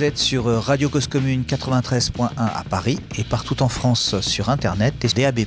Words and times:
Vous 0.00 0.06
êtes 0.06 0.16
sur 0.16 0.46
Radio 0.46 0.88
Cause 0.88 1.08
Commune 1.08 1.42
93.1 1.46 2.30
à 2.34 2.64
Paris 2.64 2.98
et 3.18 3.22
partout 3.22 3.62
en 3.62 3.68
France 3.68 4.18
sur 4.22 4.48
Internet 4.48 4.94
et 5.04 5.08
DAB+. 5.08 5.40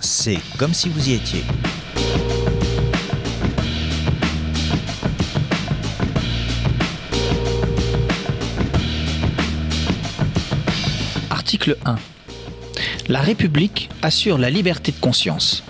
C'est 0.00 0.38
comme 0.56 0.72
si 0.72 0.88
vous 0.88 1.10
y 1.10 1.12
étiez. 1.12 1.44
Article 11.28 11.76
1. 11.84 11.96
La 13.10 13.22
République 13.22 13.90
assure 14.02 14.38
la 14.38 14.50
liberté 14.50 14.92
de 14.92 15.00
conscience. 15.00 15.64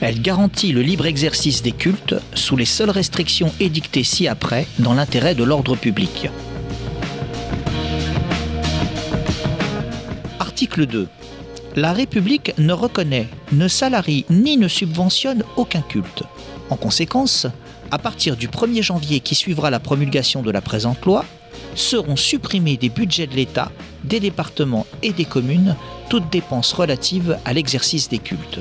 Elle 0.00 0.22
garantit 0.22 0.70
le 0.70 0.82
libre 0.82 1.04
exercice 1.04 1.62
des 1.62 1.72
cultes 1.72 2.14
sous 2.32 2.56
les 2.56 2.64
seules 2.64 2.90
restrictions 2.90 3.52
édictées 3.58 4.04
ci-après 4.04 4.68
dans 4.78 4.94
l'intérêt 4.94 5.34
de 5.34 5.42
l'ordre 5.42 5.74
public. 5.74 6.28
Article 10.38 10.86
2. 10.86 11.08
La 11.74 11.92
République 11.92 12.52
ne 12.58 12.72
reconnaît, 12.72 13.26
ne 13.50 13.66
salarie 13.66 14.24
ni 14.30 14.56
ne 14.56 14.68
subventionne 14.68 15.42
aucun 15.56 15.82
culte. 15.82 16.22
En 16.70 16.76
conséquence, 16.76 17.48
à 17.90 17.98
partir 17.98 18.36
du 18.36 18.46
1er 18.46 18.84
janvier 18.84 19.18
qui 19.18 19.34
suivra 19.34 19.70
la 19.70 19.80
promulgation 19.80 20.40
de 20.40 20.52
la 20.52 20.60
présente 20.60 21.04
loi, 21.04 21.24
seront 21.74 22.16
supprimés 22.16 22.76
des 22.76 22.88
budgets 22.88 23.26
de 23.26 23.34
l'État, 23.34 23.70
des 24.04 24.20
départements 24.20 24.86
et 25.02 25.12
des 25.12 25.24
communes 25.24 25.76
toutes 26.08 26.30
dépenses 26.30 26.72
relatives 26.72 27.38
à 27.44 27.52
l'exercice 27.52 28.08
des 28.08 28.18
cultes. 28.18 28.60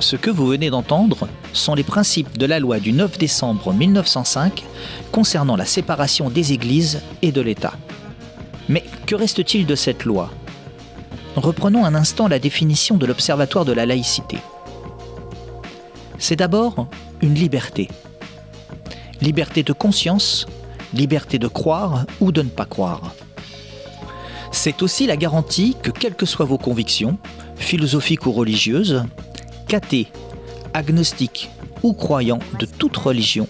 Ce 0.00 0.16
que 0.16 0.30
vous 0.30 0.46
venez 0.46 0.70
d'entendre 0.70 1.28
sont 1.52 1.74
les 1.74 1.82
principes 1.82 2.38
de 2.38 2.46
la 2.46 2.60
loi 2.60 2.78
du 2.78 2.92
9 2.92 3.18
décembre 3.18 3.72
1905 3.72 4.64
concernant 5.10 5.56
la 5.56 5.64
séparation 5.64 6.30
des 6.30 6.52
églises 6.52 7.02
et 7.22 7.32
de 7.32 7.40
l'État. 7.40 7.72
Mais 8.68 8.84
que 9.06 9.14
reste-t-il 9.14 9.66
de 9.66 9.74
cette 9.74 10.04
loi? 10.04 10.30
Reprenons 11.34 11.84
un 11.84 11.94
instant 11.94 12.28
la 12.28 12.38
définition 12.38 12.96
de 12.96 13.06
l'Observatoire 13.06 13.64
de 13.64 13.72
la 13.72 13.84
laïcité. 13.84 14.38
C'est 16.18 16.36
d'abord 16.36 16.88
une 17.20 17.34
liberté. 17.34 17.88
Liberté 19.20 19.62
de 19.62 19.72
conscience, 19.72 20.46
liberté 20.92 21.38
de 21.38 21.48
croire 21.48 22.04
ou 22.20 22.32
de 22.32 22.42
ne 22.42 22.48
pas 22.48 22.66
croire. 22.66 23.14
C'est 24.52 24.82
aussi 24.82 25.06
la 25.06 25.16
garantie 25.16 25.76
que 25.82 25.90
quelles 25.90 26.14
que 26.14 26.26
soient 26.26 26.46
vos 26.46 26.58
convictions, 26.58 27.18
philosophiques 27.56 28.26
ou 28.26 28.32
religieuses, 28.32 29.04
cathés, 29.68 30.08
agnostiques 30.74 31.50
ou 31.82 31.92
croyants 31.92 32.38
de 32.58 32.66
toute 32.66 32.96
religion 32.96 33.48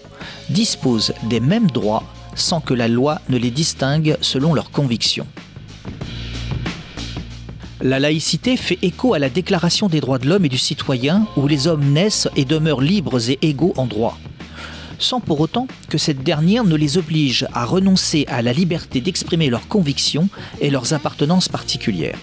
disposent 0.49 1.13
des 1.23 1.39
mêmes 1.39 1.71
droits 1.71 2.03
sans 2.35 2.61
que 2.61 2.73
la 2.73 2.87
loi 2.87 3.19
ne 3.29 3.37
les 3.37 3.51
distingue 3.51 4.17
selon 4.21 4.53
leurs 4.53 4.71
convictions. 4.71 5.27
La 7.81 7.99
laïcité 7.99 8.57
fait 8.57 8.79
écho 8.81 9.13
à 9.13 9.19
la 9.19 9.29
Déclaration 9.29 9.87
des 9.87 10.01
droits 10.01 10.17
de 10.17 10.27
l'homme 10.27 10.45
et 10.45 10.49
du 10.49 10.57
citoyen 10.57 11.27
où 11.37 11.47
les 11.47 11.67
hommes 11.67 11.91
naissent 11.93 12.27
et 12.35 12.43
demeurent 12.43 12.81
libres 12.81 13.29
et 13.29 13.37
égaux 13.43 13.73
en 13.77 13.85
droit, 13.85 14.17
sans 14.99 15.19
pour 15.19 15.39
autant 15.39 15.67
que 15.89 15.97
cette 15.97 16.23
dernière 16.23 16.63
ne 16.63 16.75
les 16.75 16.97
oblige 16.97 17.47
à 17.53 17.65
renoncer 17.65 18.25
à 18.27 18.41
la 18.41 18.53
liberté 18.53 19.01
d'exprimer 19.01 19.49
leurs 19.49 19.67
convictions 19.67 20.29
et 20.61 20.69
leurs 20.69 20.93
appartenances 20.93 21.49
particulières. 21.49 22.19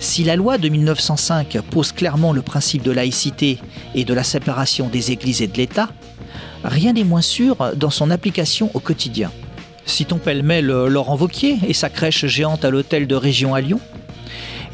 Si 0.00 0.22
la 0.22 0.36
loi 0.36 0.58
de 0.58 0.68
1905 0.68 1.58
pose 1.70 1.92
clairement 1.92 2.32
le 2.32 2.42
principe 2.42 2.82
de 2.82 2.92
laïcité 2.92 3.58
et 3.94 4.04
de 4.04 4.14
la 4.14 4.22
séparation 4.22 4.88
des 4.88 5.10
églises 5.10 5.42
et 5.42 5.48
de 5.48 5.56
l'État, 5.56 5.88
rien 6.62 6.92
n'est 6.92 7.04
moins 7.04 7.22
sûr 7.22 7.56
dans 7.76 7.90
son 7.90 8.10
application 8.10 8.70
au 8.74 8.80
quotidien. 8.80 9.32
Citons 9.86 10.18
pêle-mêle 10.18 10.66
Laurent 10.66 11.16
Vauquier 11.16 11.58
et 11.66 11.72
sa 11.72 11.88
crèche 11.88 12.26
géante 12.26 12.64
à 12.64 12.70
l'hôtel 12.70 13.06
de 13.06 13.14
Région 13.16 13.54
à 13.54 13.60
Lyon, 13.60 13.80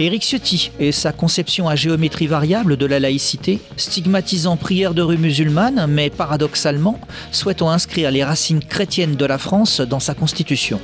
Éric 0.00 0.22
Ciotti 0.25 0.72
et 0.81 0.91
sa 0.91 1.12
conception 1.12 1.69
à 1.69 1.77
géométrie 1.77 2.27
variable 2.27 2.77
de 2.77 2.87
la 2.87 2.99
laïcité, 2.99 3.60
stigmatisant 3.77 4.56
prière 4.56 4.93
de 4.93 5.03
rue 5.03 5.19
musulmane, 5.19 5.87
mais 5.88 6.10
paradoxalement 6.10 6.99
souhaitant 7.31 7.71
inscrire 7.71 8.10
les 8.10 8.25
racines 8.25 8.65
chrétiennes 8.65 9.15
de 9.15 9.25
la 9.25 9.38
France 9.38 9.81
dans 9.81 10.00
sa 10.00 10.15
constitution. 10.15 10.81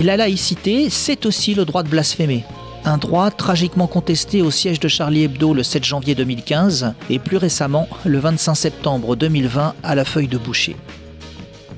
La 0.00 0.16
laïcité, 0.16 0.88
c'est 0.88 1.26
aussi 1.26 1.52
le 1.52 1.66
droit 1.66 1.82
de 1.82 1.90
blasphémer, 1.90 2.44
un 2.86 2.96
droit 2.96 3.30
tragiquement 3.30 3.86
contesté 3.86 4.40
au 4.40 4.50
siège 4.50 4.80
de 4.80 4.88
Charlie 4.88 5.24
Hebdo 5.24 5.52
le 5.52 5.62
7 5.62 5.84
janvier 5.84 6.14
2015 6.14 6.94
et 7.10 7.18
plus 7.18 7.36
récemment 7.36 7.88
le 8.06 8.18
25 8.18 8.54
septembre 8.54 9.16
2020 9.16 9.74
à 9.82 9.94
la 9.94 10.06
feuille 10.06 10.28
de 10.28 10.38
boucher. 10.38 10.76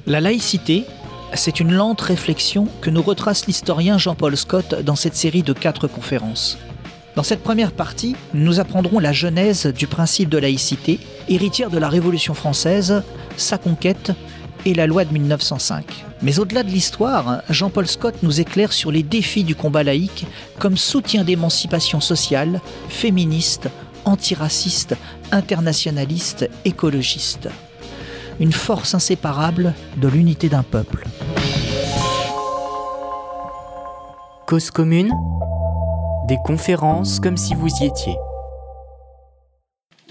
La 0.06 0.20
laïcité, 0.20 0.84
c'est 1.34 1.60
une 1.60 1.72
lente 1.72 2.00
réflexion 2.00 2.69
que 2.81 2.91
nous 2.91 3.03
retrace 3.03 3.47
l'historien 3.47 3.98
Jean-Paul 3.98 4.37
Scott 4.37 4.75
dans 4.82 4.97
cette 4.97 5.16
série 5.16 5.43
de 5.43 5.53
quatre 5.53 5.88
conférences. 5.88 6.59
Dans 7.16 7.22
cette 7.22 7.43
première 7.43 7.72
partie, 7.72 8.16
nous 8.32 8.60
apprendrons 8.60 8.98
la 8.98 9.12
genèse 9.12 9.66
du 9.66 9.87
principe 9.87 10.28
de 10.28 10.38
laïcité, 10.38 10.98
héritière 11.28 11.70
de 11.70 11.78
la 11.78 11.88
Révolution 11.88 12.34
française, 12.34 13.03
sa 13.37 13.59
conquête 13.59 14.12
et 14.65 14.75
la 14.75 14.87
loi 14.87 15.04
de 15.04 15.12
1905. 15.12 16.04
Mais 16.22 16.38
au-delà 16.38 16.62
de 16.62 16.70
l'histoire, 16.70 17.43
Jean-Paul 17.50 17.87
Scott 17.87 18.14
nous 18.22 18.41
éclaire 18.41 18.72
sur 18.72 18.91
les 18.93 19.03
défis 19.03 19.44
du 19.44 19.54
combat 19.54 19.82
laïque 19.82 20.26
comme 20.59 20.76
soutien 20.76 21.25
d'émancipation 21.25 22.00
sociale, 22.00 22.60
féministe, 22.88 23.69
antiraciste, 24.04 24.97
internationaliste, 25.32 26.49
écologiste. 26.64 27.49
Une 28.41 28.53
force 28.53 28.94
inséparable 28.94 29.75
de 29.97 30.09
l'unité 30.09 30.48
d'un 30.48 30.62
peuple. 30.62 31.04
Cause 34.47 34.70
commune, 34.70 35.12
des 36.28 36.37
conférences 36.44 37.20
comme 37.20 37.37
si 37.37 37.54
vous 37.54 37.69
y 37.81 37.87
étiez. 37.87 38.16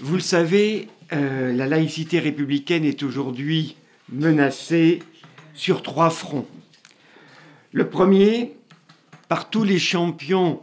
Vous 0.00 0.14
le 0.14 0.20
savez, 0.20 0.88
euh, 1.12 1.52
la 1.52 1.66
laïcité 1.66 2.18
républicaine 2.18 2.84
est 2.84 3.02
aujourd'hui 3.02 3.76
menacée 4.08 5.00
sur 5.54 5.82
trois 5.82 6.10
fronts. 6.10 6.46
Le 7.72 7.88
premier, 7.88 8.56
par 9.28 9.50
tous 9.50 9.64
les 9.64 9.78
champions 9.78 10.60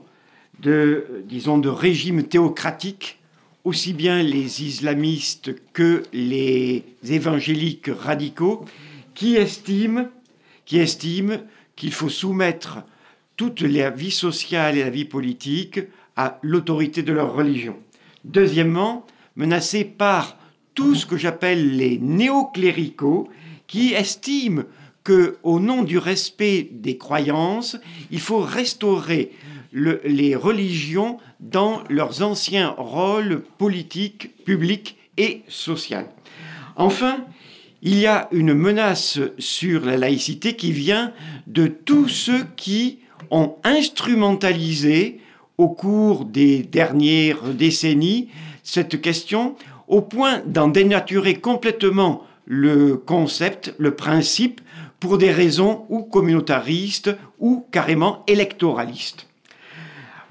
de, 0.60 1.24
disons, 1.26 1.58
de 1.58 1.70
régimes 1.70 2.24
théocratiques, 2.24 3.19
aussi 3.64 3.94
bien 3.94 4.24
les 4.24 4.64
islamistes 4.64 5.56
que 5.74 6.04
les 6.14 6.84
évangéliques 7.04 7.90
radicaux, 7.90 8.66
qui 9.14 9.36
estiment 9.36 10.08
qui 10.70 10.78
estiment 10.78 11.38
qu'il 11.76 11.92
faut 11.92 12.10
soumettre 12.10 12.84
toute 13.36 13.62
la 13.62 13.90
vie 13.90 14.12
sociale 14.12 14.78
et 14.78 14.84
la 14.84 14.92
vie 14.92 15.04
politique 15.04 15.80
à 16.16 16.38
l'autorité 16.44 17.02
de 17.02 17.12
leur 17.12 17.34
religion. 17.34 17.76
Deuxièmement, 18.24 19.08
menacés 19.36 19.84
par 19.84 20.38
tout 20.76 20.94
ce 20.94 21.08
que 21.08 21.18
j'appelle 21.18 21.76
les 21.76 21.98
néocléricaux 21.98 23.30
qui 23.66 23.94
estiment 23.94 24.62
que, 25.04 25.38
au 25.42 25.60
nom 25.60 25.82
du 25.82 25.98
respect 25.98 26.70
des 26.72 26.98
croyances, 26.98 27.78
il 28.12 28.20
faut 28.20 28.42
restaurer 28.42 29.32
les 29.72 30.36
religions 30.36 31.18
dans 31.40 31.84
leurs 31.90 32.22
anciens 32.22 32.74
rôles 32.78 33.44
politiques, 33.58 34.44
publics 34.44 34.98
et 35.18 35.44
sociaux. 35.48 36.08
Enfin, 36.76 37.26
il 37.82 37.98
y 37.98 38.08
a 38.08 38.28
une 38.32 38.54
menace 38.54 39.20
sur 39.38 39.86
la 39.86 39.98
laïcité 39.98 40.56
qui 40.56 40.72
vient 40.72 41.14
de 41.48 41.68
tous 41.68 42.10
ceux 42.10 42.46
qui 42.56 43.00
ont 43.32 43.56
instrumentalisé 43.64 45.20
au 45.58 45.70
cours 45.70 46.26
des 46.26 46.64
dernières 46.64 47.44
décennies 47.44 48.30
cette 48.64 49.02
question 49.02 49.56
au 49.88 50.02
point 50.02 50.42
d'en 50.46 50.68
dénaturer 50.68 51.36
complètement 51.36 52.24
le 52.46 52.96
concept, 52.98 53.74
le 53.78 53.96
principe, 53.96 54.62
pour 55.00 55.18
des 55.18 55.32
raisons 55.32 55.86
ou 55.90 56.04
communautaristes 56.04 57.16
ou 57.40 57.66
carrément 57.72 58.24
électoralistes. 58.28 59.29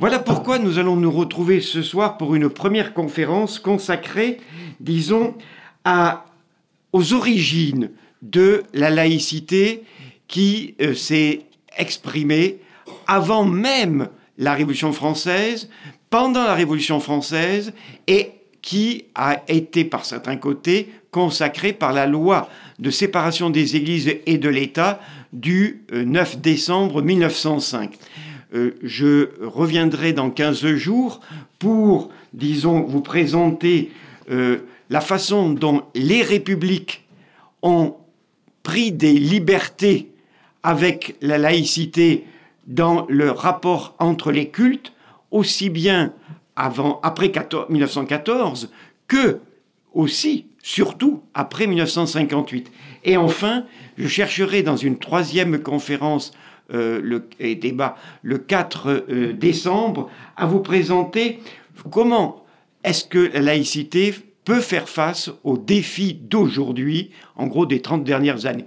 Voilà 0.00 0.20
pourquoi 0.20 0.60
nous 0.60 0.78
allons 0.78 0.94
nous 0.94 1.10
retrouver 1.10 1.60
ce 1.60 1.82
soir 1.82 2.18
pour 2.18 2.36
une 2.36 2.48
première 2.48 2.94
conférence 2.94 3.58
consacrée, 3.58 4.38
disons, 4.78 5.34
aux 6.92 7.12
origines 7.14 7.90
de 8.22 8.62
la 8.74 8.90
laïcité 8.90 9.82
qui 10.28 10.76
euh, 10.80 10.94
s'est 10.94 11.40
exprimée 11.76 12.58
avant 13.08 13.44
même 13.44 14.08
la 14.36 14.54
Révolution 14.54 14.92
française, 14.92 15.68
pendant 16.10 16.44
la 16.44 16.54
Révolution 16.54 17.00
française 17.00 17.72
et 18.06 18.30
qui 18.62 19.06
a 19.16 19.42
été 19.48 19.84
par 19.84 20.04
certains 20.04 20.36
côtés 20.36 20.92
consacré 21.10 21.72
par 21.72 21.92
la 21.92 22.06
loi 22.06 22.48
de 22.78 22.90
séparation 22.90 23.50
des 23.50 23.74
églises 23.74 24.14
et 24.26 24.38
de 24.38 24.48
l'État 24.48 25.00
du 25.32 25.82
9 25.92 26.34
euh, 26.34 26.38
décembre 26.38 27.02
1905. 27.02 27.98
Euh, 28.54 28.72
je 28.82 29.28
reviendrai 29.42 30.12
dans 30.12 30.30
15 30.30 30.74
jours 30.74 31.20
pour, 31.58 32.10
disons, 32.32 32.82
vous 32.82 33.02
présenter 33.02 33.90
euh, 34.30 34.58
la 34.88 35.00
façon 35.00 35.50
dont 35.50 35.82
les 35.94 36.22
républiques 36.22 37.06
ont 37.62 37.96
pris 38.62 38.90
des 38.92 39.12
libertés 39.12 40.10
avec 40.62 41.16
la 41.20 41.36
laïcité 41.36 42.24
dans 42.66 43.06
le 43.08 43.30
rapport 43.30 43.94
entre 43.98 44.32
les 44.32 44.48
cultes, 44.48 44.92
aussi 45.30 45.68
bien 45.68 46.12
avant, 46.56 47.00
après 47.02 47.30
1914 47.68 48.70
que 49.06 49.40
aussi, 49.94 50.46
surtout, 50.62 51.22
après 51.34 51.66
1958. 51.66 52.70
Et 53.04 53.16
enfin, 53.16 53.64
je 53.96 54.06
chercherai 54.06 54.62
dans 54.62 54.76
une 54.76 54.98
troisième 54.98 55.60
conférence 55.62 56.32
euh, 56.74 57.00
le, 57.02 57.26
débat 57.54 57.96
le 58.22 58.36
4 58.36 58.88
euh, 58.88 59.32
décembre 59.32 60.10
à 60.36 60.44
vous 60.44 60.60
présenter 60.60 61.40
comment 61.90 62.44
est-ce 62.84 63.04
que 63.04 63.30
la 63.32 63.40
laïcité 63.40 64.14
peut 64.44 64.60
faire 64.60 64.88
face 64.88 65.30
aux 65.44 65.56
défis 65.58 66.14
d'aujourd'hui, 66.14 67.10
en 67.36 67.46
gros 67.46 67.66
des 67.66 67.80
30 67.80 68.04
dernières 68.04 68.46
années. 68.46 68.66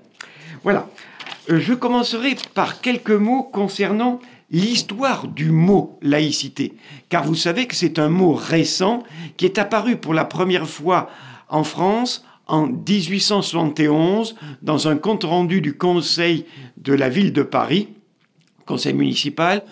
Voilà. 0.63 0.89
Euh, 1.50 1.59
je 1.59 1.74
commencerai 1.74 2.36
par 2.53 2.81
quelques 2.81 3.12
mots 3.12 3.44
concernant 3.44 4.19
l'histoire 4.50 5.27
du 5.27 5.51
mot 5.51 5.97
laïcité, 6.01 6.74
car 7.09 7.24
vous 7.24 7.36
savez 7.36 7.68
que 7.68 7.75
c'est 7.75 8.00
un 8.00 8.09
mot 8.09 8.33
récent 8.33 9.04
qui 9.38 9.45
est 9.45 9.57
apparu 9.57 9.95
pour 9.95 10.13
la 10.13 10.25
première 10.25 10.68
fois 10.68 11.09
en 11.50 11.63
France 11.63 12.25
en 12.51 12.68
1871 12.68 14.36
dans 14.62 14.88
un 14.89 14.98
compte-rendu 14.98 15.62
du 15.62 15.74
Conseil 15.74 16.45
de 16.77 16.94
la 16.94 17.07
ville 17.09 17.31
de 17.31 17.44
Paris, 17.44 17.88
Conseil 18.65 18.94
municipal, 18.94 19.63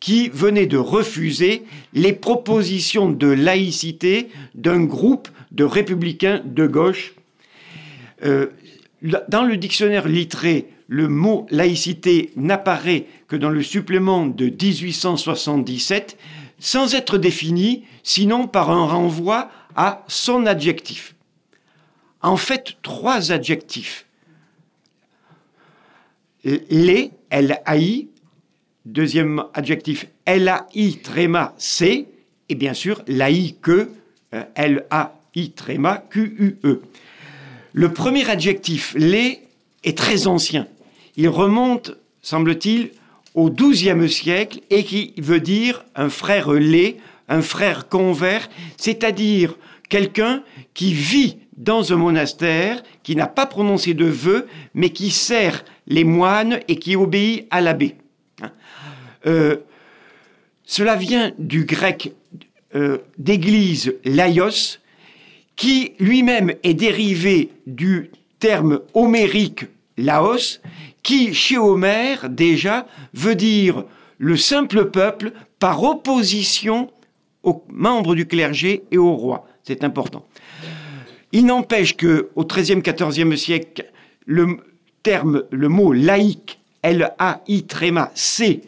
qui 0.00 0.28
venait 0.28 0.66
de 0.66 0.76
refuser 0.76 1.64
les 1.94 2.12
propositions 2.12 3.10
de 3.10 3.26
laïcité 3.26 4.28
d'un 4.54 4.84
groupe 4.84 5.28
de 5.50 5.64
républicains 5.64 6.42
de 6.44 6.66
gauche. 6.66 7.14
Euh, 8.24 8.48
dans 9.28 9.44
le 9.44 9.56
dictionnaire 9.56 10.06
littré, 10.06 10.68
le 10.88 11.08
mot 11.08 11.46
laïcité 11.50 12.32
n'apparaît 12.36 13.06
que 13.28 13.36
dans 13.36 13.50
le 13.50 13.62
supplément 13.62 14.26
de 14.26 14.46
1877, 14.46 16.18
sans 16.58 16.94
être 16.94 17.16
défini, 17.16 17.84
sinon 18.02 18.46
par 18.46 18.70
un 18.70 18.86
renvoi 18.86 19.50
à 19.74 20.04
son 20.06 20.44
adjectif 20.44 21.15
en 22.22 22.36
fait 22.36 22.76
trois 22.82 23.32
adjectifs. 23.32 24.06
Les, 26.44 27.10
L-A-I, 27.30 28.08
deuxième 28.84 29.44
adjectif, 29.52 30.06
L-A-I, 30.26 30.98
tréma, 30.98 31.54
C, 31.58 32.06
et 32.48 32.54
bien 32.54 32.74
sûr, 32.74 33.04
que, 33.04 33.90
euh, 34.34 34.42
L-A-I, 34.54 35.50
tréma, 35.50 36.04
Q-U-E. 36.10 36.82
Le 37.72 37.92
premier 37.92 38.28
adjectif, 38.30 38.94
les, 38.96 39.42
est 39.82 39.98
très 39.98 40.26
ancien. 40.26 40.68
Il 41.16 41.28
remonte, 41.28 41.96
semble-t-il, 42.22 42.90
au 43.34 43.50
XIIe 43.50 44.08
siècle 44.08 44.60
et 44.70 44.84
qui 44.84 45.12
veut 45.18 45.40
dire 45.40 45.84
un 45.94 46.08
frère 46.08 46.52
lait, 46.52 46.96
un 47.28 47.42
frère 47.42 47.88
convert, 47.88 48.48
c'est-à-dire 48.76 49.56
quelqu'un 49.88 50.42
qui 50.74 50.94
vit 50.94 51.38
dans 51.56 51.92
un 51.92 51.96
monastère, 51.96 52.82
qui 53.02 53.16
n'a 53.16 53.26
pas 53.26 53.46
prononcé 53.46 53.94
de 53.94 54.04
vœux, 54.04 54.46
mais 54.74 54.90
qui 54.90 55.10
sert 55.10 55.64
les 55.86 56.04
moines 56.04 56.60
et 56.68 56.76
qui 56.76 56.96
obéit 56.96 57.46
à 57.50 57.60
l'abbé. 57.60 57.96
Hein. 58.42 58.50
Euh, 59.26 59.56
cela 60.64 60.96
vient 60.96 61.32
du 61.38 61.64
grec 61.64 62.12
euh, 62.74 62.98
d'église 63.18 63.94
laïos, 64.04 64.80
qui 65.54 65.92
lui-même 65.98 66.52
est 66.62 66.74
dérivé 66.74 67.50
du 67.66 68.10
terme 68.38 68.80
homérique 68.92 69.66
laos, 69.96 70.60
qui 71.02 71.32
chez 71.32 71.56
Homère 71.56 72.28
déjà 72.28 72.86
veut 73.14 73.34
dire 73.34 73.84
le 74.18 74.36
simple 74.36 74.90
peuple 74.90 75.32
par 75.58 75.82
opposition 75.82 76.90
aux 77.42 77.64
membres 77.68 78.14
du 78.14 78.26
clergé 78.26 78.82
et 78.90 78.98
au 78.98 79.14
roi. 79.14 79.46
C'est 79.62 79.84
important. 79.84 80.26
Il 81.32 81.46
n'empêche 81.46 81.96
que 81.96 82.30
au 82.34 82.44
XIIIe, 82.44 82.82
XIVe 82.82 83.36
siècle, 83.36 83.86
le 84.26 85.68
mot 85.68 85.92
laïque, 85.92 86.60
L-A-I 86.82 87.64
tréma, 87.64 88.10
C, 88.14 88.62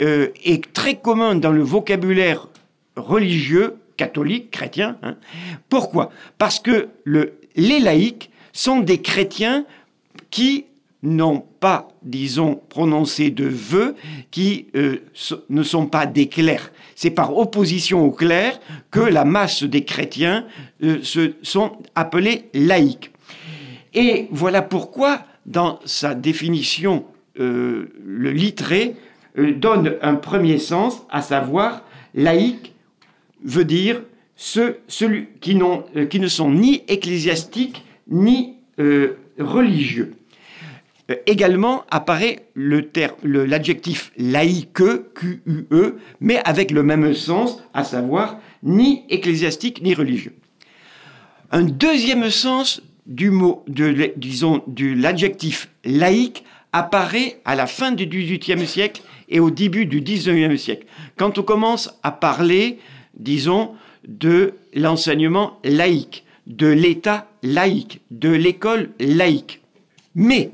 euh, 0.00 0.28
est 0.44 0.72
très 0.72 0.96
commun 0.96 1.36
dans 1.36 1.52
le 1.52 1.62
vocabulaire 1.62 2.48
religieux, 2.96 3.76
catholique, 3.96 4.50
chrétien. 4.50 4.96
Hein. 5.02 5.16
Pourquoi? 5.68 6.10
Parce 6.38 6.58
que 6.58 6.88
les 7.06 7.80
laïcs 7.80 8.30
sont 8.52 8.80
des 8.80 9.00
chrétiens 9.00 9.64
qui 10.30 10.66
n'ont 11.02 11.44
pas, 11.60 11.88
disons, 12.02 12.60
prononcé 12.68 13.30
de 13.30 13.44
vœux, 13.44 13.96
qui 14.30 14.66
euh, 14.76 15.02
ne 15.50 15.62
sont 15.62 15.86
pas 15.86 16.06
des 16.06 16.28
clercs. 16.28 16.72
C'est 16.94 17.10
par 17.10 17.36
opposition 17.36 18.04
aux 18.04 18.12
clercs 18.12 18.60
que 18.90 19.00
la 19.00 19.24
masse 19.24 19.64
des 19.64 19.84
chrétiens 19.84 20.46
euh, 20.82 21.00
se 21.02 21.32
sont 21.42 21.72
appelés 21.94 22.44
laïcs. 22.54 23.10
Et 23.94 24.28
voilà 24.30 24.62
pourquoi, 24.62 25.24
dans 25.44 25.80
sa 25.84 26.14
définition, 26.14 27.04
euh, 27.40 27.92
le 28.04 28.30
littré 28.30 28.94
donne 29.36 29.96
un 30.02 30.14
premier 30.14 30.58
sens, 30.58 31.02
à 31.10 31.22
savoir 31.22 31.82
laïque 32.14 32.74
veut 33.44 33.64
dire 33.64 34.02
ceux, 34.36 34.78
qui, 35.40 35.58
qui, 36.10 36.20
ne 36.20 36.28
sont 36.28 36.50
ni 36.50 36.82
ecclésiastiques 36.86 37.84
ni 38.08 38.56
religieux. 39.38 40.14
Euh, 41.10 41.16
également 41.26 41.84
apparaît 41.90 42.46
l'adjectif 42.54 44.12
laïque, 44.16 44.74
Q-U-E, 45.14 45.96
mais 46.20 46.38
avec 46.44 46.70
le 46.70 46.82
même 46.82 47.12
sens, 47.14 47.62
à 47.74 47.82
savoir 47.82 48.38
ni 48.62 49.04
ecclésiastique 49.08 49.82
ni 49.82 49.94
religieux. 49.94 50.34
Un 51.50 51.64
deuxième 51.64 52.30
sens 52.30 52.82
du 53.06 53.30
mot, 53.30 53.64
de, 53.66 54.12
disons, 54.16 54.62
de 54.68 54.94
l'adjectif 54.94 55.68
laïque 55.84 56.44
apparaît 56.72 57.40
à 57.44 57.56
la 57.56 57.66
fin 57.66 57.90
du 57.92 58.06
XVIIIe 58.06 58.66
siècle 58.66 59.02
et 59.28 59.40
au 59.40 59.50
début 59.50 59.86
du 59.86 60.00
XIXe 60.00 60.60
siècle, 60.60 60.86
quand 61.16 61.36
on 61.38 61.42
commence 61.42 61.98
à 62.02 62.12
parler, 62.12 62.78
disons, 63.14 63.72
de 64.06 64.54
l'enseignement 64.74 65.58
laïque, 65.64 66.24
de 66.46 66.68
l'État 66.68 67.28
laïque, 67.42 68.00
de 68.10 68.30
l'école 68.30 68.90
laïque. 69.00 69.60
Mais 70.14 70.50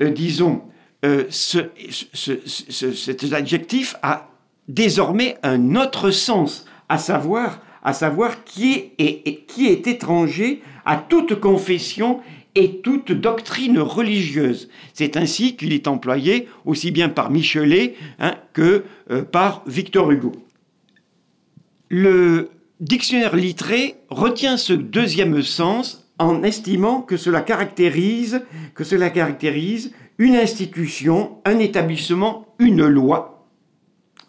euh, 0.00 0.10
disons, 0.10 0.62
euh, 1.04 1.24
cet 1.30 3.32
adjectif 3.32 3.96
a 4.02 4.28
désormais 4.68 5.36
un 5.42 5.76
autre 5.76 6.10
sens, 6.10 6.66
à 6.88 6.98
savoir, 6.98 7.60
à 7.82 7.92
savoir 7.92 8.44
qui, 8.44 8.92
est, 8.98 9.86
étranger 9.86 10.62
à 10.84 10.96
toute 10.96 11.40
confession 11.40 12.20
et 12.54 12.80
toute 12.80 13.12
doctrine 13.12 13.78
religieuse. 13.78 14.68
C'est 14.92 15.16
ainsi 15.16 15.56
qu'il 15.56 15.72
est 15.72 15.86
employé 15.86 16.48
aussi 16.64 16.90
bien 16.90 17.08
par 17.08 17.30
Michelet 17.30 17.94
hein, 18.18 18.34
que 18.52 18.84
euh, 19.10 19.22
par 19.22 19.62
Victor 19.66 20.10
Hugo. 20.10 20.32
Le 21.88 22.50
dictionnaire 22.80 23.36
littré 23.36 23.96
retient 24.08 24.56
ce 24.56 24.72
deuxième 24.72 25.42
sens 25.42 25.99
en 26.20 26.42
estimant 26.42 27.00
que 27.00 27.16
cela 27.16 27.40
caractérise, 27.40 28.42
que 28.74 28.84
cela 28.84 29.08
caractérise 29.08 29.92
une 30.18 30.36
institution, 30.36 31.38
un 31.46 31.58
établissement, 31.58 32.46
une 32.58 32.86
loi. 32.86 33.48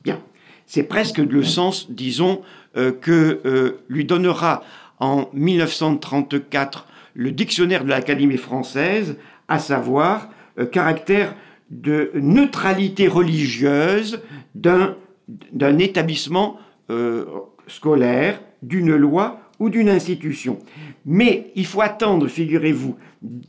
Bien, 0.06 0.22
c'est 0.66 0.84
presque 0.84 1.18
le 1.18 1.44
sens, 1.44 1.92
disons, 1.92 2.44
euh, 2.78 2.94
que 2.94 3.42
euh, 3.46 3.84
lui 3.90 4.06
donnera 4.06 4.64
en 5.00 5.30
1934 5.34 6.88
le 7.14 7.32
dictionnaire 7.32 7.84
de 7.84 7.90
l'Académie 7.90 8.38
française, 8.38 9.18
à 9.50 9.60
savoir 9.60 10.30
euh, 10.60 10.66
caractère 10.66 11.36
de 11.70 12.12
neutralité 12.16 13.10
religieuse 13.10 14.22
d'un 14.56 14.96
établissement 15.80 16.60
scolaire, 17.68 18.42
d'une 18.62 18.94
loi 18.94 19.40
ou 19.62 19.70
d'une 19.70 19.90
institution. 19.90 20.58
Mais 21.06 21.52
il 21.56 21.68
faut 21.68 21.82
attendre, 21.82 22.28
figurez-vous, 22.28 22.96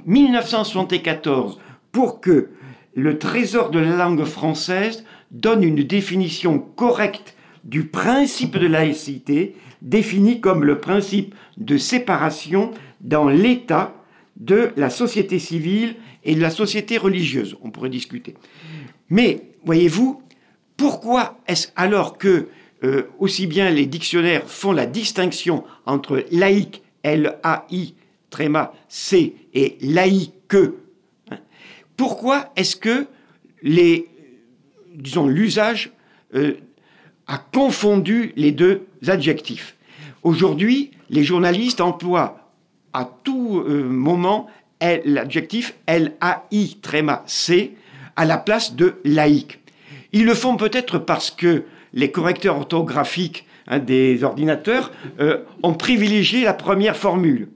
1974 0.04 1.58
pour 1.90 2.20
que 2.20 2.50
le 2.94 3.18
trésor 3.18 3.70
de 3.70 3.78
la 3.78 3.96
langue 3.96 4.24
française 4.24 5.04
donne 5.30 5.64
une 5.64 5.82
définition 5.82 6.58
correcte 6.58 7.34
du 7.64 7.86
principe 7.86 8.58
de 8.58 8.66
laïcité 8.66 9.56
défini 9.80 10.40
comme 10.42 10.64
le 10.64 10.80
principe 10.80 11.34
de 11.56 11.78
séparation 11.78 12.72
dans 13.00 13.28
l'État 13.28 13.94
de 14.36 14.70
la 14.76 14.90
société 14.90 15.38
civile 15.38 15.96
et 16.24 16.34
de 16.34 16.42
la 16.42 16.50
société 16.50 16.98
religieuse. 16.98 17.56
On 17.62 17.70
pourrait 17.70 17.88
discuter. 17.88 18.34
Mais, 19.08 19.54
voyez-vous, 19.64 20.22
pourquoi 20.76 21.38
est-ce 21.46 21.68
alors 21.74 22.18
que 22.18 22.48
euh, 22.84 23.08
aussi 23.18 23.46
bien 23.46 23.70
les 23.70 23.86
dictionnaires 23.86 24.42
font 24.46 24.72
la 24.72 24.86
distinction 24.86 25.64
entre 25.86 26.24
laïque, 26.30 26.82
L-A-I, 27.02 27.94
tréma, 28.30 28.72
C, 28.88 29.34
et 29.54 29.76
laïque, 29.80 30.54
hein. 31.30 31.38
Pourquoi 31.96 32.52
est-ce 32.56 32.76
que 32.76 33.06
les, 33.62 34.08
disons, 34.94 35.28
l'usage 35.28 35.92
euh, 36.34 36.54
a 37.26 37.38
confondu 37.38 38.32
les 38.36 38.50
deux 38.50 38.86
adjectifs? 39.06 39.76
Aujourd'hui, 40.22 40.90
les 41.10 41.24
journalistes 41.24 41.80
emploient 41.80 42.50
à 42.92 43.08
tout 43.22 43.62
euh, 43.66 43.84
moment 43.84 44.48
l'adjectif 45.04 45.74
L-A-I, 45.86 46.78
tréma, 46.82 47.22
C, 47.26 47.76
à 48.16 48.24
la 48.24 48.38
place 48.38 48.74
de 48.74 48.96
laïque. 49.04 49.60
Ils 50.12 50.24
le 50.24 50.34
font 50.34 50.56
peut-être 50.56 50.98
parce 50.98 51.30
que 51.30 51.64
les 51.94 52.10
correcteurs 52.10 52.56
orthographiques 52.56 53.46
hein, 53.66 53.78
des 53.78 54.24
ordinateurs 54.24 54.92
euh, 55.20 55.38
ont 55.62 55.74
privilégié 55.74 56.44
la 56.44 56.54
première 56.54 56.96
formule. 56.96 57.48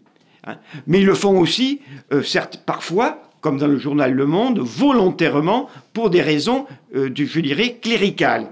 Hein. 0.44 0.56
Mais 0.86 1.00
ils 1.00 1.06
le 1.06 1.14
font 1.14 1.38
aussi, 1.38 1.80
euh, 2.12 2.22
certes, 2.22 2.62
parfois, 2.64 3.22
comme 3.40 3.58
dans 3.58 3.66
le 3.66 3.78
journal 3.78 4.12
Le 4.12 4.26
Monde, 4.26 4.58
volontairement, 4.58 5.68
pour 5.92 6.10
des 6.10 6.22
raisons, 6.22 6.66
euh, 6.94 7.10
je 7.14 7.40
dirais, 7.40 7.78
cléricales. 7.80 8.48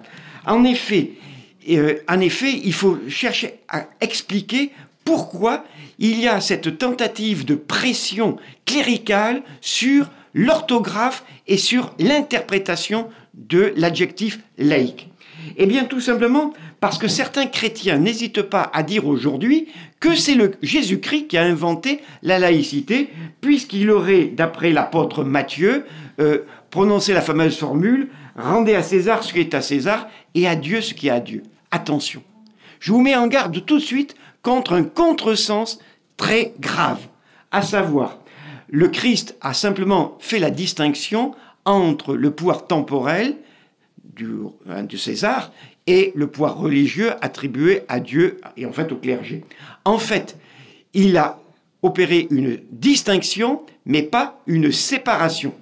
En 0.46 0.64
effet, 0.64 1.12
en 2.08 2.20
effet, 2.20 2.60
il 2.62 2.74
faut 2.74 2.98
chercher 3.08 3.60
à 3.68 3.86
expliquer 4.02 4.70
pourquoi 5.04 5.64
il 5.98 6.20
y 6.20 6.28
a 6.28 6.42
cette 6.42 6.76
tentative 6.76 7.46
de 7.46 7.54
pression 7.54 8.36
cléricale 8.66 9.42
sur 9.62 10.10
l'orthographe 10.34 11.24
et 11.46 11.56
sur 11.56 11.94
l'interprétation 11.98 13.08
de 13.32 13.72
l'adjectif 13.76 14.40
laïque. 14.58 15.08
Eh 15.56 15.66
bien, 15.66 15.84
tout 15.84 16.00
simplement 16.00 16.52
parce 16.80 16.98
que 16.98 17.08
certains 17.08 17.46
chrétiens 17.46 17.98
n'hésitent 17.98 18.42
pas 18.42 18.70
à 18.72 18.82
dire 18.82 19.06
aujourd'hui 19.06 19.68
que 20.00 20.14
c'est 20.14 20.34
le 20.34 20.52
Jésus-Christ 20.62 21.28
qui 21.28 21.36
a 21.36 21.44
inventé 21.44 22.00
la 22.22 22.38
laïcité, 22.38 23.10
puisqu'il 23.40 23.90
aurait, 23.90 24.26
d'après 24.26 24.70
l'apôtre 24.70 25.24
Matthieu, 25.24 25.86
euh, 26.20 26.38
prononcé 26.70 27.12
la 27.12 27.20
fameuse 27.20 27.56
formule 27.56 28.08
Rendez 28.36 28.74
à 28.74 28.82
César 28.82 29.22
ce 29.22 29.32
qui 29.32 29.40
est 29.40 29.54
à 29.54 29.62
César 29.62 30.08
et 30.34 30.48
à 30.48 30.56
Dieu 30.56 30.80
ce 30.80 30.92
qui 30.92 31.06
est 31.06 31.12
à 31.12 31.20
Dieu. 31.20 31.44
Attention, 31.70 32.22
je 32.80 32.92
vous 32.92 33.00
mets 33.00 33.14
en 33.14 33.28
garde 33.28 33.64
tout 33.64 33.78
de 33.78 33.82
suite 33.82 34.16
contre 34.42 34.72
un 34.72 34.82
contresens 34.82 35.78
très 36.16 36.52
grave, 36.58 37.00
à 37.50 37.62
savoir, 37.62 38.18
le 38.68 38.88
Christ 38.88 39.36
a 39.40 39.54
simplement 39.54 40.16
fait 40.18 40.40
la 40.40 40.50
distinction 40.50 41.34
entre 41.64 42.14
le 42.14 42.32
pouvoir 42.32 42.66
temporel 42.66 43.36
Hein, 44.68 44.84
du, 44.84 44.98
César 44.98 45.52
et 45.86 46.12
le 46.14 46.26
pouvoir 46.26 46.56
religieux 46.56 47.12
attribué 47.20 47.82
à 47.88 48.00
Dieu 48.00 48.40
et 48.56 48.66
en 48.66 48.72
fait 48.72 48.92
au 48.92 48.96
clergé. 48.96 49.44
En 49.84 49.98
fait, 49.98 50.36
il 50.92 51.16
a 51.16 51.40
opéré 51.82 52.26
une 52.30 52.60
distinction, 52.70 53.62
mais 53.84 54.02
pas 54.02 54.40
une 54.46 54.72
séparation. 54.72 55.54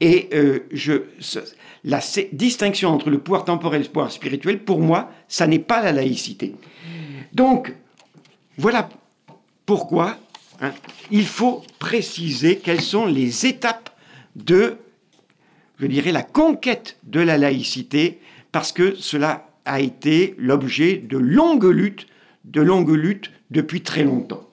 Et 0.00 0.28
euh, 0.34 0.60
je, 0.72 1.02
la 1.84 2.00
distinction 2.32 2.90
entre 2.90 3.08
le 3.08 3.18
pouvoir 3.18 3.44
temporel 3.44 3.80
et 3.80 3.84
le 3.84 3.90
pouvoir 3.90 4.12
spirituel, 4.12 4.58
pour 4.58 4.80
moi, 4.80 5.10
ça 5.28 5.46
n'est 5.46 5.58
pas 5.58 5.82
la 5.82 5.92
laïcité. 5.92 6.54
Donc, 7.32 7.74
voilà 8.58 8.88
pourquoi 9.64 10.18
hein, 10.60 10.72
il 11.10 11.26
faut 11.26 11.62
préciser 11.78 12.58
quelles 12.58 12.82
sont 12.82 13.06
les 13.06 13.46
étapes 13.46 13.90
de 14.36 14.76
je 15.82 15.88
dirais, 15.88 16.12
la 16.12 16.22
conquête 16.22 16.96
de 17.02 17.18
la 17.18 17.36
laïcité, 17.36 18.20
parce 18.52 18.70
que 18.70 18.94
cela 18.94 19.48
a 19.64 19.80
été 19.80 20.36
l'objet 20.38 20.96
de 20.96 21.18
longues 21.18 21.64
luttes, 21.64 22.06
de 22.44 22.60
longues 22.60 22.94
luttes 22.94 23.32
depuis 23.50 23.80
très 23.80 24.04
longtemps. 24.04 24.48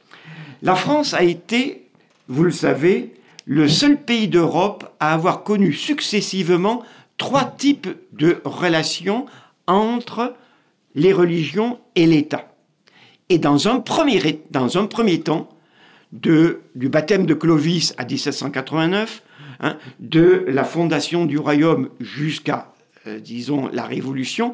La 0.63 0.74
France 0.74 1.13
a 1.13 1.21
été, 1.21 1.86
vous 2.29 2.43
le 2.43 2.51
savez, 2.51 3.13
le 3.45 3.67
seul 3.67 4.01
pays 4.01 4.27
d'Europe 4.27 4.91
à 5.00 5.13
avoir 5.13 5.43
connu 5.43 5.71
successivement 5.71 6.81
trois 7.19 7.45
types 7.45 7.89
de 8.13 8.41
relations 8.43 9.27
entre 9.67 10.36
les 10.95 11.13
religions 11.13 11.79
et 11.93 12.07
l'État. 12.07 12.51
Et 13.29 13.38
dans 13.38 13.67
un 13.67 13.81
premier, 13.81 14.19
temps, 15.21 15.50
du 16.12 16.89
baptême 16.89 17.27
de 17.27 17.36
Clovis 17.36 17.93
à 18.00 18.05
1789, 18.05 19.21
Hein, 19.62 19.78
de 20.00 20.46
la 20.48 20.63
fondation 20.63 21.25
du 21.25 21.38
royaume 21.38 21.89
jusqu'à, 22.00 22.72
euh, 23.08 23.20
disons, 23.20 23.68
la 23.74 23.84
Révolution, 23.84 24.54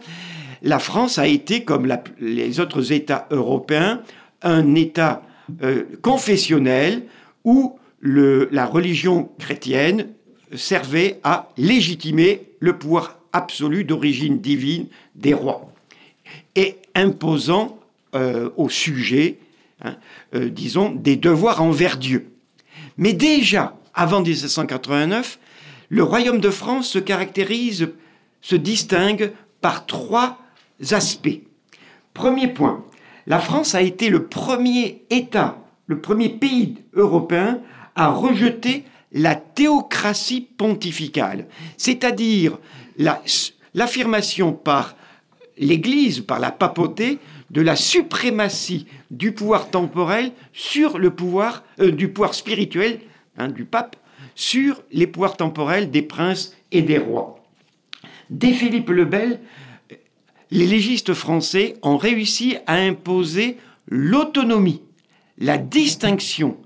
la 0.63 0.79
France 0.79 1.19
a 1.19 1.27
été, 1.27 1.63
comme 1.63 1.87
les 2.19 2.59
autres 2.59 2.91
États 2.91 3.27
européens, 3.29 4.01
un 4.41 4.73
État 4.73 5.21
euh, 5.61 5.83
confessionnel 6.01 7.03
où 7.43 7.77
la 8.01 8.65
religion 8.65 9.29
chrétienne 9.39 10.07
servait 10.55 11.19
à 11.23 11.49
légitimer 11.57 12.41
le 12.59 12.77
pouvoir 12.77 13.19
absolu 13.31 13.83
d'origine 13.83 14.39
divine 14.39 14.87
des 15.15 15.33
rois 15.33 15.71
et 16.55 16.77
imposant 16.95 17.79
euh, 18.15 18.49
au 18.57 18.69
sujet, 18.69 19.37
hein, 19.83 19.95
disons, 20.33 20.91
des 20.91 21.15
devoirs 21.15 21.61
envers 21.61 21.97
Dieu. 21.97 22.31
Mais 22.97 23.13
déjà, 23.13 23.75
avant 23.95 24.21
1789, 24.21 25.39
le 25.89 26.03
royaume 26.03 26.39
de 26.39 26.49
France 26.49 26.89
se 26.89 26.99
caractérise, 26.99 27.89
se 28.41 28.55
distingue 28.55 29.31
par 29.61 29.85
trois 29.85 30.39
aspects. 30.91 31.41
Premier 32.13 32.47
point, 32.47 32.83
la 33.25 33.39
France 33.39 33.73
a 33.73 33.81
été 33.81 34.09
le 34.09 34.25
premier 34.25 35.03
État, 35.09 35.57
le 35.87 35.99
premier 35.99 36.29
pays 36.29 36.75
européen 36.93 37.59
à 37.95 38.09
rejeter 38.09 38.83
la 39.11 39.35
théocratie 39.35 40.41
pontificale, 40.41 41.47
c'est-à-dire 41.77 42.57
l'affirmation 43.73 44.51
par 44.51 44.95
l'Église, 45.57 46.19
par 46.19 46.39
la 46.39 46.51
papauté, 46.51 47.19
de 47.49 47.61
la 47.61 47.75
suprématie 47.75 48.87
du 49.11 49.31
pouvoir 49.31 49.69
temporel 49.69 50.31
sur 50.51 50.97
le 50.97 51.11
pouvoir 51.11 51.63
euh, 51.79 51.91
du 51.91 52.09
pouvoir 52.09 52.33
spirituel 52.33 52.99
Hein, 53.37 53.49
du 53.49 53.65
pape 53.65 53.97
sur 54.33 54.81
les 54.91 55.07
pouvoirs 55.07 55.37
temporels 55.37 55.91
des 55.91 56.01
princes 56.01 56.55
et 56.71 56.81
des 56.81 56.97
rois. 56.97 57.43
Dès 58.29 58.53
Philippe 58.53 58.89
le 58.89 59.05
Bel, 59.05 59.39
les 60.51 60.65
légistes 60.65 61.13
français 61.13 61.75
ont 61.81 61.97
réussi 61.97 62.57
à 62.65 62.75
imposer 62.75 63.57
l'autonomie, 63.87 64.81
la 65.37 65.57
distinction, 65.57 66.57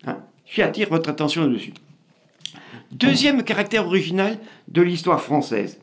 Hein 0.06 0.18
J'attire 0.44 0.88
votre 0.88 1.10
attention 1.10 1.42
là-dessus. 1.42 1.74
Deuxième 2.92 3.42
caractère 3.42 3.86
original 3.86 4.38
de 4.68 4.82
l'histoire 4.82 5.20
française. 5.20 5.78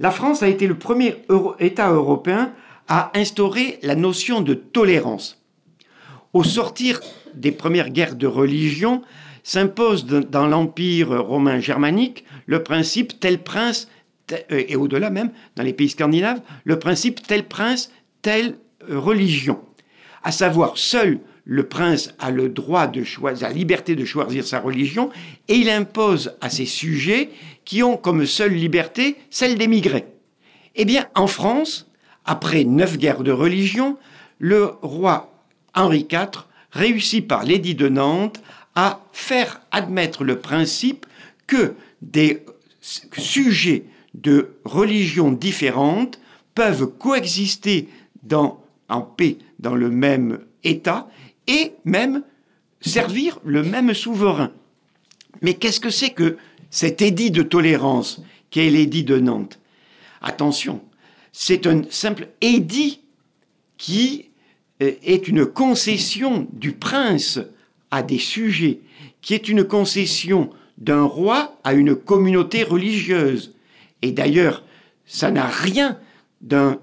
La 0.00 0.10
France 0.10 0.42
a 0.42 0.48
été 0.48 0.66
le 0.66 0.76
premier 0.76 1.16
État 1.58 1.90
européen 1.90 2.52
à 2.88 3.10
instaurer 3.14 3.78
la 3.82 3.94
notion 3.94 4.40
de 4.40 4.54
tolérance. 4.54 5.42
Au 6.32 6.44
sortir 6.44 7.00
des 7.34 7.52
premières 7.52 7.90
guerres 7.90 8.16
de 8.16 8.26
religion, 8.26 9.02
s'impose 9.42 10.06
dans 10.06 10.48
l'Empire 10.48 11.22
romain 11.22 11.60
germanique 11.60 12.24
le 12.46 12.62
principe 12.62 13.20
tel 13.20 13.42
prince, 13.42 13.88
euh, 14.32 14.64
et 14.68 14.74
au-delà 14.74 15.08
même, 15.08 15.30
dans 15.54 15.62
les 15.62 15.72
pays 15.72 15.88
scandinaves, 15.88 16.40
le 16.64 16.78
principe 16.78 17.24
tel 17.24 17.44
prince, 17.44 17.92
telle 18.22 18.56
euh, 18.90 18.98
religion. 18.98 19.60
À 20.24 20.32
savoir, 20.32 20.76
seul 20.76 21.20
le 21.48 21.68
prince 21.68 22.12
a 22.18 22.32
le 22.32 22.48
droit 22.48 22.88
de 22.88 23.04
choisir, 23.04 23.48
la 23.48 23.54
liberté 23.54 23.94
de 23.94 24.04
choisir 24.04 24.44
sa 24.44 24.58
religion, 24.58 25.10
et 25.46 25.54
il 25.54 25.70
impose 25.70 26.36
à 26.40 26.50
ses 26.50 26.66
sujets, 26.66 27.30
qui 27.64 27.84
ont 27.84 27.96
comme 27.96 28.26
seule 28.26 28.52
liberté 28.52 29.16
celle 29.30 29.56
d'émigrer. 29.56 30.06
Eh 30.74 30.84
bien, 30.84 31.06
en 31.14 31.28
France, 31.28 31.88
après 32.24 32.64
neuf 32.64 32.98
guerres 32.98 33.22
de 33.22 33.30
religion, 33.30 33.96
le 34.38 34.72
roi 34.82 35.32
Henri 35.72 36.06
IV 36.10 36.46
réussit 36.72 37.26
par 37.26 37.44
l'édit 37.44 37.76
de 37.76 37.88
Nantes 37.88 38.42
à 38.74 39.00
faire 39.12 39.60
admettre 39.70 40.24
le 40.24 40.40
principe 40.40 41.06
que 41.46 41.74
des 42.02 42.44
sujets 42.80 43.84
de 44.14 44.56
religions 44.64 45.30
différentes 45.30 46.20
peuvent 46.54 46.86
coexister 46.98 47.88
en 48.88 49.00
paix 49.00 49.38
dans 49.60 49.74
le 49.76 49.90
même 49.90 50.40
État 50.64 51.08
et 51.46 51.72
même 51.84 52.22
servir 52.80 53.38
le 53.44 53.62
même 53.62 53.94
souverain. 53.94 54.52
Mais 55.42 55.54
qu'est-ce 55.54 55.80
que 55.80 55.90
c'est 55.90 56.10
que 56.10 56.36
cet 56.70 57.02
édit 57.02 57.30
de 57.30 57.42
tolérance 57.42 58.20
qu'est 58.50 58.70
l'édit 58.70 59.04
de 59.04 59.18
Nantes? 59.18 59.58
Attention, 60.22 60.80
c'est 61.32 61.66
un 61.66 61.82
simple 61.90 62.28
édit 62.40 63.00
qui 63.76 64.30
euh, 64.82 64.92
est 65.02 65.28
une 65.28 65.46
concession 65.46 66.46
du 66.52 66.72
prince 66.72 67.38
à 67.90 68.02
des 68.02 68.18
sujets, 68.18 68.80
qui 69.20 69.34
est 69.34 69.48
une 69.48 69.64
concession 69.64 70.50
d'un 70.78 71.04
roi 71.04 71.58
à 71.64 71.74
une 71.74 71.94
communauté 71.94 72.62
religieuse. 72.62 73.54
Et 74.02 74.12
d'ailleurs, 74.12 74.64
ça 75.06 75.30
n'a 75.30 75.46
rien 75.46 75.98
d'un... 76.40 76.78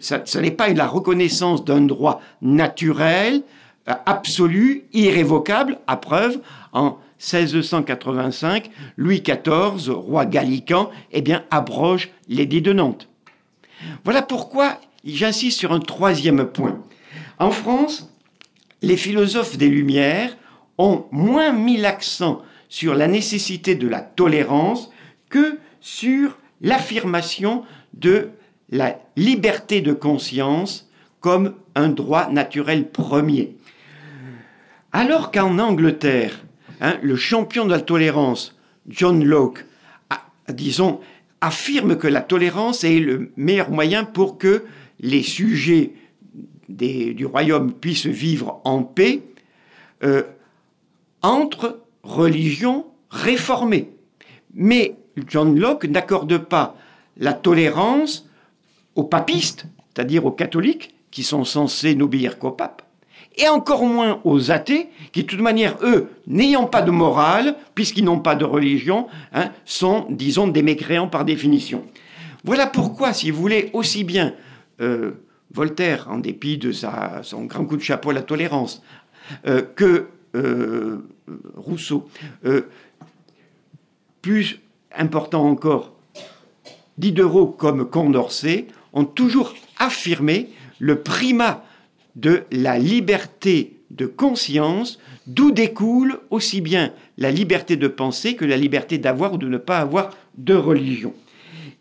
ça, 0.00 0.40
n'est 0.40 0.50
pas 0.50 0.68
la 0.68 0.86
reconnaissance 0.86 1.64
d'un 1.64 1.80
droit 1.82 2.20
naturel, 2.42 3.42
euh, 3.88 3.94
absolu, 4.06 4.84
irrévocable, 4.92 5.78
à 5.86 5.96
preuve, 5.96 6.40
en 6.72 6.98
1685, 7.18 8.70
Louis 8.96 9.22
XIV, 9.22 9.90
roi 9.90 10.24
gallican, 10.26 10.90
eh 11.12 11.20
bien, 11.20 11.44
abroge 11.50 12.10
l'édit 12.28 12.62
de 12.62 12.72
Nantes. 12.72 13.08
Voilà 14.04 14.22
pourquoi 14.22 14.78
j'insiste 15.04 15.58
sur 15.58 15.72
un 15.72 15.80
troisième 15.80 16.46
point. 16.46 16.80
En 17.38 17.50
France, 17.50 18.10
les 18.82 18.96
philosophes 18.96 19.56
des 19.56 19.68
Lumières 19.68 20.36
ont 20.78 21.04
moins 21.10 21.52
mis 21.52 21.76
l'accent 21.76 22.42
sur 22.68 22.94
la 22.94 23.06
nécessité 23.06 23.74
de 23.74 23.88
la 23.88 24.00
tolérance 24.00 24.90
que 25.28 25.58
sur 25.80 26.38
l'affirmation 26.60 27.64
de 27.94 28.30
la 28.70 29.00
liberté 29.16 29.80
de 29.80 29.92
conscience 29.92 30.88
comme 31.20 31.54
un 31.74 31.88
droit 31.88 32.28
naturel 32.30 32.88
premier. 32.88 33.56
Alors 34.92 35.30
qu'en 35.30 35.58
Angleterre, 35.58 36.44
hein, 36.80 36.96
le 37.02 37.16
champion 37.16 37.64
de 37.64 37.70
la 37.70 37.80
tolérance, 37.80 38.56
John 38.88 39.24
Locke, 39.24 39.64
disons, 40.48 41.00
affirme 41.40 41.96
que 41.96 42.08
la 42.08 42.20
tolérance 42.20 42.84
est 42.84 42.98
le 42.98 43.32
meilleur 43.36 43.70
moyen 43.70 44.04
pour 44.04 44.38
que 44.38 44.64
les 45.00 45.22
sujets 45.22 45.92
du 46.68 47.26
royaume 47.26 47.72
puissent 47.72 48.06
vivre 48.06 48.60
en 48.64 48.82
paix 48.82 49.22
euh, 50.04 50.22
entre 51.22 51.80
religions 52.02 52.86
réformées. 53.10 53.90
Mais 54.54 54.96
John 55.28 55.58
Locke 55.58 55.84
n'accorde 55.84 56.38
pas 56.38 56.76
la 57.16 57.32
tolérance 57.32 58.29
aux 59.00 59.04
papistes, 59.04 59.64
c'est-à-dire 59.94 60.26
aux 60.26 60.30
catholiques, 60.30 60.94
qui 61.10 61.22
sont 61.22 61.44
censés 61.44 61.94
n'obéir 61.94 62.38
qu'au 62.38 62.50
pape, 62.50 62.82
et 63.36 63.48
encore 63.48 63.84
moins 63.84 64.20
aux 64.24 64.50
athées, 64.50 64.88
qui 65.12 65.22
de 65.22 65.26
toute 65.26 65.40
manière, 65.40 65.76
eux, 65.82 66.10
n'ayant 66.26 66.66
pas 66.66 66.82
de 66.82 66.90
morale, 66.90 67.56
puisqu'ils 67.74 68.04
n'ont 68.04 68.20
pas 68.20 68.36
de 68.36 68.44
religion, 68.44 69.06
hein, 69.32 69.50
sont, 69.64 70.06
disons, 70.10 70.48
des 70.48 70.62
mécréants 70.62 71.08
par 71.08 71.24
définition. 71.24 71.84
Voilà 72.44 72.66
pourquoi, 72.66 73.12
si 73.14 73.30
vous 73.30 73.40
voulez, 73.40 73.70
aussi 73.72 74.04
bien 74.04 74.34
euh, 74.80 75.12
Voltaire, 75.52 76.06
en 76.10 76.18
dépit 76.18 76.58
de 76.58 76.72
son 76.72 77.44
grand 77.44 77.64
coup 77.64 77.76
de 77.76 77.82
chapeau 77.82 78.10
à 78.10 78.12
la 78.12 78.22
tolérance, 78.22 78.82
euh, 79.46 79.62
que 79.74 80.08
euh, 80.36 80.98
Rousseau, 81.56 82.08
plus 84.22 84.60
important 84.94 85.48
encore, 85.48 85.92
Diderot 86.98 87.46
comme 87.46 87.88
Condorcet, 87.88 88.66
ont 88.92 89.04
toujours 89.04 89.54
affirmé 89.78 90.48
le 90.78 91.00
primat 91.00 91.64
de 92.16 92.44
la 92.50 92.78
liberté 92.78 93.76
de 93.90 94.06
conscience, 94.06 94.98
d'où 95.26 95.50
découle 95.50 96.18
aussi 96.30 96.60
bien 96.60 96.92
la 97.18 97.30
liberté 97.30 97.76
de 97.76 97.88
penser 97.88 98.34
que 98.34 98.44
la 98.44 98.56
liberté 98.56 98.98
d'avoir 98.98 99.34
ou 99.34 99.36
de 99.38 99.48
ne 99.48 99.58
pas 99.58 99.78
avoir 99.78 100.16
de 100.38 100.54
religion. 100.54 101.12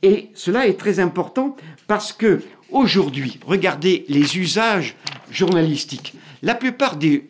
Et 0.01 0.29
cela 0.33 0.67
est 0.67 0.79
très 0.79 0.99
important 0.99 1.55
parce 1.87 2.13
que 2.13 2.41
Aujourd'hui, 2.71 3.39
regardez 3.45 4.05
les 4.09 4.37
usages 4.37 4.95
journalistiques. 5.31 6.13
La 6.43 6.53
plupart 6.53 6.97
des, 6.97 7.23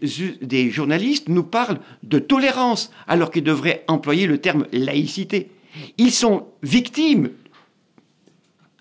journalistes 0.70 1.30
nous 1.30 1.44
parlent 1.44 1.80
de 2.04 2.20
tolérance 2.20 2.92
alors 3.08 3.32
qu'ils 3.32 3.44
devraient 3.44 3.84
employer 3.88 4.28
le 4.28 4.40
terme 4.40 4.66
laïcité. 4.74 5.50
Ils 5.98 6.12
sont 6.12 6.48
victimes, 6.62 7.30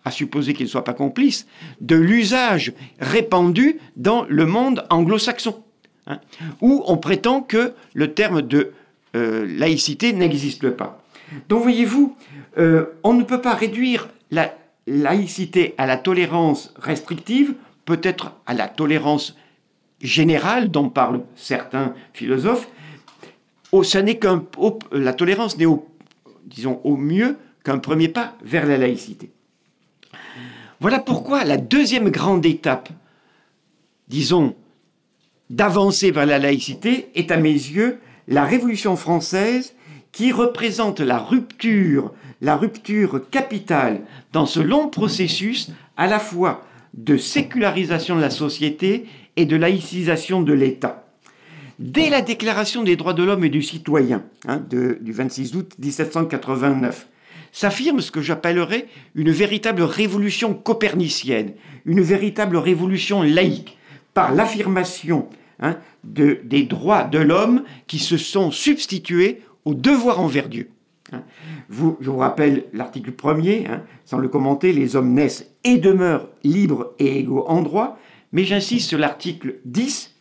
à 0.09 0.11
supposer 0.11 0.55
qu'ils 0.55 0.67
ne 0.67 0.71
soient 0.71 0.85
pas 0.85 0.95
complices, 0.95 1.47
de 1.81 1.97
l'usage 1.97 2.73
répandu 2.99 3.79
dans 3.97 4.25
le 4.29 4.47
monde 4.47 4.85
anglo-saxon, 4.91 5.63
hein, 6.07 6.19
où 6.61 6.83
on 6.87 6.97
prétend 6.97 7.43
que 7.43 7.75
le 7.95 8.15
terme 8.15 8.43
de 8.43 8.73
euh, 9.15 9.47
laïcité 9.47 10.13
n'existe 10.13 10.71
pas. 10.71 11.03
Donc 11.49 11.63
voyez-vous, 11.63 12.17
euh, 12.57 12.87
on 13.03 13.13
ne 13.13 13.23
peut 13.23 13.41
pas 13.41 13.55
réduire 13.55 14.09
la 14.31 14.55
laïcité 14.87 15.75
à 15.77 15.87
la 15.87 15.99
tolérance 15.99 16.73
restrictive, 16.77 17.55
peut-être 17.85 18.33
à 18.47 18.55
la 18.55 18.67
tolérance 18.67 19.37
générale 20.01 20.71
dont 20.71 20.89
parlent 20.89 21.23
certains 21.37 21.95
philosophes. 22.15 22.69
Oh, 23.73 23.83
qu'un, 23.83 24.45
la 24.93 25.13
tolérance 25.13 25.59
n'est 25.59 25.67
au, 25.67 25.87
disons, 26.47 26.81
au 26.85 26.97
mieux 26.97 27.37
qu'un 27.63 27.79
premier 27.79 28.09
pas 28.09 28.35
vers 28.43 28.65
la 28.65 28.79
laïcité. 28.79 29.31
Voilà 30.81 30.99
pourquoi 30.99 31.45
la 31.45 31.57
deuxième 31.57 32.11
grande 32.11 32.47
étape, 32.47 32.89
disons, 34.09 34.55
d'avancer 35.51 36.11
vers 36.11 36.27
la 36.27 36.39
laïcité 36.39 37.11
est 37.15 37.31
à 37.31 37.37
mes 37.37 37.53
yeux 37.53 37.99
la 38.27 38.45
Révolution 38.45 38.97
française 38.97 39.75
qui 40.13 40.33
représente 40.33 41.01
la 41.01 41.19
rupture 41.19 42.13
la 42.41 42.57
rupture 42.57 43.29
capitale 43.31 44.03
dans 44.33 44.47
ce 44.47 44.61
long 44.61 44.89
processus 44.89 45.71
à 45.97 46.07
la 46.07 46.19
fois 46.19 46.65
de 46.95 47.17
sécularisation 47.17 48.17
de 48.17 48.21
la 48.21 48.31
société 48.31 49.07
et 49.37 49.45
de 49.45 49.57
laïcisation 49.57 50.43
de 50.43 50.53
l'État. 50.53 51.05
Dès 51.79 52.11
la 52.11 52.23
Déclaration 52.23 52.83
des 52.83 52.97
droits 52.97 53.15
de 53.15 53.23
l'homme 53.23 53.45
et 53.45 53.51
du 53.51 53.63
citoyen 53.63 54.25
hein, 54.47 54.61
du 54.69 55.13
26 55.13 55.55
août 55.55 55.75
1789, 55.79 57.09
s'affirme 57.53 58.01
ce 58.01 58.11
que 58.11 58.21
j'appellerais 58.21 58.87
une 59.15 59.31
véritable 59.31 59.83
révolution 59.83 60.55
copernicienne, 60.55 61.53
une 61.85 62.01
véritable 62.01 62.57
révolution 62.57 63.23
laïque, 63.23 63.79
par 64.15 64.35
l'affirmation 64.35 65.29
hein, 65.61 65.77
des 66.05 66.63
droits 66.65 67.05
de 67.05 67.19
l'homme 67.19 67.63
qui 67.87 67.99
se 67.99 68.17
sont 68.17 68.51
substitués 68.51 69.43
aux 69.65 69.75
devoirs 69.75 70.21
envers 70.21 70.49
Dieu. 70.49 70.71
Hein. 71.13 71.23
Vous, 71.69 71.97
je 72.01 72.11
vous 72.11 72.19
rappelle 72.19 72.65
l'article 72.73 73.13
premier, 73.13 73.67
hein, 73.67 73.83
sans 74.05 74.19
le 74.19 74.29
commenter, 74.29 74.73
les 74.73 74.97
hommes 74.97 75.13
naissent 75.13 75.47
et 75.65 75.79
demeurent 75.79 76.29
libres 76.43 76.93
et 76.99 77.19
égaux 77.19 77.45
en 77.47 77.63
droit, 77.63 77.99
mais 78.33 78.45
j'insiste 78.45 78.89
sur 78.89 78.99
l'article 78.99 79.57
10 79.65 80.15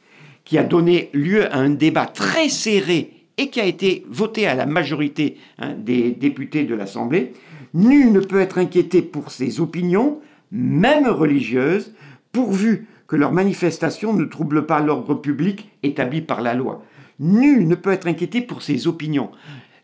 qui 0.45 0.57
a 0.57 0.63
donné 0.63 1.09
lieu 1.13 1.51
à 1.53 1.57
un 1.57 1.69
débat 1.69 2.05
très 2.05 2.49
serré 2.49 3.16
et 3.37 3.49
qui 3.49 3.61
a 3.61 3.65
été 3.65 4.05
voté 4.09 4.47
à 4.47 4.55
la 4.55 4.65
majorité 4.65 5.37
hein, 5.59 5.73
des 5.77 6.11
députés 6.11 6.63
de 6.63 6.75
l'Assemblée. 6.75 7.33
Nul 7.73 8.11
ne 8.11 8.19
peut 8.19 8.39
être 8.39 8.57
inquiété 8.57 9.01
pour 9.01 9.31
ses 9.31 9.59
opinions, 9.59 10.19
même 10.51 11.07
religieuses, 11.07 11.93
pourvu 12.31 12.87
que 13.07 13.15
leurs 13.15 13.31
manifestations 13.31 14.13
ne 14.13 14.25
troublent 14.25 14.65
pas 14.65 14.79
l'ordre 14.79 15.15
public 15.15 15.69
établi 15.83 16.21
par 16.21 16.41
la 16.41 16.53
loi. 16.53 16.83
Nul 17.19 17.67
ne 17.67 17.75
peut 17.75 17.91
être 17.91 18.07
inquiété 18.07 18.41
pour 18.41 18.61
ses 18.61 18.87
opinions. 18.87 19.31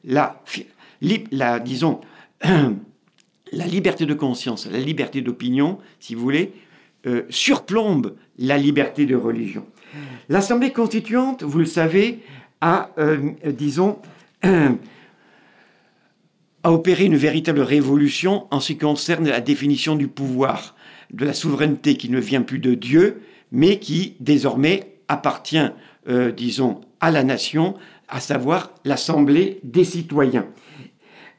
La, 0.03 0.41
disons, 1.63 2.01
liberté 3.51 4.05
de 4.05 4.13
conscience, 4.13 4.67
la 4.69 4.79
liberté 4.79 5.21
d'opinion, 5.21 5.79
si 5.99 6.15
vous 6.15 6.21
voulez, 6.21 6.53
euh, 7.05 7.23
surplombe 7.29 8.15
la 8.37 8.57
liberté 8.57 9.05
de 9.05 9.15
religion. 9.15 9.65
L'Assemblée 10.29 10.71
constituante, 10.71 11.43
vous 11.43 11.59
le 11.59 11.65
savez, 11.65 12.19
a, 12.63 12.89
euh, 12.97 13.31
a 16.63 16.71
opéré 16.71 17.05
une 17.05 17.17
véritable 17.17 17.59
révolution 17.59 18.47
en 18.51 18.61
ce 18.61 18.71
qui 18.71 18.77
concerne 18.77 19.27
la 19.27 19.41
définition 19.41 19.95
du 19.95 20.07
pouvoir, 20.07 20.75
de 21.11 21.25
la 21.25 21.33
souveraineté 21.33 21.95
qui 21.95 22.09
ne 22.09 22.19
vient 22.19 22.41
plus 22.41 22.59
de 22.59 22.73
Dieu, 22.73 23.21
mais 23.51 23.79
qui 23.79 24.15
désormais 24.21 24.95
appartient, 25.09 25.69
euh, 26.07 26.31
disons, 26.31 26.79
à 27.01 27.11
la 27.11 27.23
nation, 27.23 27.75
à 28.07 28.21
savoir 28.21 28.71
l'Assemblée 28.85 29.59
des 29.63 29.83
citoyens. 29.83 30.47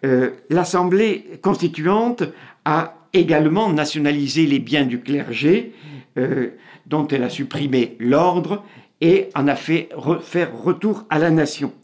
Euh, 0.04 0.32
L'Assemblée 0.50 1.38
constituante 1.40 2.22
a 2.66 2.98
également 3.14 3.72
nationalisé 3.72 4.44
les 4.46 4.58
biens 4.58 4.84
du 4.84 5.00
clergé, 5.00 5.72
dont 6.86 7.08
elle 7.08 7.24
a 7.24 7.28
supprimé 7.28 7.96
l'ordre 7.98 8.62
et 9.04 9.28
en 9.34 9.46
a 9.48 9.54
fait 9.54 9.90
faire 10.22 10.58
retour 10.58 11.04
à 11.10 11.18
la 11.18 11.30
nation. 11.30 11.74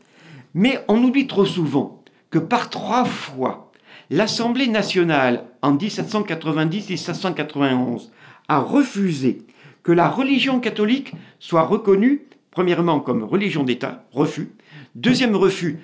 Mais 0.55 0.81
on 0.89 1.05
oublie 1.05 1.27
trop 1.27 1.45
souvent 1.45 2.03
que 2.31 2.39
par 2.39 2.71
trois 2.71 3.05
fois, 3.05 3.71
l'Assemblée 4.09 4.69
nationale, 4.69 5.45
en 5.61 5.77
1790-1791, 5.77 8.09
a 8.49 8.59
refusé 8.59 9.43
que 9.83 9.93
la 9.93 10.09
religion 10.09 10.61
catholique 10.61 11.13
soit 11.39 11.65
reconnue, 11.65 12.23
premièrement, 12.51 13.01
comme 13.01 13.23
religion 13.23 13.65
d'État, 13.65 14.07
refus. 14.13 14.53
Deuxième 14.95 15.37
refus, 15.37 15.81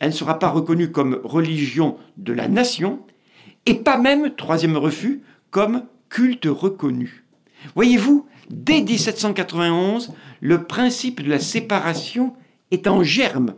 elle 0.00 0.08
ne 0.08 0.14
sera 0.14 0.40
pas 0.40 0.48
reconnue 0.48 0.90
comme 0.90 1.20
religion 1.22 1.96
de 2.16 2.32
la 2.32 2.48
nation, 2.48 2.98
et 3.66 3.74
pas 3.74 3.98
même, 3.98 4.34
troisième 4.34 4.76
refus, 4.76 5.22
comme 5.52 5.84
culte 6.08 6.46
reconnu. 6.46 7.22
Voyez-vous, 7.76 8.26
dès 8.50 8.82
1791, 8.82 10.12
le 10.40 10.64
principe 10.64 11.22
de 11.22 11.30
la 11.30 11.40
séparation 11.40 12.34
est 12.70 12.86
en 12.86 13.02
germe. 13.02 13.54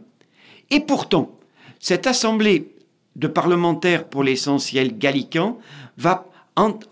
Et 0.71 0.81
pourtant, 0.81 1.39
cette 1.81 2.07
assemblée 2.07 2.75
de 3.17 3.27
parlementaires, 3.27 4.09
pour 4.09 4.23
l'essentiel 4.23 4.97
gallicans, 4.97 5.59
va, 5.97 6.27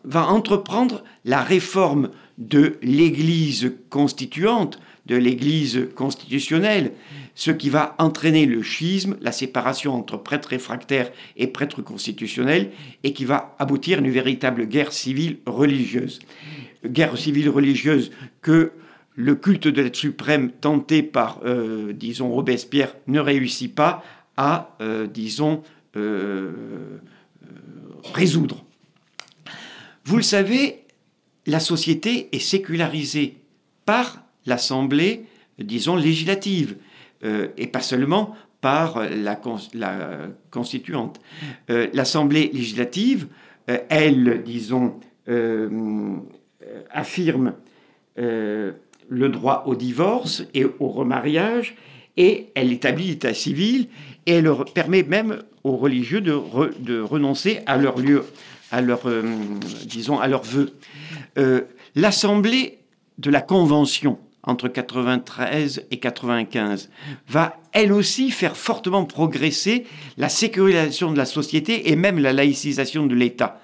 va 0.04 0.28
entreprendre 0.28 1.04
la 1.24 1.42
réforme 1.42 2.11
de 2.38 2.78
l'Église 2.82 3.74
constituante, 3.90 4.78
de 5.06 5.16
l'Église 5.16 5.88
constitutionnelle, 5.94 6.92
ce 7.35 7.50
qui 7.50 7.70
va 7.70 7.94
entraîner 7.98 8.44
le 8.46 8.62
schisme, 8.62 9.16
la 9.20 9.30
séparation 9.30 9.94
entre 9.94 10.16
prêtres 10.16 10.48
réfractaires 10.48 11.11
et 11.37 11.46
prêtres 11.46 11.82
constitutionnels, 11.82 12.72
et 13.04 13.12
qui 13.12 13.24
va 13.24 13.54
aboutir 13.59 13.98
à 13.98 14.00
une 14.00 14.11
véritable 14.11 14.66
guerre 14.66 14.92
civile 14.92 15.38
religieuse. 15.46 16.20
Guerre 16.88 17.16
civile 17.16 17.49
religieuse 17.49 18.11
que 18.42 18.72
le 19.16 19.35
culte 19.35 19.66
de 19.66 19.83
l'être 19.83 19.96
suprême 19.96 20.51
tenté 20.51 21.03
par, 21.03 21.40
euh, 21.44 21.92
disons, 21.92 22.31
Robespierre 22.31 22.94
ne 23.07 23.18
réussit 23.18 23.75
pas 23.75 24.05
à, 24.37 24.77
euh, 24.83 25.07
disons, 25.07 25.62
euh, 25.96 26.99
résoudre. 28.12 28.64
Vous 30.05 30.18
le 30.18 30.22
savez, 30.22 30.85
la 31.46 31.61
société 31.61 32.29
est 32.33 32.38
sécularisée 32.38 33.38
par 33.87 34.22
l'Assemblée, 34.44 35.25
disons, 35.59 35.96
législative. 35.96 36.77
Et 37.57 37.66
pas 37.66 37.81
seulement 37.81 38.37
par 38.61 39.03
la, 39.03 39.40
constituante. 40.51 41.18
L'Assemblée 41.68 42.51
législative, 42.53 43.27
elle, 43.66 44.44
disons, 44.44 45.01
affirme 46.90 47.55
le 48.16 49.29
droit 49.29 49.64
au 49.66 49.74
divorce 49.74 50.44
et 50.55 50.64
au 50.64 50.88
remariage, 50.88 51.74
et 52.16 52.48
elle 52.55 52.72
établit 52.72 53.09
l'état 53.09 53.35
civil, 53.35 53.88
et 54.26 54.33
elle 54.35 54.50
permet 54.74 55.02
même 55.02 55.42
aux 55.64 55.76
religieux 55.76 56.20
de, 56.20 56.35
de 56.81 57.00
renoncer 57.00 57.61
à 57.66 57.76
leur 57.76 57.98
lieu, 57.98 58.24
à 58.70 58.81
leur, 58.81 59.02
disons, 59.85 60.18
à 60.18 60.29
leurs 60.29 60.44
vœux. 60.44 60.72
L'Assemblée 61.94 62.79
de 63.18 63.31
la 63.31 63.40
Convention 63.40 64.18
entre 64.46 64.68
93 64.68 65.87
et 65.90 65.98
95 65.98 66.88
va 67.29 67.57
elle 67.72 67.92
aussi 67.92 68.31
faire 68.31 68.57
fortement 68.57 69.05
progresser 69.05 69.85
la 70.16 70.29
sécurisation 70.29 71.12
de 71.12 71.18
la 71.18 71.26
société 71.26 71.90
et 71.90 71.96
même 71.96 72.18
la 72.18 72.33
laïcisation 72.33 73.07
de 73.07 73.14
l'État. 73.14 73.61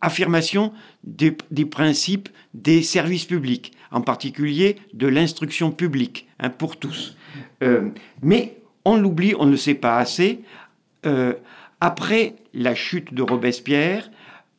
Affirmation 0.00 0.72
des, 1.04 1.32
principes 1.66 2.28
des 2.54 2.82
services 2.82 3.24
publics, 3.24 3.72
en 3.90 4.00
particulier 4.00 4.76
de 4.94 5.06
l'instruction 5.06 5.70
publique 5.70 6.28
hein, 6.38 6.50
pour 6.50 6.78
tous. 6.78 7.16
Euh, 7.62 7.90
mais 8.22 8.56
on 8.84 8.96
l'oublie, 8.96 9.34
on 9.38 9.46
ne 9.46 9.52
le 9.52 9.56
sait 9.56 9.74
pas 9.74 9.98
assez. 9.98 10.40
Euh, 11.06 11.34
après 11.80 12.36
la 12.54 12.74
chute 12.74 13.12
de 13.14 13.22
Robespierre, 13.22 14.10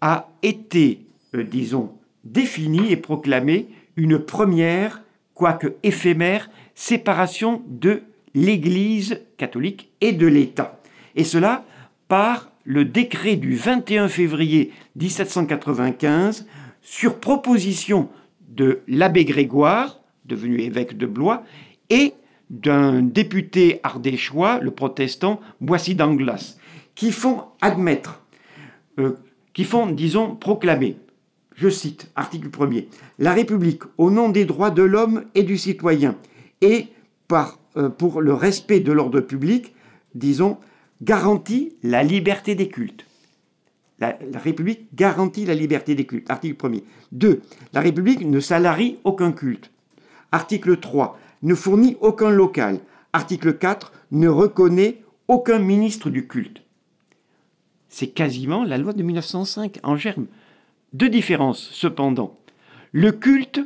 a 0.01 0.29
été, 0.41 1.05
euh, 1.35 1.43
disons, 1.43 1.91
définie 2.23 2.91
et 2.91 2.97
proclamée 2.97 3.67
une 3.95 4.19
première 4.19 5.01
quoique 5.33 5.75
éphémère, 5.83 6.49
séparation 6.75 7.63
de 7.67 8.03
l'Église 8.33 9.21
catholique 9.37 9.89
et 10.01 10.11
de 10.11 10.27
l'État. 10.27 10.79
Et 11.15 11.23
cela 11.23 11.65
par 12.07 12.50
le 12.63 12.85
décret 12.85 13.35
du 13.35 13.55
21 13.55 14.07
février 14.07 14.71
1795 14.95 16.47
sur 16.81 17.19
proposition 17.19 18.09
de 18.49 18.81
l'abbé 18.87 19.25
Grégoire, 19.25 19.99
devenu 20.25 20.59
évêque 20.61 20.97
de 20.97 21.05
Blois, 21.05 21.43
et 21.89 22.13
d'un 22.49 23.01
député 23.01 23.79
ardéchois, 23.83 24.59
le 24.59 24.71
protestant 24.71 25.39
Boissy 25.61 25.95
d'Anglas, 25.95 26.57
qui 26.95 27.11
font 27.11 27.43
admettre, 27.61 28.21
euh, 28.99 29.15
qui 29.53 29.63
font, 29.63 29.87
disons, 29.87 30.35
proclamer 30.35 30.97
je 31.61 31.69
cite, 31.69 32.09
article 32.15 32.49
1er, 32.49 32.87
La 33.19 33.33
République, 33.33 33.83
au 33.99 34.09
nom 34.09 34.29
des 34.29 34.45
droits 34.45 34.71
de 34.71 34.81
l'homme 34.81 35.25
et 35.35 35.43
du 35.43 35.57
citoyen, 35.57 36.15
et 36.61 36.87
euh, 37.77 37.89
pour 37.89 38.19
le 38.19 38.33
respect 38.33 38.79
de 38.79 38.91
l'ordre 38.91 39.21
public, 39.21 39.73
disons, 40.15 40.57
garantit 41.01 41.73
la 41.83 42.03
liberté 42.03 42.55
des 42.55 42.69
cultes. 42.69 43.05
La, 43.99 44.17
République 44.33 44.87
garantit 44.95 45.45
la 45.45 45.53
liberté 45.53 45.93
des 45.93 46.05
cultes. 46.05 46.29
Article 46.29 46.55
1er. 46.55 46.83
2. 47.11 47.41
La 47.73 47.81
République 47.81 48.25
ne 48.25 48.39
salarie 48.39 48.97
aucun 49.03 49.31
culte. 49.31 49.69
Article 50.31 50.77
3. 50.77 51.19
Ne 51.43 51.53
fournit 51.53 51.97
aucun 52.01 52.31
local. 52.31 52.79
Article 53.13 53.53
4. 53.57 53.91
Ne 54.11 54.27
reconnaît 54.27 55.03
aucun 55.27 55.59
ministre 55.59 56.09
du 56.09 56.27
culte. 56.27 56.63
C'est 57.89 58.07
quasiment 58.07 58.63
la 58.63 58.77
loi 58.77 58.93
de 58.93 59.03
1905 59.03 59.79
en 59.83 59.95
germe. 59.97 60.25
Deux 60.93 61.09
différences, 61.09 61.69
cependant. 61.71 62.35
Le 62.91 63.11
culte 63.11 63.59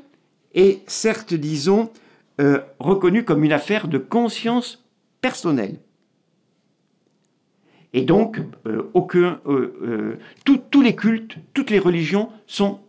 est 0.54 0.88
certes, 0.90 1.34
disons, 1.34 1.92
euh, 2.42 2.60
reconnu 2.80 3.24
comme 3.24 3.44
une 3.44 3.54
affaire 3.54 3.88
de 3.88 3.98
conscience 3.98 4.84
personnelle. 5.22 5.80
Et 7.96 8.02
donc, 8.02 8.42
euh, 8.68 8.92
aucun, 8.94 9.40
euh, 9.48 10.20
tous 10.44 10.82
les 10.82 10.98
cultes, 10.98 11.38
toutes 11.54 11.70
les 11.70 11.80
religions 11.80 12.30
sont, 12.46 12.80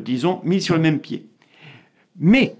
disons, 0.00 0.40
mis 0.42 0.60
sur 0.60 0.74
le 0.74 0.80
même 0.80 0.98
pied. 0.98 1.28
Mais, 2.18 2.56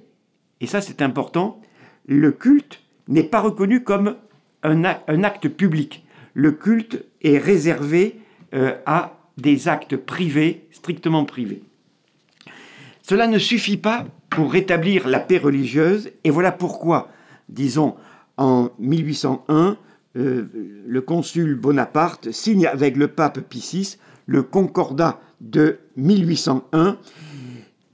et 0.60 0.66
ça 0.66 0.80
c'est 0.80 1.02
important, 1.02 1.60
le 2.06 2.30
culte 2.30 2.80
n'est 3.08 3.24
pas 3.24 3.40
reconnu 3.40 3.82
comme 3.82 4.14
un 4.62 4.84
acte 4.84 5.48
public. 5.48 6.04
Le 6.34 6.52
culte 6.52 7.04
est 7.22 7.38
réservé, 7.38 8.20
à 8.52 9.18
des 9.36 9.68
actes 9.68 9.96
privés, 9.96 10.66
strictement 10.70 11.24
privés. 11.24 11.62
Cela 13.02 13.26
ne 13.26 13.38
suffit 13.38 13.76
pas 13.76 14.06
pour 14.30 14.52
rétablir 14.52 15.08
la 15.08 15.18
paix 15.18 15.38
religieuse, 15.38 16.10
et 16.22 16.30
voilà 16.30 16.52
pourquoi, 16.52 17.08
disons, 17.48 17.96
en 18.36 18.70
1801, 18.78 19.76
euh, 20.16 20.46
le 20.86 21.00
consul 21.00 21.54
Bonaparte 21.54 22.30
signe 22.30 22.66
avec 22.66 22.96
le 22.96 23.08
pape 23.08 23.40
Pie 23.40 23.98
le 24.26 24.42
Concordat 24.42 25.20
de 25.40 25.78
1801, 25.96 26.98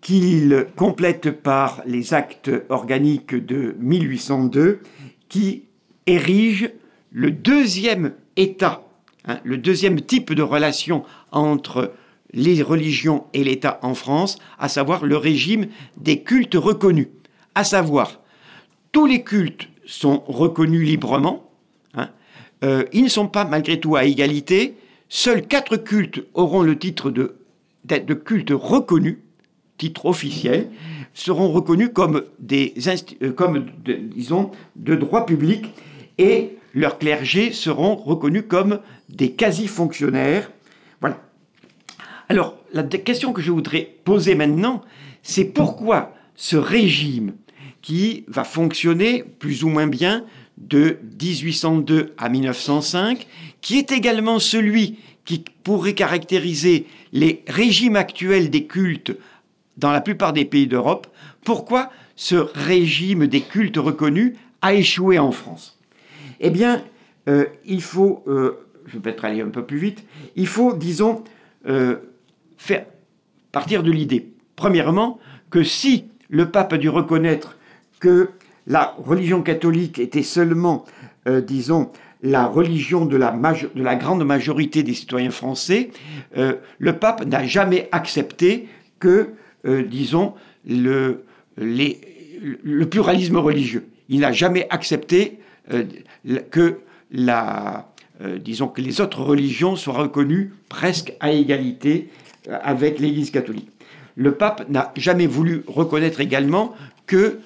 qu'il 0.01 0.67
complète 0.77 1.31
par 1.31 1.83
les 1.87 2.15
actes 2.15 2.51
organiques 2.69 3.35
de 3.35 3.77
1802, 3.79 4.81
qui 5.29 5.65
érige 6.07 6.71
le 7.11 7.31
deuxième 7.31 8.13
État, 8.37 8.83
hein, 9.27 9.39
le 9.45 9.59
deuxième 9.59 10.01
type 10.01 10.33
de 10.33 10.43
relation 10.43 11.05
entre 11.31 11.93
les 12.33 12.63
religions 12.63 13.25
et 13.35 13.45
l'État 13.45 13.79
en 13.83 13.95
France, 13.95 14.39
à 14.59 14.69
savoir 14.69 15.05
le 15.05 15.17
régime 15.17 15.67
des 15.99 16.23
cultes 16.23 16.55
reconnus. 16.55 17.09
À 17.55 17.65
savoir, 17.65 18.21
tous 18.91 19.07
les 19.07 19.23
cultes 19.23 19.69
sont 19.85 20.23
reconnus 20.27 20.87
librement. 20.87 21.52
Euh, 22.63 22.85
ils 22.93 23.05
ne 23.05 23.09
sont 23.09 23.29
pas 23.29 23.45
malgré 23.45 23.81
tout 23.81 23.97
à 23.97 24.05
égalité, 24.05 24.75
seuls 25.09 25.47
quatre 25.47 25.77
cultes 25.77 26.23
auront 26.35 26.63
le 26.63 26.79
titre 26.79 27.11
de, 27.11 27.35
de 27.85 28.15
culte 28.15 28.53
reconnu, 28.53 29.21
titre 29.79 30.07
officiel, 30.07 30.69
seront 31.15 31.51
reconnus 31.51 31.91
comme 31.93 32.25
des 32.39 32.75
euh, 33.23 33.33
comme 33.33 33.67
disons 33.85 34.51
de 34.77 34.95
droit 34.95 35.27
public 35.27 35.67
et 36.19 36.57
leurs 36.75 36.99
clergés 36.99 37.53
seront 37.53 37.97
reconnus 37.97 38.45
comme 38.49 38.81
des 39.09 39.33
quasi-fonctionnaires. 39.33 40.51
Voilà. 41.01 41.21
Alors, 42.29 42.57
la 42.73 42.83
question 42.85 43.33
que 43.33 43.43
je 43.43 43.51
voudrais 43.51 43.97
poser 44.05 44.35
maintenant, 44.35 44.83
c'est 45.23 45.45
pourquoi 45.45 46.15
ce 46.35 46.57
régime 46.57 47.35
qui 47.83 48.25
va 48.29 48.45
fonctionner 48.45 49.23
plus 49.23 49.65
ou 49.65 49.69
moins 49.69 49.87
bien 49.87 50.25
de 50.59 50.99
1802 51.21 52.15
à 52.19 52.29
1905, 52.29 53.27
qui 53.61 53.79
est 53.79 53.93
également 53.93 54.39
celui 54.39 54.99
qui 55.25 55.45
pourrait 55.65 55.95
caractériser 55.95 56.87
les 57.13 57.43
régimes 57.47 57.97
actuels 57.97 58.51
des 58.51 58.67
cultes 58.67 59.17
dans 59.77 59.93
la 59.93 60.01
plupart 60.01 60.33
des 60.33 60.45
pays 60.45 60.67
d'Europe, 60.67 61.07
pourquoi 61.45 61.91
ce 62.17 62.37
régime 62.37 63.27
des 63.27 63.41
cultes 63.41 63.77
reconnus 63.77 64.35
a 64.61 64.75
échoué 64.75 65.19
en 65.19 65.33
France? 65.33 65.79
Eh 66.41 66.51
bien, 66.51 66.83
euh, 67.29 67.47
il 67.65 67.83
faut, 67.83 68.23
euh, 68.27 68.67
je 68.87 68.95
vais 68.95 69.01
peut-être 69.01 69.25
aller 69.25 69.41
un 69.41 69.49
peu 69.49 69.65
plus 69.65 69.79
vite, 69.79 70.05
il 70.37 70.47
faut, 70.47 70.75
disons, 70.75 71.25
euh, 71.69 71.97
faire 72.57 72.85
partir 73.53 73.83
de 73.83 73.91
l'idée, 73.91 74.29
premièrement, 74.57 75.19
que 75.51 75.63
si 75.63 76.05
le 76.29 76.51
pape 76.51 76.73
a 76.73 76.79
dû 76.79 76.89
reconnaître 76.89 77.57
que 78.01 78.31
la 78.67 78.95
religion 78.99 79.43
catholique 79.43 79.99
était 79.99 80.23
seulement, 80.23 80.85
euh, 81.27 81.41
disons, 81.41 81.91
la 82.23 82.47
religion 82.47 83.05
de 83.05 83.17
la, 83.17 83.33
de 83.33 83.83
la, 83.83 83.97
grande 83.97 84.25
majorité 84.25 84.85
des 84.85 84.95
citoyens 84.95 85.31
français, 85.31 85.91
euh, 86.37 86.55
le 86.79 86.97
pape 86.97 87.27
n'a 87.27 87.45
jamais 87.45 87.89
accepté 87.91 88.69
que, 89.01 89.31
euh, 89.67 89.83
disons, 89.83 90.35
le, 90.65 91.25
pluralisme 92.91 93.39
religieux. 93.39 93.89
Il 94.09 94.21
n'a 94.21 94.33
jamais 94.33 94.67
accepté 94.71 95.39
que 96.51 96.79
les 97.11 99.01
autres 99.01 99.23
religions 99.23 99.75
soient 99.75 99.95
reconnues 99.95 100.53
presque 100.69 101.15
à 101.21 101.33
égalité 101.33 102.09
avec 102.49 102.99
l'Église 102.99 103.31
catholique. 103.31 103.69
Le 104.17 104.33
pape 104.33 104.69
n'a 104.69 104.93
jamais 104.97 105.27
voulu 105.27 105.65
reconnaître 105.67 106.21
également 106.21 106.75
que 107.07 107.39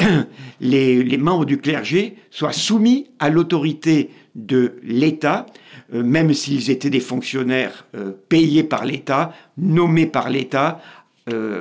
les, 0.60 1.18
membres 1.18 1.44
du 1.44 1.58
clergé 1.58 2.16
soient 2.30 2.52
soumis 2.52 3.08
à 3.18 3.28
l'autorité 3.30 4.10
de 4.34 4.76
l'État, 4.82 5.46
euh, 5.92 6.02
même 6.02 6.32
s'ils 6.32 6.70
étaient 6.70 6.90
des 6.90 7.00
fonctionnaires 7.00 7.86
euh, 7.94 8.12
payés 8.28 8.62
par 8.62 8.84
l'État, 8.84 9.32
nommés 9.56 10.06
par 10.06 10.30
l'État, 10.30 10.80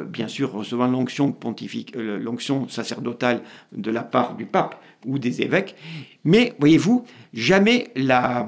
bien 0.07 0.27
sûr 0.27 0.51
recevant 0.51 0.87
l'onction 0.87 1.35
l'onction 1.93 2.67
sacerdotale 2.67 3.43
de 3.71 3.91
la 3.91 4.01
part 4.01 4.35
du 4.35 4.47
pape 4.47 4.81
ou 5.05 5.19
des 5.19 5.43
évêques. 5.43 5.75
Mais 6.23 6.55
voyez-vous, 6.57 7.05
jamais 7.33 7.89
la, 7.95 8.47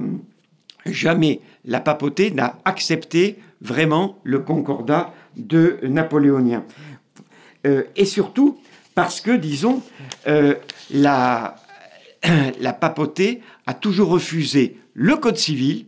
jamais 0.87 1.41
la 1.65 1.79
papauté 1.79 2.31
n'a 2.31 2.57
accepté 2.65 3.37
vraiment 3.61 4.17
le 4.23 4.39
concordat 4.39 5.13
de 5.37 5.79
napoléonien. 5.83 6.63
Euh, 7.65 7.83
et 7.95 8.05
surtout 8.05 8.59
parce 8.95 9.21
que, 9.21 9.31
disons, 9.31 9.81
euh, 10.27 10.55
la, 10.91 11.55
la 12.59 12.73
papauté 12.73 13.41
a 13.65 13.73
toujours 13.73 14.09
refusé 14.09 14.77
le 14.93 15.15
Code 15.15 15.37
civil, 15.37 15.85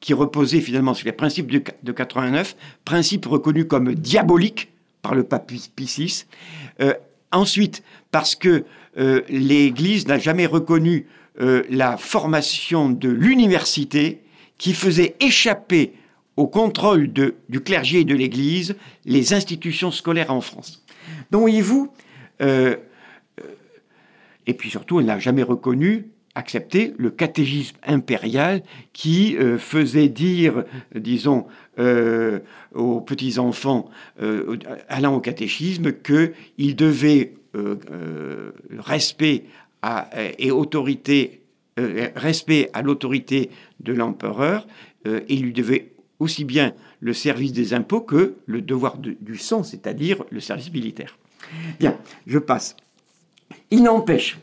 qui 0.00 0.14
reposait 0.14 0.60
finalement 0.60 0.94
sur 0.94 1.06
les 1.06 1.12
principes 1.12 1.50
de, 1.50 1.62
de 1.82 1.92
89, 1.92 2.56
principe 2.84 3.26
reconnu 3.26 3.66
comme 3.66 3.94
diabolique 3.94 4.72
par 5.00 5.14
le 5.14 5.22
pape 5.22 5.46
Pie. 5.46 6.26
Euh, 6.80 6.94
ensuite, 7.30 7.82
parce 8.10 8.34
que 8.34 8.64
l'Église 9.30 10.06
n'a 10.06 10.18
jamais 10.18 10.44
reconnu 10.44 11.06
la 11.38 11.96
formation 11.96 12.90
de 12.90 13.08
l'université 13.08 14.22
qui 14.58 14.74
faisait 14.74 15.16
échapper 15.18 15.94
au 16.36 16.46
contrôle 16.46 17.08
du 17.08 17.60
clergé 17.60 18.00
et 18.00 18.04
de 18.04 18.14
l'Église 18.14 18.76
les 19.04 19.34
institutions 19.34 19.90
scolaires 19.90 20.32
en 20.32 20.40
France. 20.40 20.84
Donc 21.30 21.42
voyez-vous, 21.42 21.90
euh, 22.42 22.76
euh, 23.40 23.44
et 24.46 24.54
puis 24.54 24.70
surtout, 24.70 25.00
elle 25.00 25.06
n'a 25.06 25.18
jamais 25.18 25.42
reconnu, 25.42 26.08
accepté 26.34 26.94
le 26.96 27.10
catégisme 27.10 27.76
impérial 27.86 28.62
qui 28.94 29.36
euh, 29.36 29.58
faisait 29.58 30.08
dire, 30.08 30.64
disons, 30.94 31.46
aux 32.74 33.00
petits-enfants 33.00 33.90
allant 34.88 35.14
au 35.14 35.20
catéchisme 35.20 35.92
qu'ils 35.92 36.76
devaient 36.76 37.32
respect 38.78 39.44
à, 39.80 40.10
et 40.38 40.50
autorité, 40.50 41.40
respect 41.78 42.68
à 42.74 42.82
l'autorité 42.82 43.48
de 43.80 43.94
l'empereur, 43.94 44.66
et 45.06 45.36
lui 45.36 45.54
devait 45.54 45.92
aussi 46.18 46.44
bien 46.44 46.74
le 47.00 47.14
service 47.14 47.52
des 47.52 47.72
impôts 47.72 48.02
que 48.02 48.36
le 48.44 48.60
devoir 48.60 48.98
du 48.98 49.38
sang, 49.38 49.62
c'est-à-dire 49.62 50.24
le 50.30 50.40
service 50.40 50.70
militaire. 50.70 51.16
Bien, 51.78 51.96
je 52.26 52.38
passe. 52.38 52.76
Il 53.70 53.82
n'empêche 53.82 54.38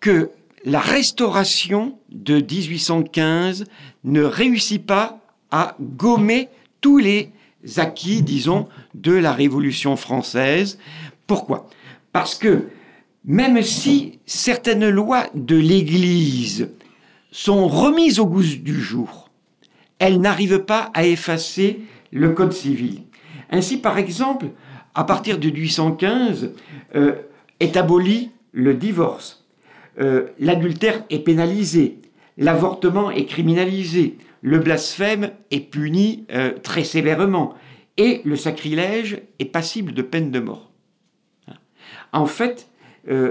que 0.00 0.30
la 0.64 0.80
restauration 0.80 1.98
de 2.10 2.36
1815 2.36 3.64
ne 4.04 4.22
réussit 4.22 4.84
pas 4.84 5.20
à 5.50 5.76
gommer 5.80 6.48
tous 6.80 6.98
les 6.98 7.30
acquis, 7.76 8.22
disons, 8.22 8.68
de 8.94 9.12
la 9.12 9.32
Révolution 9.32 9.96
française. 9.96 10.78
Pourquoi? 11.26 11.68
Parce 12.12 12.34
que 12.34 12.68
même 13.24 13.62
si 13.62 14.18
certaines 14.26 14.88
lois 14.88 15.26
de 15.34 15.56
l'Église 15.56 16.70
sont 17.30 17.68
remises 17.68 18.18
au 18.18 18.26
goût 18.26 18.42
du 18.42 18.80
jour, 18.80 19.30
elle 19.98 20.20
n'arrive 20.20 20.60
pas 20.60 20.90
à 20.94 21.04
effacer 21.06 21.80
le 22.10 22.30
Code 22.30 22.52
civil. 22.52 23.02
Ainsi, 23.50 23.78
par 23.78 23.98
exemple, 23.98 24.46
à 24.98 25.04
partir 25.04 25.38
de 25.38 25.48
1815, 25.48 26.54
euh, 26.96 27.14
est 27.60 27.76
aboli 27.76 28.32
le 28.50 28.74
divorce, 28.74 29.46
euh, 30.00 30.26
l'adultère 30.40 31.04
est 31.08 31.20
pénalisé, 31.20 32.00
l'avortement 32.36 33.12
est 33.12 33.24
criminalisé, 33.24 34.18
le 34.42 34.58
blasphème 34.58 35.30
est 35.52 35.70
puni 35.70 36.26
euh, 36.32 36.50
très 36.64 36.82
sévèrement, 36.82 37.54
et 37.96 38.22
le 38.24 38.34
sacrilège 38.34 39.22
est 39.38 39.44
passible 39.44 39.92
de 39.92 40.02
peine 40.02 40.32
de 40.32 40.40
mort. 40.40 40.72
En 42.12 42.26
fait, 42.26 42.68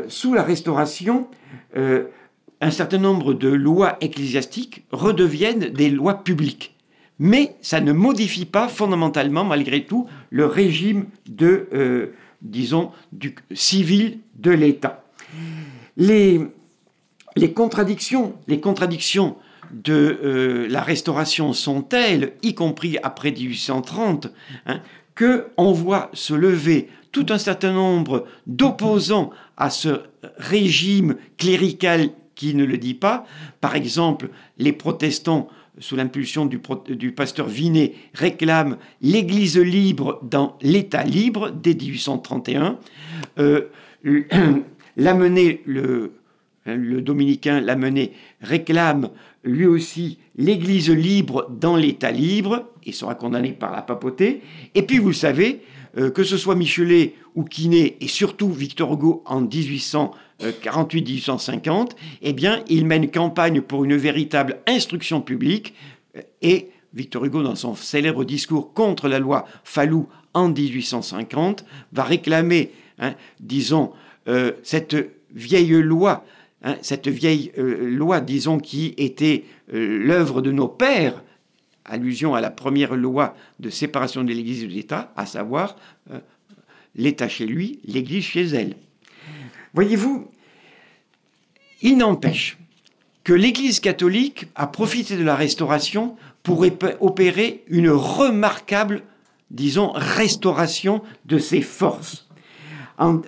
sous 0.07 0.33
la 0.33 0.43
Restauration, 0.43 1.27
un 1.75 2.71
certain 2.71 2.97
nombre 2.97 3.33
de 3.33 3.49
lois 3.49 3.97
ecclésiastiques 4.01 4.85
redeviennent 4.91 5.69
des 5.69 5.89
lois 5.89 6.23
publiques. 6.23 6.76
Mais 7.19 7.55
ça 7.61 7.81
ne 7.81 7.91
modifie 7.91 8.45
pas 8.45 8.67
fondamentalement, 8.67 9.43
malgré 9.43 9.83
tout, 9.85 10.07
le 10.29 10.45
régime 10.45 11.05
de, 11.27 11.67
euh, 11.73 12.13
disons, 12.41 12.91
du 13.11 13.35
civil 13.53 14.19
de 14.35 14.51
l'État. 14.51 15.03
Les, 15.95 16.39
contradictions, 17.55 18.35
les 18.47 18.61
de 19.71 20.19
euh, 20.23 20.67
la 20.69 20.81
Restauration 20.81 21.53
sont 21.53 21.81
telles, 21.81 22.33
y 22.43 22.53
compris 22.53 22.97
après 23.01 23.31
1830, 23.31 24.27
hein, 24.67 24.81
que 25.15 25.47
on 25.57 25.71
voit 25.71 26.11
se 26.13 26.33
lever 26.33 26.89
tout 27.11 27.25
un 27.29 27.39
certain 27.39 27.73
nombre 27.73 28.27
d'opposants 28.45 29.31
à 29.57 29.71
ce 29.71 30.01
régime 30.37 31.15
clérical 31.37 32.09
qui 32.35 32.53
ne 32.53 32.63
le 32.63 32.77
dit 32.77 32.93
pas. 32.93 33.25
Par 33.59 33.75
exemple, 33.75 34.29
les 34.59 34.71
protestants 34.71 35.49
sous 35.79 35.95
l'impulsion 35.95 36.45
du, 36.45 37.11
pasteur 37.11 37.47
Vinet, 37.47 37.93
réclame 38.13 38.77
l'Église 39.01 39.57
libre 39.57 40.19
dans 40.23 40.57
l'État 40.61 41.03
libre 41.03 41.51
dès 41.51 41.75
1831. 41.75 42.79
Euh, 43.39 43.61
le, 44.03 44.23
dominicain 47.01 47.61
Lamennais 47.61 48.11
réclame 48.41 49.09
lui 49.43 49.65
aussi 49.65 50.19
l'Église 50.35 50.89
libre 50.89 51.47
dans 51.49 51.75
l'État 51.75 52.11
libre 52.11 52.71
et 52.85 52.91
sera 52.91 53.15
condamné 53.15 53.51
par 53.51 53.71
la 53.71 53.81
papauté. 53.81 54.41
Et 54.75 54.81
puis 54.81 54.97
vous 54.97 55.13
savez, 55.13 55.61
euh, 55.97 56.09
que 56.09 56.23
ce 56.23 56.37
soit 56.37 56.55
Michelet 56.55 57.15
ou 57.35 57.43
Quinet 57.43 57.97
et 58.01 58.07
surtout 58.07 58.51
Victor 58.51 58.93
Hugo 58.93 59.23
en 59.25 59.41
1848-1850, 60.41 61.91
eh 62.21 62.33
bien, 62.33 62.63
il 62.67 62.85
mène 62.85 63.09
campagne 63.09 63.61
pour 63.61 63.83
une 63.83 63.95
véritable 63.95 64.59
instruction 64.67 65.21
publique 65.21 65.73
euh, 66.15 66.21
et 66.41 66.69
Victor 66.93 67.25
Hugo, 67.25 67.43
dans 67.43 67.55
son 67.55 67.75
célèbre 67.75 68.23
discours 68.23 68.73
contre 68.73 69.07
la 69.07 69.19
loi 69.19 69.45
Fallou 69.63 70.07
en 70.33 70.49
1850, 70.49 71.65
va 71.91 72.03
réclamer, 72.03 72.71
hein, 72.99 73.13
disons, 73.39 73.91
euh, 74.27 74.53
cette 74.63 74.95
vieille 75.31 75.69
loi, 75.81 76.25
hein, 76.63 76.75
cette 76.81 77.07
vieille 77.07 77.51
loi, 77.57 78.21
disons, 78.21 78.57
qui 78.59 78.95
était 78.97 79.43
l'œuvre 79.71 80.41
de 80.41 80.51
nos 80.51 80.67
pères, 80.67 81.21
allusion 81.87 82.35
à 82.35 82.41
la 82.41 82.51
première 82.51 82.95
loi 82.95 83.35
de 83.59 83.69
séparation 83.69 84.23
de 84.23 84.33
l'Église 84.33 84.63
et 84.63 84.67
de 84.67 84.73
l'État, 84.73 85.11
à 85.15 85.25
savoir 85.25 85.77
euh, 86.11 86.19
l'État 86.95 87.27
chez 87.27 87.45
lui, 87.45 87.79
l'Église 87.85 88.25
chez 88.25 88.45
elle. 88.47 88.75
Voyez-vous, 89.73 90.29
il 91.81 91.97
n'empêche 91.97 92.57
que 93.23 93.33
l'Église 93.33 93.79
catholique 93.79 94.47
a 94.55 94.67
profité 94.67 95.17
de 95.17 95.23
la 95.23 95.35
Restauration 95.35 96.15
pour 96.43 96.65
opérer 97.01 97.63
une 97.67 97.89
remarquable, 97.89 99.03
disons, 99.51 99.91
restauration 99.93 101.01
de 101.25 101.37
ses 101.37 101.61
forces. 101.61 102.27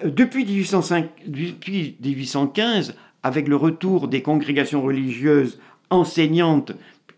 depuis, 0.05 0.45
1805, 0.45 1.09
depuis 1.27 1.97
1815, 2.01 2.95
avec 3.23 3.47
le 3.47 3.57
retour 3.57 4.07
des 4.07 4.21
congrégations 4.21 4.81
religieuses 4.81 5.59
enseignantes 5.89 6.71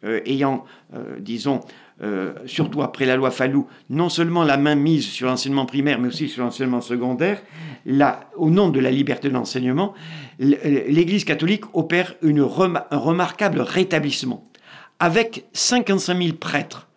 euh, 0.04 0.20
ayant, 0.26 0.66
euh, 0.96 1.20
disons, 1.20 1.62
euh, 2.04 2.34
surtout 2.48 2.82
après 2.82 3.06
la 3.06 3.16
loi 3.16 3.30
Fallou, 3.30 3.68
non 3.92 4.10
seulement 4.10 4.44
la 4.44 4.58
main 4.58 4.74
mise 4.74 5.06
sur 5.06 5.28
l'enseignement 5.28 5.68
primaire, 5.68 6.00
mais 6.00 6.08
aussi 6.08 6.30
sur 6.30 6.44
l'enseignement 6.44 6.82
secondaire, 6.82 7.44
au 8.36 8.50
nom 8.50 8.70
de 8.70 8.80
la 8.80 8.90
liberté 8.90 9.30
d'enseignement, 9.30 9.94
l'Église 10.40 11.26
catholique 11.26 11.66
opère 11.74 12.16
un 12.24 12.98
remarquable 12.98 13.62
rétablissement, 13.62 14.50
avec 15.00 15.46
55 15.54 16.18
000 16.18 16.38
prêtres 16.38 16.88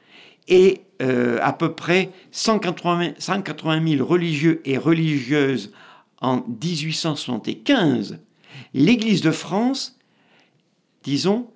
et 0.49 0.81
à 1.01 1.53
peu 1.53 1.75
près 1.75 2.09
180, 2.31 3.13
180 3.19 3.97
000 3.97 4.07
religieux 4.07 4.63
et 4.65 4.79
religieuses 4.79 5.71
en 6.23 6.43
1875. 6.47 8.21
L'Église 8.73 9.21
de 9.21 9.33
France, 9.33 9.99
disons, 11.03 11.49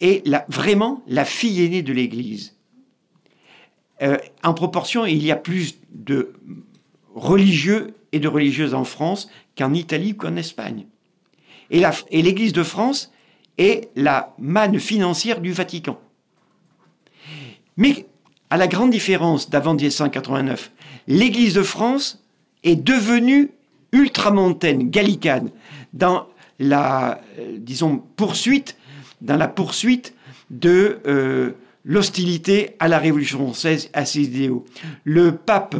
est 0.00 0.24
vraiment 0.48 1.02
la 1.06 1.24
fille 1.24 1.64
aînée 1.64 1.82
de 1.82 1.92
l'Église. 1.92 2.54
Euh, 4.02 4.16
en 4.44 4.54
proportion, 4.54 5.06
il 5.06 5.24
y 5.24 5.32
a 5.32 5.36
plus 5.36 5.76
de 5.90 6.32
religieux 7.14 7.94
et 8.12 8.20
de 8.20 8.28
religieuses 8.28 8.74
en 8.74 8.84
France 8.84 9.28
qu'en 9.56 9.74
Italie 9.74 10.12
ou 10.12 10.16
qu'en 10.16 10.36
Espagne. 10.36 10.86
Et 11.70 11.82
l'Église 12.22 12.52
de 12.52 12.62
France 12.62 13.12
est 13.58 13.90
la 13.96 14.34
manne 14.38 14.78
financière 14.78 15.40
du 15.40 15.52
Vatican. 15.52 15.98
Mais 17.76 18.06
à 18.50 18.56
la 18.56 18.66
grande 18.66 18.90
différence 18.90 19.50
d'avant 19.50 19.74
1789, 19.74 20.70
l'Église 21.08 21.54
de 21.54 21.62
France 21.62 22.24
est 22.62 22.76
devenue 22.76 23.50
ultramontaine, 23.92 24.90
gallicane, 24.90 25.50
dans 25.92 26.26
la, 26.58 27.20
euh, 27.38 27.56
disons, 27.58 28.02
poursuite 28.16 28.77
dans 29.20 29.36
la 29.36 29.48
poursuite 29.48 30.14
de 30.50 30.98
euh, 31.06 31.52
l'hostilité 31.84 32.76
à 32.78 32.88
la 32.88 32.98
Révolution 32.98 33.38
française, 33.38 33.90
à 33.92 34.04
ses 34.04 34.22
idéaux. 34.22 34.64
Le 35.04 35.32
pape 35.32 35.76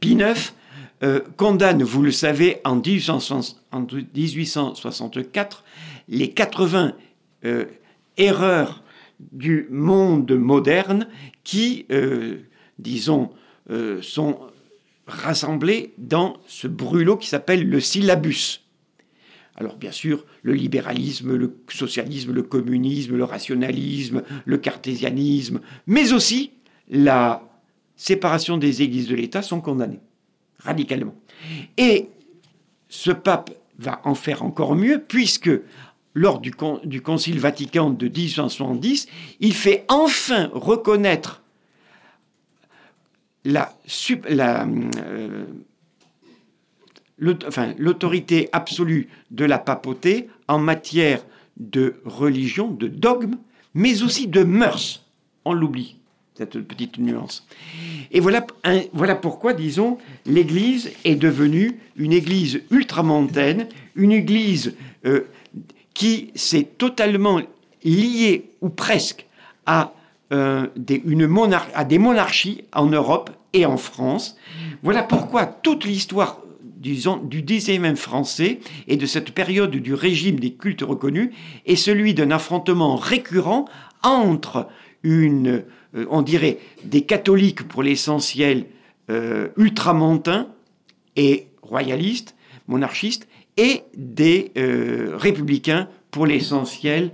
Pie 0.00 0.12
IX 0.12 0.54
euh, 1.02 1.20
condamne, 1.36 1.82
vous 1.82 2.02
le 2.02 2.12
savez, 2.12 2.60
en, 2.64 2.76
1864 2.76 5.64
les 6.08 6.30
80 6.30 6.92
euh, 7.44 7.66
erreurs 8.16 8.82
du 9.32 9.66
monde 9.70 10.32
moderne 10.32 11.06
qui, 11.44 11.84
disons, 12.78 13.28
sont 14.00 14.38
rassemblées 15.06 15.92
dans 15.98 16.38
ce 16.46 16.66
brûlot 16.68 17.18
qui 17.18 17.28
s'appelle 17.28 17.68
le 17.68 17.80
syllabus. 17.80 18.62
Alors 19.60 19.76
bien 19.76 19.92
sûr, 19.92 20.24
le 20.42 20.54
libéralisme, 20.54 21.36
le 21.36 21.54
socialisme, 21.68 22.32
le 22.32 22.42
communisme, 22.42 23.14
le 23.14 23.24
rationalisme, 23.24 24.22
le 24.46 24.56
cartésianisme, 24.56 25.60
mais 25.86 26.14
aussi 26.14 26.52
la 26.88 27.42
séparation 27.94 28.56
des 28.56 28.80
églises 28.80 29.06
de 29.06 29.14
l'État 29.14 29.42
sont 29.42 29.60
condamnés 29.60 30.00
radicalement. 30.60 31.14
Et 31.76 32.08
ce 32.88 33.10
pape 33.10 33.50
va 33.78 34.00
en 34.04 34.14
faire 34.14 34.42
encore 34.42 34.74
mieux 34.74 35.04
puisque 35.06 35.50
lors 36.14 36.40
du, 36.40 36.52
Concile 36.52 37.38
Vatican 37.38 37.90
de 37.90 38.06
1870, 38.06 39.08
il 39.40 39.54
fait 39.54 39.84
enfin 39.88 40.50
reconnaître 40.54 41.42
la, 43.44 43.76
euh, 44.26 45.44
l'autorité 47.20 48.48
absolue 48.52 49.08
de 49.30 49.44
la 49.44 49.58
papauté 49.58 50.28
en 50.48 50.58
matière 50.58 51.24
de 51.56 51.96
religion, 52.04 52.70
de 52.70 52.88
dogme, 52.88 53.36
mais 53.74 54.02
aussi 54.02 54.26
de 54.26 54.42
mœurs. 54.42 55.04
On 55.44 55.52
l'oublie, 55.52 55.96
cette 56.34 56.58
petite 56.60 56.98
nuance. 56.98 57.46
Et 58.10 58.20
voilà, 58.20 58.46
voilà 58.92 59.14
pourquoi, 59.14 59.52
disons, 59.52 59.98
l'Église 60.26 60.90
est 61.04 61.16
devenue 61.16 61.78
une 61.96 62.12
Église 62.12 62.62
ultramontaine, 62.70 63.68
une 63.94 64.12
Église 64.12 64.74
euh, 65.04 65.26
qui 65.94 66.30
s'est 66.34 66.68
totalement 66.78 67.40
liée, 67.84 68.50
ou 68.60 68.70
presque, 68.70 69.26
à, 69.66 69.92
euh, 70.32 70.66
des, 70.76 71.02
à 71.74 71.84
des 71.84 71.98
monarchies 71.98 72.64
en 72.72 72.86
Europe 72.86 73.30
et 73.52 73.66
en 73.66 73.76
France. 73.76 74.36
Voilà 74.82 75.02
pourquoi 75.02 75.46
toute 75.46 75.84
l'histoire 75.84 76.40
disons, 76.80 77.18
du 77.18 77.42
19e 77.42 77.94
français 77.94 78.58
et 78.88 78.96
de 78.96 79.06
cette 79.06 79.32
période 79.32 79.70
du 79.70 79.94
régime 79.94 80.40
des 80.40 80.54
cultes 80.54 80.82
reconnus 80.82 81.30
est 81.66 81.76
celui 81.76 82.14
d'un 82.14 82.30
affrontement 82.30 82.96
récurrent 82.96 83.66
entre 84.02 84.66
une, 85.02 85.62
euh, 85.94 86.06
on 86.10 86.22
dirait, 86.22 86.58
des 86.84 87.02
catholiques 87.02 87.68
pour 87.68 87.82
l'essentiel 87.82 88.64
euh, 89.10 89.48
ultramontains 89.56 90.48
et 91.16 91.48
royalistes, 91.62 92.34
monarchistes, 92.66 93.28
et 93.56 93.82
des 93.94 94.52
euh, 94.56 95.16
républicains 95.16 95.88
pour 96.10 96.26
l'essentiel 96.26 97.10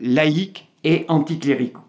laïcs 0.00 0.66
et 0.84 1.04
anticléricaux. 1.08 1.82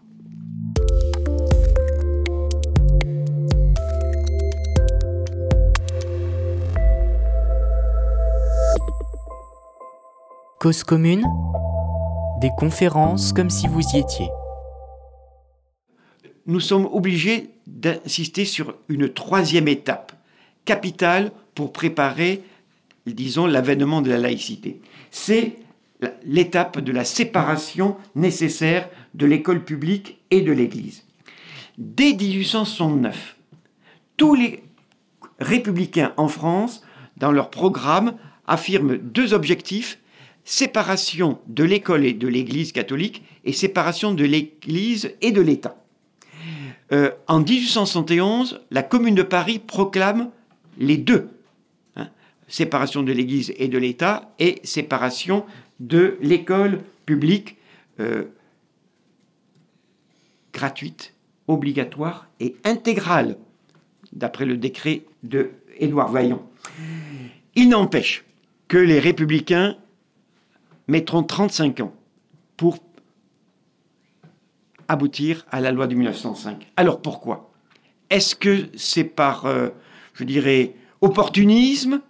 Cause 10.61 10.83
commune, 10.83 11.25
des 12.39 12.51
conférences 12.55 13.33
comme 13.33 13.49
si 13.49 13.67
vous 13.67 13.81
y 13.95 13.97
étiez. 13.97 14.29
Nous 16.45 16.59
sommes 16.59 16.85
obligés 16.85 17.49
d'insister 17.65 18.45
sur 18.45 18.75
une 18.87 19.09
troisième 19.09 19.67
étape, 19.67 20.11
capitale 20.63 21.31
pour 21.55 21.73
préparer, 21.73 22.43
disons, 23.07 23.47
l'avènement 23.47 24.03
de 24.03 24.11
la 24.11 24.19
laïcité. 24.19 24.81
C'est 25.09 25.55
l'étape 26.23 26.79
de 26.79 26.91
la 26.91 27.05
séparation 27.05 27.97
nécessaire 28.13 28.87
de 29.15 29.25
l'école 29.25 29.63
publique 29.63 30.19
et 30.29 30.41
de 30.41 30.51
l'Église. 30.51 31.05
Dès 31.79 32.13
1869, 32.13 33.35
tous 34.15 34.35
les 34.35 34.61
républicains 35.39 36.13
en 36.17 36.27
France, 36.27 36.83
dans 37.17 37.31
leur 37.31 37.49
programme, 37.49 38.13
affirment 38.45 38.97
deux 38.97 39.33
objectifs 39.33 39.97
séparation 40.43 41.39
de 41.47 41.63
l'école 41.63 42.05
et 42.05 42.13
de 42.13 42.27
l'Église 42.27 42.71
catholique 42.71 43.23
et 43.45 43.53
séparation 43.53 44.13
de 44.13 44.23
l'Église 44.23 45.15
et 45.21 45.31
de 45.31 45.41
l'État. 45.41 45.77
Euh, 46.91 47.11
en 47.27 47.39
1871, 47.39 48.61
la 48.69 48.83
Commune 48.83 49.15
de 49.15 49.23
Paris 49.23 49.59
proclame 49.59 50.29
les 50.77 50.97
deux, 50.97 51.29
hein, 51.95 52.09
séparation 52.47 53.03
de 53.03 53.13
l'Église 53.13 53.53
et 53.57 53.67
de 53.67 53.77
l'État 53.77 54.33
et 54.39 54.59
séparation 54.63 55.45
de 55.79 56.17
l'école 56.21 56.81
publique, 57.05 57.57
euh, 57.99 58.25
gratuite, 60.53 61.13
obligatoire 61.47 62.27
et 62.39 62.55
intégrale, 62.65 63.37
d'après 64.11 64.45
le 64.45 64.57
décret 64.57 65.03
de 65.23 65.51
Édouard 65.77 66.11
Vaillant. 66.11 66.45
Il 67.55 67.69
n'empêche 67.69 68.25
que 68.67 68.77
les 68.77 68.99
républicains 68.99 69.77
mettront 70.87 71.23
35 71.23 71.79
ans 71.81 71.93
pour 72.57 72.79
aboutir 74.87 75.45
à 75.51 75.61
la 75.61 75.71
loi 75.71 75.87
de 75.87 75.95
1905. 75.95 76.67
Alors 76.75 77.01
pourquoi? 77.01 77.51
Est-ce 78.09 78.35
que 78.35 78.67
c'est 78.75 79.05
par, 79.05 79.45
euh, 79.45 79.69
je 80.13 80.23
dirais, 80.25 80.75
opportunisme? 80.99 82.01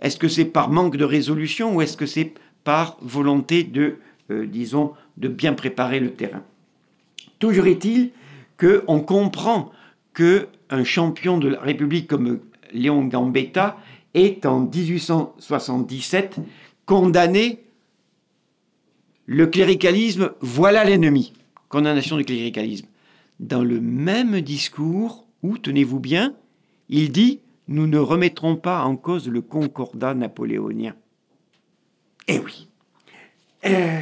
Est-ce 0.00 0.18
que 0.18 0.28
c'est 0.28 0.44
par 0.44 0.68
manque 0.68 0.96
de 0.96 1.04
résolution 1.04 1.74
ou 1.74 1.80
est-ce 1.80 1.96
que 1.96 2.06
c'est 2.06 2.34
par 2.64 2.98
volonté 3.00 3.64
de, 3.64 3.98
euh, 4.30 4.46
disons, 4.46 4.92
de 5.16 5.28
bien 5.28 5.54
préparer 5.54 6.00
le 6.00 6.12
terrain? 6.12 6.42
Toujours 7.38 7.66
est-il 7.66 8.10
qu'on 8.58 9.00
comprend 9.00 9.72
qu'un 10.14 10.84
champion 10.84 11.38
de 11.38 11.48
la 11.48 11.60
République 11.60 12.08
comme 12.08 12.40
Léon 12.72 13.04
Gambetta 13.04 13.78
est 14.14 14.44
en 14.44 14.60
1877 14.60 16.40
condamné 16.84 17.64
le 19.26 19.46
cléricalisme, 19.46 20.32
voilà 20.40 20.84
l'ennemi 20.84 21.32
condamnation 21.72 22.18
du 22.18 22.24
cléricalisme. 22.24 22.86
Dans 23.40 23.64
le 23.64 23.80
même 23.80 24.40
discours 24.42 25.26
où, 25.42 25.58
tenez-vous 25.58 25.98
bien, 25.98 26.34
il 26.88 27.10
dit 27.10 27.40
Nous 27.66 27.88
ne 27.88 27.98
remettrons 27.98 28.56
pas 28.56 28.84
en 28.84 28.94
cause 28.94 29.26
le 29.28 29.40
concordat 29.40 30.14
napoléonien. 30.14 30.94
Eh 32.28 32.38
oui. 32.38 32.68
Euh, 33.64 34.00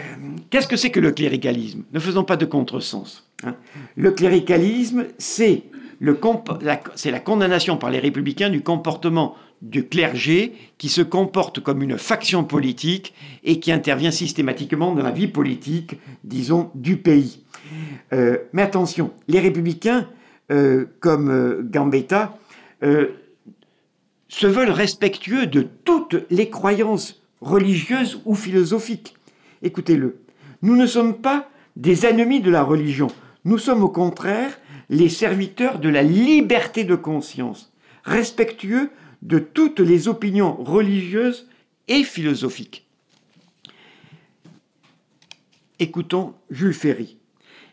qu'est-ce 0.51 0.67
que 0.67 0.77
c'est 0.77 0.91
que 0.91 1.01
le 1.01 1.13
cléricalisme? 1.13 1.85
Ne 1.93 2.01
faisons 2.01 2.25
pas 2.25 2.37
de 2.37 2.45
contresens. 2.45 3.29
Hein. 3.45 3.55
Le 3.95 4.11
cléricalisme, 4.11 5.07
c'est 5.19 5.63
la 6.01 7.21
condamnation 7.21 7.77
par 7.77 7.91
les 7.91 8.01
républicains 8.01 8.51
du 8.51 8.63
comportement 8.63 9.37
du 9.63 9.87
clergé 9.87 10.55
qui 10.79 10.89
se 10.89 11.03
comporte 11.03 11.61
comme 11.61 11.83
une 11.83 11.99
faction 11.99 12.45
politique 12.45 13.15
et 13.45 13.61
qui 13.61 13.73
intervient 13.73 14.11
systématiquement 14.11 14.95
dans 14.95 15.03
la 15.03 15.11
vie 15.11 15.29
politique, 15.29 15.99
disons, 16.25 16.71
du 16.75 16.97
pays. 16.97 17.45
Euh, 18.13 18.39
mais 18.53 18.63
attention, 18.63 19.13
les 19.29 19.41
républicains, 19.41 20.09
euh, 20.51 20.87
comme 21.01 21.31
euh, 21.31 21.63
Gambetta, 21.63 22.37
se 24.29 24.47
veulent 24.47 24.71
respectueux 24.71 25.47
de 25.47 25.69
toutes 25.85 26.17
les 26.31 26.49
croyances 26.49 27.21
religieuses 27.43 28.23
ou 28.25 28.35
philosophiques. 28.35 29.17
Écoutez-le, 29.63 30.23
nous 30.63 30.77
ne 30.77 30.87
sommes 30.87 31.19
pas 31.19 31.51
des 31.77 32.07
ennemis 32.07 32.41
de 32.41 32.51
la 32.51 32.63
religion, 32.63 33.09
nous 33.45 33.59
sommes 33.59 33.83
au 33.83 33.91
contraire 33.91 34.59
les 34.89 35.11
serviteurs 35.11 35.79
de 35.79 35.91
la 35.91 36.03
liberté 36.03 36.85
de 36.85 36.95
conscience, 36.95 37.71
respectueux 38.05 38.91
de 39.23 39.39
toutes 39.39 39.81
les 39.81 40.09
opinions 40.09 40.55
religieuses 40.55 41.49
et 41.89 42.05
philosophiques. 42.05 42.87
Écoutons 45.79 46.35
Jules 46.51 46.75
Ferry. 46.75 47.17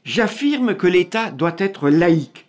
J'affirme 0.04 0.76
que 0.76 0.88
l'État 0.88 1.32
doit 1.32 1.56
être 1.58 1.90
laïque. 1.90 2.46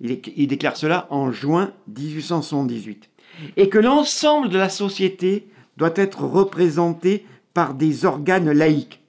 Il, 0.00 0.46
déclare 0.46 0.76
cela 0.76 1.06
en 1.10 1.32
juin 1.32 1.72
1878. 1.88 3.08
Et 3.56 3.68
que 3.68 3.78
l'ensemble 3.78 4.48
de 4.50 4.58
la 4.58 4.68
société 4.68 5.48
doit 5.76 5.94
être 5.96 6.24
représenté 6.24 7.24
par 7.54 7.74
des 7.74 8.04
organes 8.04 8.52
laïques. 8.52 9.00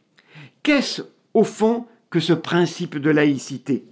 Qu'est-ce, 0.64 1.02
au 1.34 1.44
fond, 1.44 1.86
que 2.10 2.20
ce 2.20 2.34
principe 2.34 2.98
de 2.98 3.10
laïcité? 3.10 3.84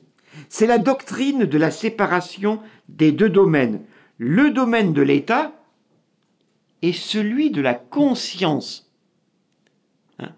C'est 0.50 0.68
la 0.68 0.78
doctrine 0.78 1.46
de 1.46 1.58
la 1.58 1.72
séparation 1.72 2.60
des 2.88 3.12
deux 3.12 3.30
domaines, 3.30 3.82
le 4.18 4.52
domaine 4.52 4.94
de 4.94 5.02
l'État 5.02 5.54
et 6.82 6.94
celui 6.94 7.52
de 7.52 7.62
la 7.62 7.74
conscience, 7.74 8.92
hein, 10.20 10.32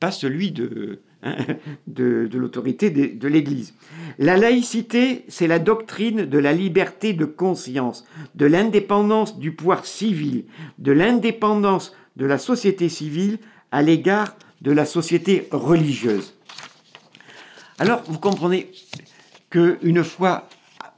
pas 0.00 0.10
celui 0.10 0.52
de, 0.52 1.00
hein, 1.22 1.36
l'autorité 1.96 2.90
de, 2.90 3.18
de 3.18 3.28
l'Église. 3.28 3.74
La 4.18 4.36
laïcité, 4.36 5.24
c'est 5.28 5.46
la 5.46 5.58
doctrine 5.58 6.24
de 6.24 6.38
la 6.38 6.52
liberté 6.52 7.12
de 7.12 7.24
conscience, 7.24 8.04
de 8.34 8.46
l'indépendance 8.46 9.38
du 9.38 9.52
pouvoir 9.52 9.86
civil, 9.86 10.44
de 10.78 10.92
l'indépendance 10.92 11.94
de 12.16 12.26
la 12.26 12.38
société 12.38 12.88
civile 12.88 13.38
à 13.70 13.82
l'égard 13.82 14.36
de 14.60 14.72
la 14.72 14.84
société 14.84 15.48
religieuse. 15.50 16.34
Alors, 17.78 18.02
vous 18.06 18.18
comprenez 18.18 18.70
qu'une 19.50 20.04
fois 20.04 20.48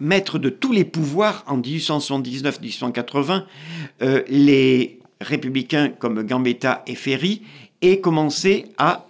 maître 0.01 0.38
de 0.38 0.49
tous 0.49 0.72
les 0.72 0.84
pouvoirs 0.84 1.45
en 1.47 1.59
1879-1880, 1.59 3.45
euh, 4.03 4.22
les 4.28 4.99
républicains 5.20 5.88
comme 5.88 6.22
Gambetta 6.22 6.82
et 6.86 6.95
Ferry 6.95 7.42
aient 7.82 8.01
commencé 8.01 8.66
à 8.78 9.07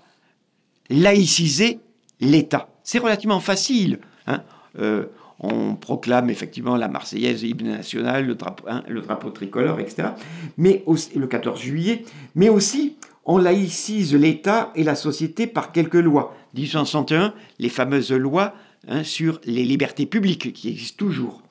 laïciser 0.90 1.80
l'État. 2.20 2.68
C'est 2.82 2.98
relativement 2.98 3.40
facile. 3.40 3.98
Hein. 4.26 4.42
Euh, 4.78 5.06
on 5.40 5.74
proclame 5.74 6.30
effectivement 6.30 6.76
la 6.76 6.88
Marseillaise, 6.88 7.42
l'hymne 7.42 7.70
national, 7.70 8.26
le 8.26 8.34
drapeau, 8.34 8.64
hein, 8.68 8.82
le 8.88 9.00
drapeau 9.00 9.30
tricolore, 9.30 9.80
etc. 9.80 10.08
Mais 10.56 10.82
aussi, 10.86 11.18
le 11.18 11.26
14 11.26 11.60
juillet, 11.60 12.04
mais 12.34 12.48
aussi 12.48 12.96
on 13.26 13.38
laïcise 13.38 14.14
l'État 14.14 14.70
et 14.74 14.84
la 14.84 14.94
société 14.94 15.46
par 15.46 15.72
quelques 15.72 15.94
lois. 15.94 16.36
1861, 16.54 17.34
les 17.58 17.68
fameuses 17.68 18.12
lois 18.12 18.54
Hein, 18.86 19.02
sur 19.02 19.40
les 19.44 19.64
libertés 19.64 20.04
publiques 20.04 20.52
qui 20.52 20.68
existent 20.68 20.98
toujours. 20.98 21.42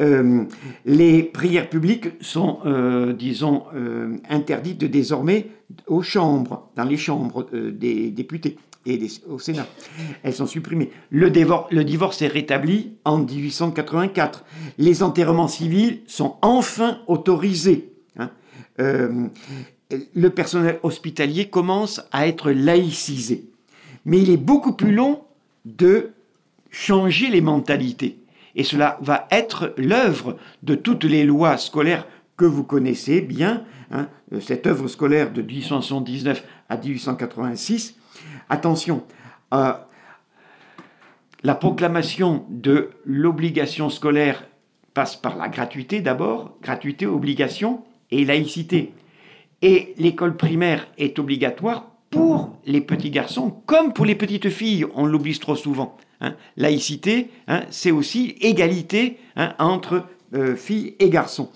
Euh, 0.00 0.44
les 0.84 1.22
prières 1.22 1.70
publiques 1.70 2.08
sont, 2.20 2.58
euh, 2.66 3.12
disons, 3.12 3.64
euh, 3.76 4.16
interdites 4.28 4.84
désormais 4.84 5.46
aux 5.86 6.02
chambres, 6.02 6.68
dans 6.74 6.82
les 6.82 6.96
chambres 6.96 7.46
des 7.52 8.10
députés 8.10 8.56
et 8.86 9.00
au 9.28 9.38
Sénat. 9.38 9.68
Elles 10.24 10.34
sont 10.34 10.48
supprimées. 10.48 10.90
Le, 11.10 11.28
le, 11.70 11.84
divorce 11.84 12.22
est 12.22 12.26
rétabli 12.26 12.94
en 13.04 13.18
1884. 13.18 14.44
Les 14.78 15.04
enterrements 15.04 15.48
civils 15.48 16.00
sont 16.08 16.36
enfin 16.42 16.98
autorisés. 17.06 17.92
Hein. 18.18 18.30
le 18.78 20.30
personnel 20.30 20.80
hospitalier 20.82 21.48
commence 21.48 22.02
à 22.10 22.26
être 22.26 22.50
laïcisé. 22.50 23.44
Mais 24.04 24.20
il 24.20 24.30
est 24.30 24.36
beaucoup 24.36 24.72
plus 24.72 24.92
long 24.92 25.20
de 25.64 26.10
changer 26.70 27.28
les 27.28 27.40
mentalités. 27.40 28.18
Et 28.54 28.64
cela 28.64 28.98
va 29.00 29.26
être 29.30 29.74
l'œuvre 29.76 30.36
de 30.62 30.74
toutes 30.74 31.04
les 31.04 31.24
lois 31.24 31.56
scolaires 31.56 32.06
que 32.36 32.44
vous 32.44 32.64
connaissez 32.64 33.20
bien, 33.20 33.64
hein, 33.90 34.08
cette 34.40 34.66
œuvre 34.66 34.88
scolaire 34.88 35.32
de 35.32 35.42
1879 35.42 36.44
à 36.68 36.76
1886. 36.76 37.96
Attention, 38.48 39.04
euh, 39.52 39.72
la 41.42 41.54
proclamation 41.54 42.46
de 42.48 42.90
l'obligation 43.04 43.90
scolaire 43.90 44.44
passe 44.94 45.16
par 45.16 45.36
la 45.36 45.48
gratuité 45.48 46.00
d'abord, 46.00 46.56
gratuité, 46.62 47.06
obligation 47.06 47.84
et 48.10 48.24
laïcité. 48.24 48.92
Et 49.62 49.94
l'école 49.98 50.36
primaire 50.36 50.88
est 50.98 51.18
obligatoire 51.18 51.86
pour 52.10 52.56
les 52.64 52.80
petits 52.80 53.10
garçons 53.10 53.62
comme 53.66 53.92
pour 53.92 54.04
les 54.04 54.14
petites 54.14 54.50
filles, 54.50 54.86
on 54.94 55.06
l'oublie 55.06 55.38
trop 55.38 55.56
souvent. 55.56 55.96
Hein. 56.20 56.34
Laïcité, 56.56 57.30
hein, 57.48 57.62
c'est 57.70 57.90
aussi 57.90 58.36
égalité 58.40 59.18
hein, 59.36 59.54
entre 59.58 60.04
euh, 60.34 60.54
filles 60.54 60.94
et 60.98 61.08
garçons. 61.08 61.50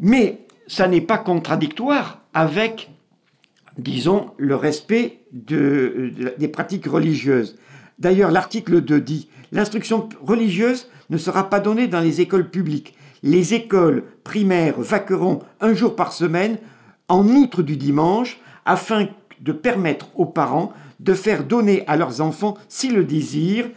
Mais 0.00 0.40
ça 0.66 0.88
n'est 0.88 1.00
pas 1.00 1.18
contradictoire 1.18 2.22
avec, 2.34 2.90
disons, 3.78 4.30
le 4.38 4.56
respect 4.56 5.18
des 5.32 6.48
pratiques 6.48 6.86
religieuses. 6.86 7.56
D'ailleurs, 7.98 8.30
l'article 8.30 8.80
2 8.80 9.00
dit 9.00 9.28
L'instruction 9.52 10.08
religieuse 10.22 10.88
ne 11.10 11.18
sera 11.18 11.50
pas 11.50 11.60
donnée 11.60 11.88
dans 11.88 12.00
les 12.00 12.20
écoles 12.22 12.48
publiques. 12.48 12.94
Les 13.22 13.54
écoles 13.54 14.04
primaires 14.24 14.80
vaqueront 14.80 15.40
un 15.60 15.74
jour 15.74 15.94
par 15.94 16.12
semaine, 16.12 16.58
en 17.08 17.28
outre 17.28 17.62
du 17.62 17.76
dimanche, 17.76 18.40
afin 18.64 19.08
de 19.40 19.52
permettre 19.52 20.08
aux 20.18 20.26
parents 20.26 20.72
de 21.02 21.14
faire 21.14 21.44
donner 21.44 21.84
à 21.86 21.96
leurs 21.96 22.20
enfants, 22.20 22.56
s'ils 22.68 22.94
le 22.94 23.04
désirent, 23.04 23.68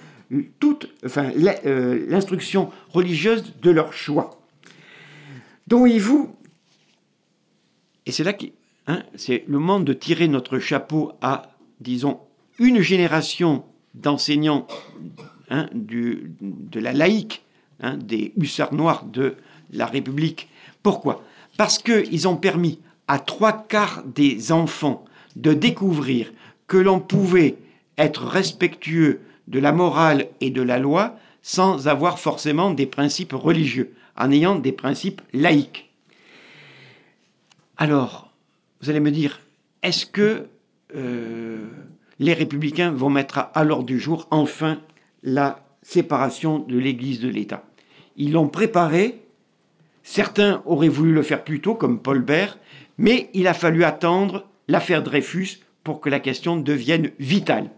toute, 0.59 0.89
enfin, 1.05 1.31
euh, 1.65 2.05
l'instruction 2.07 2.71
religieuse 2.89 3.53
de 3.61 3.71
leur 3.71 3.93
choix. 3.93 4.41
Donc, 5.67 5.87
vous 5.91 6.35
et 8.05 8.11
c'est 8.11 8.23
là 8.23 8.33
que 8.33 8.45
hein, 8.87 9.03
c'est 9.15 9.43
le 9.47 9.57
moment 9.57 9.79
de 9.79 9.93
tirer 9.93 10.27
notre 10.27 10.59
chapeau 10.59 11.13
à, 11.21 11.51
disons, 11.79 12.19
une 12.59 12.81
génération 12.81 13.65
d'enseignants 13.93 14.67
hein, 15.49 15.67
de 15.73 16.79
la 16.79 16.93
laïque, 16.93 17.43
hein, 17.79 17.97
des 17.97 18.33
hussards 18.37 18.73
noirs 18.73 19.05
de 19.05 19.35
la 19.71 19.85
République. 19.85 20.49
Pourquoi? 20.83 21.23
Parce 21.57 21.79
qu'ils 21.79 22.27
ont 22.27 22.37
permis 22.37 22.79
à 23.07 23.19
trois 23.19 23.65
quarts 23.67 24.03
des 24.03 24.51
enfants 24.51 25.05
de 25.35 25.53
découvrir 25.53 26.31
que 26.67 26.77
l'on 26.77 26.99
pouvait 26.99 27.57
être 27.97 28.25
respectueux 28.25 29.21
de 29.47 29.59
la 29.59 29.71
morale 29.71 30.27
et 30.41 30.49
de 30.49 30.61
la 30.61 30.79
loi 30.79 31.17
sans 31.41 31.87
avoir 31.87 32.17
forcément 32.17 32.71
des 32.71 32.87
principes 32.87 33.33
religieux, 33.33 33.93
en 34.17 34.31
ayant 34.31 34.55
des 34.55 34.71
principes 34.71 35.21
laïques. 35.31 35.91
Alors, 37.77 38.31
vous 38.81 38.89
allez 38.89 38.99
me 38.99 39.11
dire, 39.11 39.39
est-ce 39.83 40.07
que 40.07 40.47
euh, 40.95 41.67
les 42.17 42.33
républicains 42.33 42.89
vont 42.91 43.11
mettre 43.11 43.49
à 43.53 43.63
l'ordre 43.63 43.85
du 43.85 43.99
jour 43.99 44.27
enfin 44.31 44.79
la 45.21 45.63
séparation 45.83 46.59
de 46.59 46.79
l'Église 46.79 47.19
de 47.19 47.29
l'État? 47.29 47.63
Ils 48.17 48.31
l'ont 48.31 48.47
préparé, 48.47 49.21
certains 50.01 50.63
auraient 50.65 50.87
voulu 50.87 51.13
le 51.13 51.21
faire 51.21 51.43
plus 51.43 51.61
tôt, 51.61 51.75
comme 51.75 51.99
Paul 51.99 52.21
Bert, 52.23 52.57
mais 52.97 53.29
il 53.35 53.47
a 53.47 53.53
fallu 53.53 53.83
attendre 53.83 54.47
l'affaire 54.67 55.03
Dreyfus 55.03 55.59
pour 55.83 56.01
que 56.01 56.09
la 56.09 56.19
question 56.19 56.57
devienne 56.57 57.11
vitale. 57.19 57.69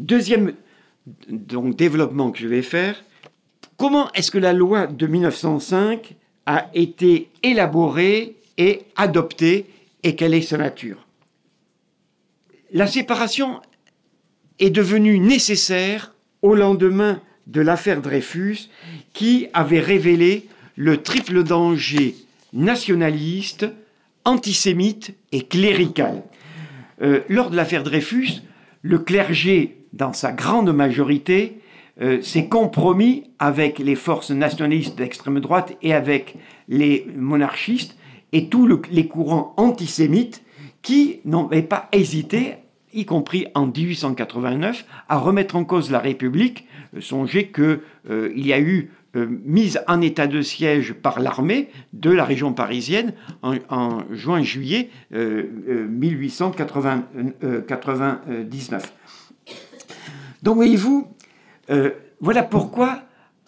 Deuxième 0.00 0.54
donc, 1.28 1.76
développement 1.76 2.30
que 2.30 2.38
je 2.38 2.48
vais 2.48 2.62
faire, 2.62 3.04
comment 3.76 4.10
est-ce 4.12 4.30
que 4.30 4.38
la 4.38 4.54
loi 4.54 4.86
de 4.86 5.06
1905 5.06 6.14
a 6.46 6.70
été 6.72 7.28
élaborée 7.42 8.36
et 8.56 8.80
adoptée 8.96 9.66
et 10.02 10.16
quelle 10.16 10.32
est 10.32 10.40
sa 10.40 10.56
nature? 10.56 11.06
La 12.72 12.86
séparation 12.86 13.60
est 14.58 14.70
devenue 14.70 15.18
nécessaire 15.18 16.14
au 16.40 16.54
lendemain 16.54 17.20
de 17.46 17.60
l'affaire 17.60 18.00
Dreyfus 18.00 18.70
qui 19.12 19.48
avait 19.52 19.80
révélé 19.80 20.46
le 20.76 21.02
triple 21.02 21.42
danger 21.42 22.14
nationaliste, 22.54 23.66
antisémite 24.24 25.12
et 25.32 25.42
clérical. 25.42 26.22
Euh, 27.02 27.20
lors 27.28 27.50
de 27.50 27.56
l'affaire 27.56 27.82
Dreyfus, 27.82 28.40
le 28.80 28.98
clergé, 28.98 29.79
dans 29.92 30.12
sa 30.12 30.32
grande 30.32 30.72
majorité, 30.72 31.60
euh, 32.00 32.22
s'est 32.22 32.46
compromis 32.46 33.24
avec 33.38 33.78
les 33.78 33.94
forces 33.94 34.30
nationalistes 34.30 34.96
d'extrême 34.96 35.40
droite 35.40 35.76
et 35.82 35.92
avec 35.92 36.36
les 36.68 37.06
monarchistes 37.16 37.96
et 38.32 38.48
tous 38.48 38.66
les 38.90 39.06
courants 39.06 39.54
antisémites 39.56 40.42
qui 40.82 41.20
n'avaient 41.24 41.62
pas 41.62 41.88
hésité, 41.92 42.54
y 42.94 43.04
compris 43.04 43.46
en 43.54 43.66
1889, 43.66 44.86
à 45.08 45.18
remettre 45.18 45.56
en 45.56 45.64
cause 45.64 45.90
la 45.90 45.98
République. 45.98 46.66
Euh, 46.96 47.00
songez 47.00 47.48
qu'il 47.48 47.80
y 48.36 48.52
a 48.52 48.60
eu 48.60 48.90
euh, 49.16 49.26
mise 49.44 49.80
en 49.88 50.00
état 50.02 50.28
de 50.28 50.40
siège 50.40 50.92
par 50.92 51.18
l'armée 51.18 51.68
de 51.92 52.10
la 52.10 52.24
région 52.24 52.52
parisienne 52.52 53.12
en, 53.42 54.02
juin-juillet 54.12 54.88
1899. 55.10 57.02
Euh, 57.42 57.42
euh, 57.42 57.60
Donc 60.42 60.56
voyez-vous, 60.56 61.08
voilà 62.20 62.42
pourquoi 62.42 63.02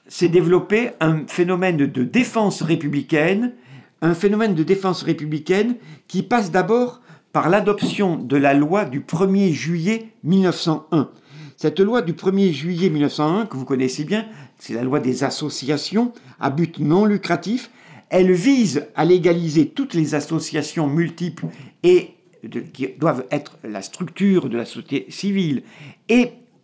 s'est 0.09 0.29
développé 0.29 0.91
un 1.01 1.27
phénomène 1.27 1.77
de 1.77 2.03
défense 2.05 2.63
républicaine, 2.63 3.55
un 4.03 4.15
phénomène 4.15 4.55
de 4.55 4.63
défense 4.63 5.03
républicaine 5.03 5.77
qui 6.09 6.23
passe 6.23 6.51
d'abord 6.51 7.01
par 7.33 7.49
l'adoption 7.49 8.17
de 8.17 8.37
la 8.37 8.53
loi 8.53 8.85
du 8.85 9.01
1er 9.01 9.53
juillet 9.53 10.09
1901. 10.25 11.11
Cette 11.57 11.81
loi 11.81 12.03
du 12.03 12.13
1er 12.13 12.53
juillet 12.53 12.91
1901, 12.91 13.47
que 13.47 13.57
vous 13.57 13.65
connaissez 13.65 14.05
bien, 14.05 14.27
c'est 14.59 14.75
la 14.75 14.83
loi 14.83 15.01
des 15.01 15.25
associations 15.25 16.13
à 16.41 16.51
but 16.51 16.79
non 16.79 17.05
lucratif. 17.05 17.71
Elle 18.11 18.33
vise 18.33 18.89
à 18.97 19.05
légaliser 19.07 19.69
toutes 19.69 19.95
les 19.95 20.15
associations 20.15 20.89
multiples 20.89 21.47
et 21.83 22.11
qui 22.73 22.89
doivent 22.99 23.25
être 23.31 23.57
la 23.65 23.81
structure 23.81 24.49
de 24.49 24.57
la 24.57 24.65
société 24.65 25.07
civile 25.09 25.63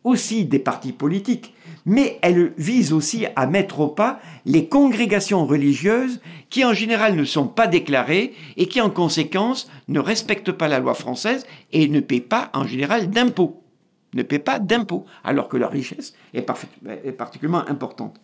aussi 0.04 0.44
des 0.44 0.58
partis 0.58 0.92
politiques, 0.92 1.54
mais 1.84 2.18
elle 2.22 2.52
vise 2.56 2.92
aussi 2.92 3.26
à 3.36 3.46
mettre 3.46 3.80
au 3.80 3.88
pas 3.88 4.20
les 4.44 4.68
congrégations 4.68 5.46
religieuses 5.46 6.20
qui 6.50 6.64
en 6.64 6.72
général 6.72 7.16
ne 7.16 7.24
sont 7.24 7.46
pas 7.46 7.66
déclarées 7.66 8.34
et 8.56 8.66
qui 8.66 8.80
en 8.80 8.90
conséquence 8.90 9.70
ne 9.88 10.00
respectent 10.00 10.52
pas 10.52 10.68
la 10.68 10.80
loi 10.80 10.94
française 10.94 11.46
et 11.72 11.88
ne 11.88 12.00
paient 12.00 12.20
pas 12.20 12.50
en 12.54 12.66
général 12.66 13.10
d'impôts 13.10 13.62
ne 14.14 14.22
paient 14.22 14.38
pas 14.38 14.58
d'impôts, 14.58 15.04
alors 15.24 15.48
que 15.48 15.56
leur 15.56 15.70
richesse 15.70 16.14
est, 16.34 16.42
particulièrement 16.42 17.68
importante. 17.68 18.20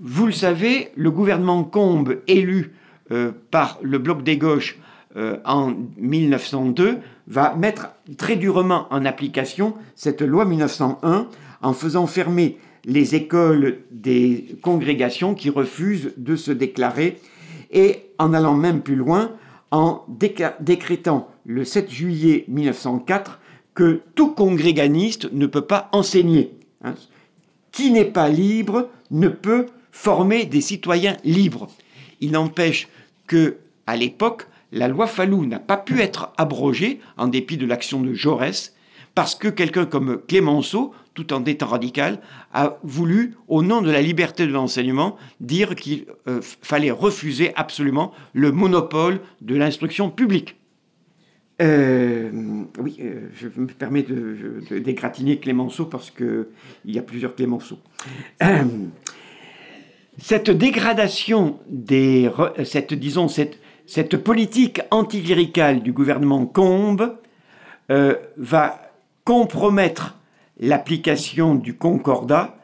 Vous 0.00 0.26
le 0.26 0.32
savez, 0.32 0.90
le 0.96 1.10
gouvernement 1.10 1.64
Combes, 1.64 2.20
élu 2.26 2.74
euh, 3.10 3.32
par 3.50 3.78
le 3.82 3.98
Bloc 3.98 4.22
des 4.22 4.36
gauches 4.36 4.78
euh, 5.16 5.38
en 5.44 5.74
1902, 5.96 6.98
va 7.26 7.54
mettre 7.54 7.88
très 8.16 8.36
durement 8.36 8.86
en 8.90 9.04
application 9.04 9.74
cette 9.94 10.22
loi 10.22 10.44
1901 10.44 11.28
en 11.62 11.72
faisant 11.72 12.06
fermer 12.06 12.58
les 12.84 13.14
écoles 13.14 13.78
des 13.90 14.58
congrégations 14.62 15.34
qui 15.34 15.50
refusent 15.50 16.12
de 16.16 16.36
se 16.36 16.52
déclarer 16.52 17.18
et 17.70 18.10
en 18.18 18.34
allant 18.34 18.54
même 18.54 18.82
plus 18.82 18.96
loin, 18.96 19.32
en 19.70 20.04
décrétant 20.60 21.28
le 21.44 21.64
7 21.64 21.90
juillet 21.90 22.44
1904 22.48 23.40
que 23.74 24.02
tout 24.14 24.28
congréganiste 24.28 25.32
ne 25.32 25.46
peut 25.46 25.66
pas 25.66 25.88
enseigner. 25.92 26.54
Hein. 26.84 26.94
Qui 27.72 27.90
n'est 27.90 28.04
pas 28.04 28.28
libre 28.28 28.88
ne 29.10 29.28
peut 29.28 29.66
former 29.90 30.44
des 30.44 30.60
citoyens 30.60 31.16
libres. 31.24 31.68
Il 32.20 32.32
n'empêche 32.32 32.88
que, 33.26 33.56
à 33.86 33.96
l'époque, 33.96 34.46
la 34.74 34.88
loi 34.88 35.06
Fallou 35.06 35.46
n'a 35.46 35.60
pas 35.60 35.76
pu 35.76 36.00
être 36.00 36.32
abrogée 36.36 37.00
en 37.16 37.28
dépit 37.28 37.56
de 37.56 37.64
l'action 37.64 38.02
de 38.02 38.12
Jaurès, 38.12 38.74
parce 39.14 39.36
que 39.36 39.46
quelqu'un 39.46 39.86
comme 39.86 40.20
Clémenceau, 40.26 40.92
tout 41.14 41.32
en 41.32 41.44
étant 41.44 41.68
radical, 41.68 42.18
a 42.52 42.78
voulu, 42.82 43.36
au 43.46 43.62
nom 43.62 43.80
de 43.80 43.90
la 43.90 44.02
liberté 44.02 44.46
de 44.46 44.52
l'enseignement, 44.52 45.16
dire 45.40 45.76
qu'il 45.76 46.06
euh, 46.26 46.40
fallait 46.42 46.90
refuser 46.90 47.52
absolument 47.54 48.12
le 48.32 48.50
monopole 48.50 49.20
de 49.40 49.54
l'instruction 49.54 50.10
publique. 50.10 50.56
Euh, 51.62 52.32
oui, 52.80 52.96
euh, 53.00 53.28
je 53.32 53.46
me 53.56 53.68
permets 53.68 54.02
de, 54.02 54.60
dégratigner 54.80 55.38
Clémenceau 55.38 55.86
parce 55.86 56.10
qu'il 56.10 56.46
y 56.84 56.98
a 56.98 57.02
plusieurs 57.02 57.36
Clémenceau. 57.36 57.78
Cette 60.18 60.50
dégradation 60.50 61.60
des, 61.68 62.30
cette, 62.64 62.94
disons, 62.94 63.28
cette, 63.28 63.58
cette 63.86 64.16
politique 64.16 64.80
anticléricale 64.90 65.82
du 65.82 65.92
gouvernement 65.92 66.46
Combes 66.46 67.16
va 67.88 68.80
compromettre 69.24 70.16
l'application 70.58 71.54
du 71.54 71.76
Concordat, 71.76 72.56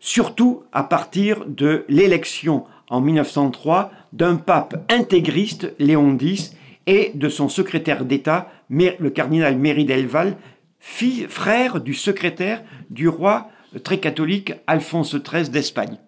surtout 0.00 0.64
à 0.72 0.82
partir 0.82 1.44
de 1.46 1.84
l'élection 1.88 2.64
en 2.90 3.00
1903 3.00 3.92
d'un 4.12 4.36
pape 4.36 4.84
intégriste, 4.90 5.72
Léon 5.78 6.16
X, 6.20 6.54
et 6.86 7.12
de 7.14 7.28
son 7.28 7.48
secrétaire 7.48 8.04
d'État, 8.04 8.50
le 8.70 9.10
cardinal 9.10 9.56
Méry 9.58 9.84
Delval, 9.84 10.36
frère 10.80 11.80
du 11.80 11.94
secrétaire 11.94 12.62
du 12.90 13.08
roi 13.08 13.48
très 13.84 13.98
catholique 13.98 14.54
Alphonse 14.66 15.14
XIII 15.14 15.50
d'Espagne. 15.50 15.98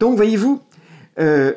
Donc, 0.00 0.16
voyez-vous, 0.16 0.62
euh, 1.18 1.54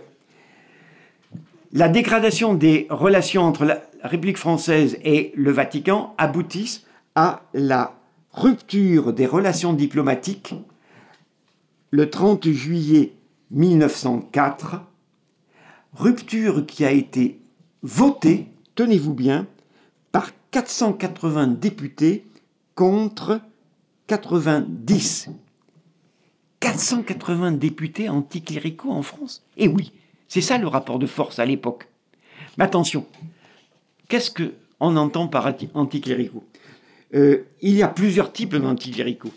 la 1.71 1.87
dégradation 1.89 2.55
des 2.55 2.87
relations 2.89 3.43
entre 3.43 3.65
la 3.65 3.81
République 4.03 4.37
française 4.37 4.97
et 5.03 5.31
le 5.35 5.51
Vatican 5.51 6.15
aboutissent 6.17 6.85
à 7.15 7.43
la 7.53 7.95
rupture 8.31 9.13
des 9.13 9.25
relations 9.25 9.73
diplomatiques 9.73 10.55
le 11.91 12.09
30 12.09 12.49
juillet 12.49 13.13
1904, 13.51 14.81
rupture 15.93 16.65
qui 16.65 16.85
a 16.85 16.91
été 16.91 17.39
voté, 17.81 18.47
tenez-vous 18.75 19.13
bien, 19.13 19.47
par 20.11 20.31
480 20.51 21.47
députés 21.47 22.25
contre 22.75 23.41
90. 24.07 25.29
480 26.59 27.53
députés 27.53 28.09
anticléricaux 28.09 28.91
en 28.91 29.01
France? 29.01 29.45
Eh 29.57 29.67
oui, 29.67 29.93
c'est 30.29 30.41
ça 30.41 30.57
le 30.57 30.67
rapport 30.67 30.99
de 30.99 31.07
force 31.07 31.39
à 31.39 31.45
l'époque. 31.45 31.87
Mais 32.57 32.63
attention, 32.63 33.05
qu'est-ce 34.07 34.31
qu'on 34.31 34.95
entend 34.95 35.27
par 35.27 35.53
anticléricaux? 35.73 36.45
Euh, 37.13 37.43
Il 37.61 37.75
y 37.75 37.83
a 37.83 37.89
plusieurs 37.89 38.31
types 38.31 38.55
d'anticléricaux. 38.55 39.33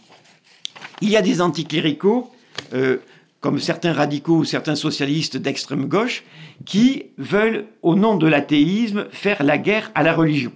Il 1.00 1.10
y 1.10 1.16
a 1.16 1.22
des 1.22 1.40
anticléricaux 1.40 2.30
euh, 2.74 2.98
comme 3.42 3.58
certains 3.58 3.92
radicaux 3.92 4.36
ou 4.36 4.44
certains 4.44 4.76
socialistes 4.76 5.36
d'extrême 5.36 5.86
gauche, 5.86 6.22
qui 6.64 7.06
veulent, 7.18 7.66
au 7.82 7.96
nom 7.96 8.14
de 8.14 8.28
l'athéisme, 8.28 9.08
faire 9.10 9.42
la 9.42 9.58
guerre 9.58 9.90
à 9.96 10.04
la 10.04 10.14
religion. 10.14 10.52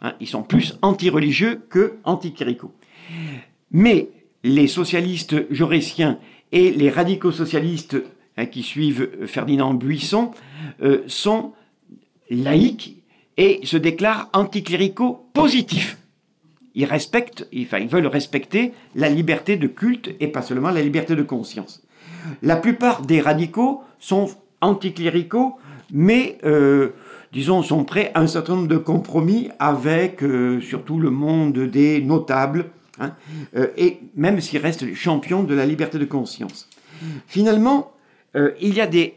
Hein, 0.00 0.14
ils 0.20 0.26
sont 0.26 0.42
plus 0.42 0.78
anti-religieux 0.80 1.60
que 1.68 1.98
anticléricaux. 2.02 2.72
Mais 3.70 4.08
les 4.42 4.68
socialistes 4.68 5.52
jaurétiens 5.52 6.18
et 6.50 6.70
les 6.70 6.88
radicaux 6.88 7.30
socialistes 7.30 7.96
hein, 8.36 8.46
qui 8.46 8.62
suivent 8.62 9.08
Ferdinand 9.26 9.74
Buisson 9.74 10.30
euh, 10.82 11.02
sont 11.06 11.52
laïcs 12.30 12.96
et 13.36 13.60
se 13.64 13.76
déclarent 13.76 14.28
anticléricaux 14.32 15.26
positifs. 15.32 15.98
ils 16.74 16.84
respectent, 16.84 17.48
veulent 17.90 18.06
respecter 18.06 18.72
la 18.94 19.08
liberté 19.08 19.56
de 19.56 19.66
culte 19.66 20.10
et 20.20 20.28
pas 20.28 20.42
seulement 20.42 20.70
la 20.70 20.82
liberté 20.82 21.16
de 21.16 21.22
conscience. 21.22 21.82
La 22.42 22.56
plupart 22.56 23.02
des 23.02 23.20
radicaux 23.20 23.82
sont 23.98 24.30
anticléricaux, 24.60 25.56
mais 25.92 26.38
euh, 26.44 26.90
disons, 27.32 27.62
sont 27.62 27.84
prêts 27.84 28.10
à 28.14 28.20
un 28.20 28.26
certain 28.26 28.56
nombre 28.56 28.68
de 28.68 28.78
compromis 28.78 29.50
avec 29.58 30.22
euh, 30.22 30.60
surtout 30.60 30.98
le 30.98 31.10
monde 31.10 31.58
des 31.58 32.00
notables, 32.00 32.70
hein, 32.98 33.12
et 33.76 33.98
même 34.16 34.40
s'ils 34.40 34.60
restent 34.60 34.94
champions 34.94 35.42
de 35.42 35.54
la 35.54 35.66
liberté 35.66 35.98
de 35.98 36.04
conscience. 36.04 36.68
Finalement, 37.26 37.93
il 38.34 38.74
y 38.74 38.80
a 38.80 38.86
des 38.86 39.14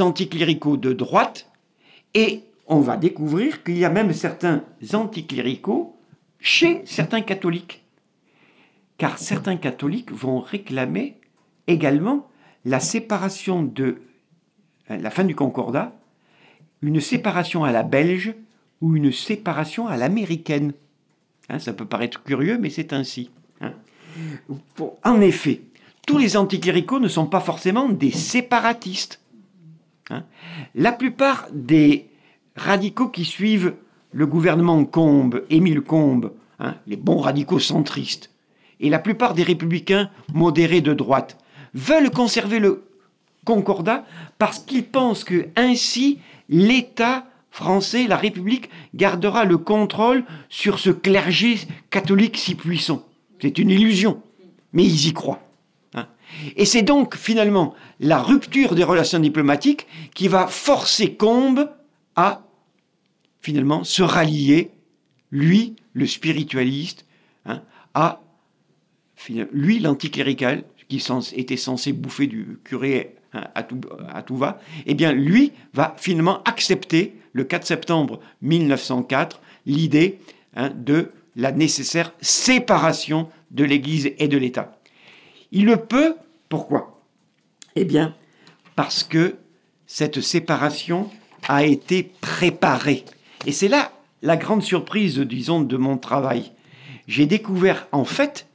anticléricaux 0.00 0.76
de 0.76 0.92
droite, 0.92 1.50
et 2.14 2.42
on 2.66 2.80
va 2.80 2.96
découvrir 2.96 3.64
qu'il 3.64 3.78
y 3.78 3.84
a 3.84 3.90
même 3.90 4.12
certains 4.12 4.64
anticléricaux 4.92 5.96
chez 6.40 6.82
certains 6.84 7.22
catholiques. 7.22 7.82
Car 8.98 9.18
certains 9.18 9.56
catholiques 9.56 10.12
vont 10.12 10.40
réclamer 10.40 11.18
également 11.66 12.28
la 12.64 12.80
séparation 12.80 13.62
de 13.62 13.98
la 14.88 15.10
fin 15.10 15.24
du 15.24 15.34
concordat, 15.34 15.92
une 16.82 17.00
séparation 17.00 17.64
à 17.64 17.72
la 17.72 17.82
belge 17.82 18.34
ou 18.80 18.96
une 18.96 19.12
séparation 19.12 19.86
à 19.86 19.96
l'américaine. 19.96 20.72
Hein, 21.48 21.58
ça 21.58 21.72
peut 21.72 21.84
paraître 21.84 22.22
curieux, 22.22 22.58
mais 22.58 22.70
c'est 22.70 22.92
ainsi. 22.92 23.30
Hein. 23.60 23.72
en 25.04 25.20
effet, 25.20 25.62
tous 26.08 26.16
les 26.16 26.38
anticléricaux 26.38 27.00
ne 27.00 27.06
sont 27.06 27.26
pas 27.26 27.38
forcément 27.38 27.86
des 27.86 28.10
séparatistes. 28.10 29.20
Hein. 30.08 30.24
La 30.74 30.90
plupart 30.90 31.48
des 31.52 32.08
radicaux 32.56 33.08
qui 33.08 33.26
suivent 33.26 33.74
le 34.12 34.26
gouvernement 34.26 34.86
Combes, 34.86 35.44
Émile 35.50 35.82
Combes, 35.82 36.32
hein, 36.60 36.76
les 36.86 36.96
bons 36.96 37.18
radicaux 37.18 37.58
centristes, 37.58 38.30
et 38.80 38.88
la 38.88 38.98
plupart 38.98 39.34
des 39.34 39.42
républicains 39.42 40.08
modérés 40.32 40.80
de 40.80 40.94
droite 40.94 41.36
veulent 41.74 42.10
conserver 42.10 42.58
le 42.58 42.84
concordat 43.44 44.06
parce 44.38 44.60
qu'ils 44.60 44.86
pensent 44.86 45.24
que 45.24 45.48
ainsi 45.56 46.20
l'État 46.48 47.26
français, 47.50 48.06
la 48.06 48.16
République, 48.16 48.70
gardera 48.94 49.44
le 49.44 49.58
contrôle 49.58 50.24
sur 50.48 50.78
ce 50.78 50.88
clergé 50.88 51.58
catholique 51.90 52.38
si 52.38 52.54
puissant. 52.54 53.04
C'est 53.42 53.58
une 53.58 53.68
illusion, 53.68 54.22
mais 54.72 54.84
ils 54.84 55.08
y 55.08 55.12
croient. 55.12 55.42
Et 56.56 56.64
c'est 56.64 56.82
donc 56.82 57.16
finalement 57.16 57.74
la 58.00 58.22
rupture 58.22 58.74
des 58.74 58.84
relations 58.84 59.18
diplomatiques 59.18 59.86
qui 60.14 60.28
va 60.28 60.46
forcer 60.46 61.14
Combes 61.14 61.70
à 62.16 62.42
finalement 63.40 63.84
se 63.84 64.02
rallier, 64.02 64.70
lui, 65.30 65.76
le 65.92 66.06
spiritualiste, 66.06 67.06
hein, 67.46 67.62
à 67.94 68.20
lui, 69.52 69.78
l'anticlérical, 69.78 70.64
qui 70.88 71.02
était 71.36 71.56
censé 71.56 71.92
bouffer 71.92 72.26
du 72.26 72.58
curé 72.64 73.16
hein, 73.32 73.44
à 73.54 73.62
tout, 73.62 73.80
à 74.08 74.22
tout 74.22 74.36
va, 74.36 74.60
eh 74.86 74.94
bien, 74.94 75.12
lui 75.12 75.52
va 75.74 75.94
finalement 75.98 76.42
accepter, 76.44 77.14
le 77.32 77.44
4 77.44 77.66
septembre 77.66 78.20
1904, 78.42 79.40
l'idée 79.66 80.18
hein, 80.56 80.70
de 80.74 81.12
la 81.36 81.52
nécessaire 81.52 82.12
séparation 82.20 83.28
de 83.50 83.64
l'Église 83.64 84.12
et 84.18 84.28
de 84.28 84.38
l'État. 84.38 84.77
Il 85.52 85.66
le 85.66 85.76
peut, 85.76 86.16
pourquoi? 86.48 87.00
Eh 87.76 87.84
bien, 87.84 88.14
parce 88.76 89.02
que 89.02 89.36
cette 89.86 90.20
séparation 90.20 91.10
a 91.48 91.64
été 91.64 92.12
préparée. 92.20 93.04
Et 93.46 93.52
c'est 93.52 93.68
là 93.68 93.92
la 94.22 94.36
grande 94.36 94.62
surprise, 94.62 95.18
disons, 95.18 95.60
de 95.60 95.76
mon 95.76 95.96
travail. 95.96 96.52
J'ai 97.06 97.26
découvert 97.26 97.86
en 97.92 98.04
fait 98.04 98.46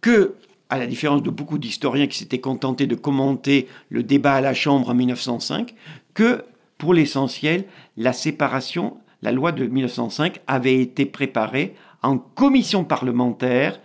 que, 0.00 0.34
à 0.68 0.78
la 0.78 0.86
différence 0.86 1.22
de 1.22 1.30
beaucoup 1.30 1.58
d'historiens 1.58 2.06
qui 2.06 2.18
s'étaient 2.18 2.40
contentés 2.40 2.86
de 2.86 2.94
commenter 2.94 3.68
le 3.88 4.02
débat 4.02 4.34
à 4.34 4.40
la 4.40 4.54
Chambre 4.54 4.90
en 4.90 4.94
1905, 4.94 5.74
que, 6.14 6.44
pour 6.76 6.94
l'essentiel, 6.94 7.64
la 7.96 8.12
séparation, 8.12 8.96
la 9.22 9.32
loi 9.32 9.52
de 9.52 9.66
1905 9.66 10.40
avait 10.46 10.80
été 10.80 11.06
préparée 11.06 11.74
en 12.02 12.18
commission 12.18 12.84
parlementaire 12.84 13.80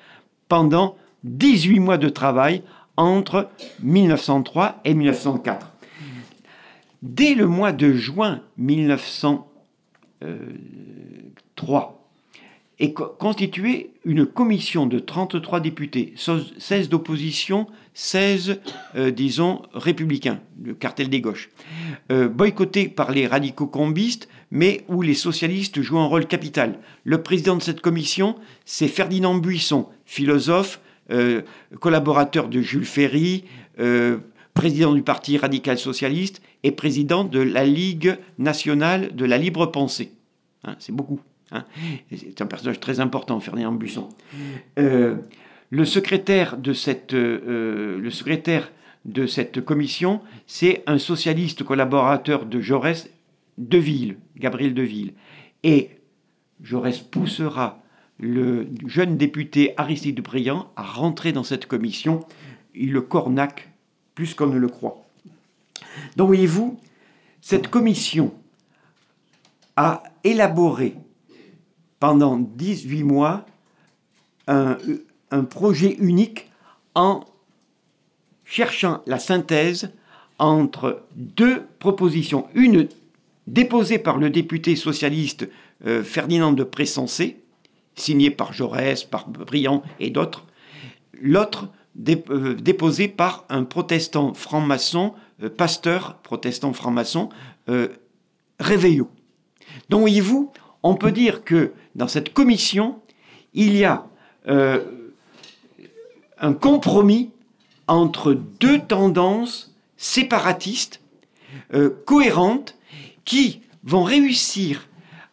pendant 0.47 0.95
18 1.25 1.79
mois 1.79 1.97
de 1.97 2.07
travail 2.07 2.63
entre 2.95 3.49
1903 3.83 4.79
et 4.85 4.93
1904. 4.93 5.73
Dès 7.01 7.35
le 7.35 7.45
mois 7.45 7.73
de 7.73 7.91
juin 7.91 8.41
1904, 8.57 9.55
3 11.55 12.01
et 12.77 12.93
constitué 12.93 13.91
une 14.03 14.25
commission 14.25 14.85
de 14.85 14.99
33 14.99 15.61
députés, 15.61 16.13
16 16.17 16.89
d'opposition, 16.89 17.67
16, 17.93 18.59
euh, 18.97 19.11
disons, 19.11 19.61
républicains, 19.73 20.41
le 20.61 20.73
cartel 20.73 21.09
des 21.09 21.21
gauches, 21.21 21.49
euh, 22.11 22.27
boycotté 22.27 22.89
par 22.89 23.11
les 23.11 23.27
radicaux 23.27 23.67
combistes, 23.67 24.27
mais 24.51 24.83
où 24.89 25.01
les 25.01 25.13
socialistes 25.13 25.81
jouent 25.81 25.99
un 25.99 26.05
rôle 26.05 26.27
capital. 26.27 26.79
Le 27.05 27.23
président 27.23 27.55
de 27.55 27.61
cette 27.61 27.79
commission, 27.79 28.35
c'est 28.65 28.89
Ferdinand 28.89 29.35
Buisson, 29.35 29.87
philosophe, 30.05 30.81
euh, 31.11 31.41
collaborateur 31.79 32.47
de 32.47 32.61
Jules 32.61 32.85
Ferry, 32.85 33.45
président 34.55 34.93
du 34.93 35.03
Parti 35.03 35.37
radical 35.37 35.77
socialiste 35.77 36.41
et 36.63 36.71
président 36.71 37.23
de 37.23 37.39
la 37.39 37.65
Ligue 37.65 38.17
nationale 38.39 39.15
de 39.15 39.25
la 39.25 39.37
libre 39.37 39.67
pensée. 39.67 40.13
Hein, 40.63 40.75
c'est 40.79 40.93
beaucoup. 40.93 41.19
Hein. 41.51 41.65
C'est 42.09 42.41
un 42.41 42.47
personnage 42.47 42.79
très 42.79 42.99
important, 42.99 43.39
Ferdinand 43.39 43.73
Buisson. 43.73 44.09
Euh, 44.79 45.17
le, 45.69 45.85
secrétaire 45.85 46.57
de 46.57 46.73
cette, 46.73 47.13
euh, 47.13 47.99
le 47.99 48.09
secrétaire 48.09 48.71
de 49.03 49.27
cette 49.27 49.61
commission, 49.61 50.21
c'est 50.47 50.83
un 50.87 50.97
socialiste 50.97 51.63
collaborateur 51.63 52.45
de 52.45 52.59
Jaurès, 52.59 53.09
Deville, 53.57 54.17
Gabriel 54.37 54.73
Deville. 54.73 55.13
Et 55.63 55.91
Jaurès 56.63 56.99
poussera 56.99 57.83
le 58.19 58.67
jeune 58.85 59.17
député 59.17 59.73
Aristide 59.77 60.21
Briand 60.21 60.71
à 60.75 60.83
rentrer 60.83 61.33
dans 61.33 61.43
cette 61.43 61.65
commission. 61.65 62.21
Il 62.73 62.91
le 62.91 63.01
cornaque 63.01 63.69
plus 64.13 64.33
qu'on 64.33 64.47
ne 64.47 64.57
le 64.57 64.67
croit. 64.67 65.05
Donc 66.15 66.27
voyez-vous, 66.27 66.79
cette 67.41 67.67
commission 67.67 68.33
a 69.75 70.03
élaboré 70.23 70.95
pendant 71.99 72.37
18 72.37 73.03
mois 73.03 73.45
un, 74.47 74.77
projet 75.49 75.95
unique 75.99 76.49
en 76.93 77.25
cherchant 78.45 79.01
la 79.05 79.19
synthèse 79.19 79.91
entre 80.39 81.03
deux 81.15 81.63
propositions. 81.79 82.47
Une 82.53 82.87
déposée 83.47 83.97
par 83.97 84.17
le 84.17 84.29
député 84.29 84.75
socialiste 84.75 85.47
euh, 85.85 86.03
Ferdinand 86.03 86.53
de 86.53 86.63
Pressensé, 86.63 87.43
signée 87.95 88.31
par 88.31 88.53
Jaurès, 88.53 89.03
par 89.03 89.27
Briand 89.27 89.83
et 89.99 90.09
d'autres. 90.09 90.45
L'autre 91.19 91.69
euh, 92.07 92.55
déposée 92.55 93.07
par 93.07 93.45
un 93.49 93.63
protestant 93.63 94.33
franc-maçon, 94.33 95.13
euh, 95.41 95.49
pasteur 95.49 96.17
protestant 96.17 96.73
franc-maçon, 96.73 97.29
Réveillot. 98.59 99.09
Donc 99.89 100.01
voyez-vous, 100.01 100.51
on 100.83 100.95
peut 100.95 101.11
dire 101.11 101.43
que 101.43 101.73
dans 101.95 102.07
cette 102.07 102.33
commission, 102.33 102.99
il 103.53 103.75
y 103.75 103.85
a 103.85 104.05
euh, 104.47 104.83
un 106.39 106.53
compromis 106.53 107.31
entre 107.87 108.33
deux 108.33 108.79
tendances 108.79 109.75
séparatistes, 109.97 111.01
euh, 111.73 111.89
cohérentes, 112.05 112.75
qui 113.23 113.61
vont 113.83 114.03
réussir 114.03 114.87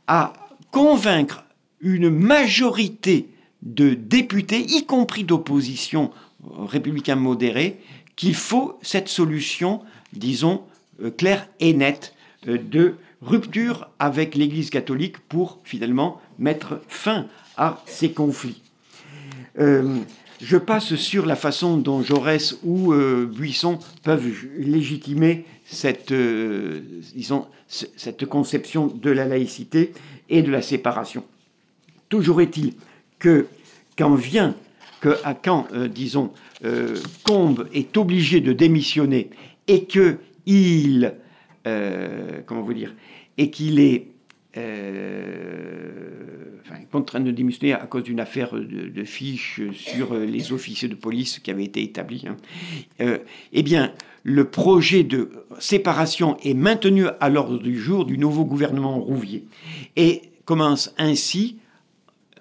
à 0.07 0.33
convaincre 0.71 1.45
une 1.83 2.09
majorité 2.11 3.29
de 3.63 3.95
députés, 3.95 4.61
y 4.61 4.87
compris 4.87 5.25
d'opposition 5.25 6.11
républicain 6.59 7.17
modérés, 7.17 7.81
qu'il 8.17 8.35
faut 8.35 8.79
cette 8.83 9.09
solution, 9.09 9.81
disons, 10.13 10.63
euh, 11.03 11.11
claire 11.11 11.49
et 11.61 11.73
nette 11.75 12.15
de 12.47 12.97
rupture 13.21 13.89
avec 13.99 14.35
l'Église 14.35 14.71
catholique 14.71 15.19
pour 15.19 15.61
finalement 15.65 16.21
mettre 16.39 16.81
fin 16.89 17.27
à 17.57 17.83
ces 17.87 18.13
conflits. 18.13 18.63
Euh, 19.59 19.99
je 20.41 20.57
passe 20.57 20.97
sur 20.97 21.25
la 21.25 21.37
façon 21.37 21.77
dont 21.77 22.03
Jaurès 22.03 22.59
ou 22.65 22.93
euh, 22.93 23.27
Buisson 23.27 23.79
peuvent 24.03 24.29
légitimer 24.59 25.45
cette, 25.65 26.11
euh, 26.11 26.81
disons, 27.15 27.47
cette 27.69 28.27
conception 28.27 28.89
de 28.89 29.11
la 29.11 29.25
laïcité 29.25 29.93
et 30.29 30.43
de 30.43 30.51
la 30.51 30.61
séparation. 30.61 31.25
Toujours 32.13 32.43
est-il 32.43 32.75
que 33.19 33.47
quand 33.97 34.15
vient, 34.17 34.55
que, 35.01 35.17
quand, 35.43 35.69
disons, 35.89 36.31
Combe 37.25 37.67
est 37.73 37.97
obligé 37.97 38.43
de 38.43 38.53
démissionner 38.53 39.31
et 39.67 39.87
qu'il, 39.87 41.15
comment 41.65 42.61
vous 42.61 42.75
dire, 42.75 42.93
et 43.39 43.51
qu'il 43.51 43.81
est 43.81 44.09
contraint 46.91 47.21
de 47.21 47.31
démissionner 47.31 47.73
à 47.73 47.87
cause 47.87 48.03
d'une 48.03 48.21
affaire 48.21 48.53
de, 48.53 49.05
fiches 49.05 49.63
sur 49.73 50.15
les 50.15 50.53
officiers 50.53 50.89
de 50.89 50.95
police 50.95 51.39
qui 51.39 51.51
avait 51.51 51.65
été 51.65 51.83
établie. 51.83 52.27
Hein. 52.29 53.17
eh 53.55 53.63
bien, 53.63 53.91
le 54.23 54.45
projet 54.45 55.03
de 55.03 55.31
séparation 55.61 56.37
est 56.45 56.53
maintenu 56.53 57.07
à 57.21 57.31
l'ordre 57.31 57.57
du 57.57 57.81
jour 57.81 58.05
du 58.05 58.19
nouveau 58.19 58.45
gouvernement 58.45 59.01
Rouvier 59.01 59.47
et 59.97 60.21
commence 60.45 60.95
ainsi, 60.99 61.57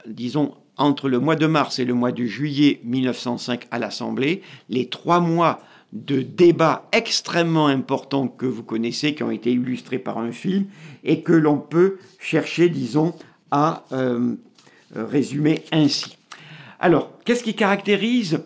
disons, 0.07 0.53
entre 0.77 1.09
le 1.09 1.19
mois 1.19 1.35
de 1.35 1.45
mars 1.45 1.79
et 1.79 1.85
le 1.85 1.93
mois 1.93 2.11
de 2.11 2.25
juillet 2.25 2.81
1905 2.83 3.67
à 3.71 3.79
l'Assemblée, 3.79 4.41
les 4.69 4.87
trois 4.87 5.19
mois 5.19 5.59
de 5.93 6.21
débats 6.21 6.87
extrêmement 6.91 7.67
importants 7.67 8.27
que 8.27 8.45
vous 8.45 8.63
connaissez, 8.63 9.13
qui 9.13 9.23
ont 9.23 9.31
été 9.31 9.51
illustrés 9.51 9.99
par 9.99 10.17
un 10.17 10.31
film, 10.31 10.65
et 11.03 11.21
que 11.21 11.33
l'on 11.33 11.57
peut 11.57 11.97
chercher, 12.19 12.69
disons, 12.69 13.13
à 13.51 13.83
euh, 13.91 14.35
résumer 14.95 15.63
ainsi. 15.71 16.17
Alors, 16.79 17.11
qu'est-ce 17.25 17.43
qui 17.43 17.53
caractérise 17.53 18.41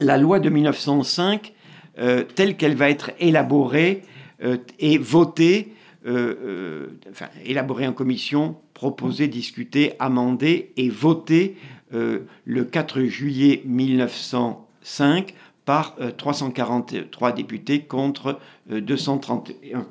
la 0.00 0.18
loi 0.18 0.40
de 0.40 0.50
1905 0.50 1.52
euh, 1.98 2.24
telle 2.34 2.56
qu'elle 2.56 2.74
va 2.74 2.90
être 2.90 3.12
élaborée 3.20 4.02
euh, 4.42 4.58
et 4.78 4.98
votée, 4.98 5.72
enfin, 6.04 7.26
élaborée 7.44 7.86
en 7.86 7.92
commission, 7.92 8.56
proposée, 8.76 9.26
discutée, 9.26 9.94
amendée 9.98 10.72
et 10.76 10.90
votée 10.90 11.56
le 11.90 12.64
4 12.64 13.04
juillet 13.04 13.62
1905 13.64 15.34
par 15.64 15.96
343 16.16 17.28
euh, 17.28 17.32
députés 17.32 17.80
contre 17.80 18.38
231. 18.70 19.78
Euh, 19.78 19.82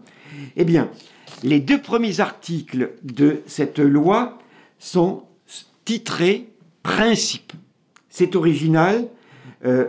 eh 0.56 0.66
bien, 0.66 0.90
les 1.44 1.60
deux 1.60 1.82
premiers 1.82 2.20
articles 2.20 2.94
de 3.04 3.42
cette 3.48 3.80
loi 3.80 4.38
sont 4.80 5.24
titrés 5.84 6.48
Principe. 6.84 7.54
C'est 8.10 8.36
original, 8.36 9.08
euh, 9.66 9.86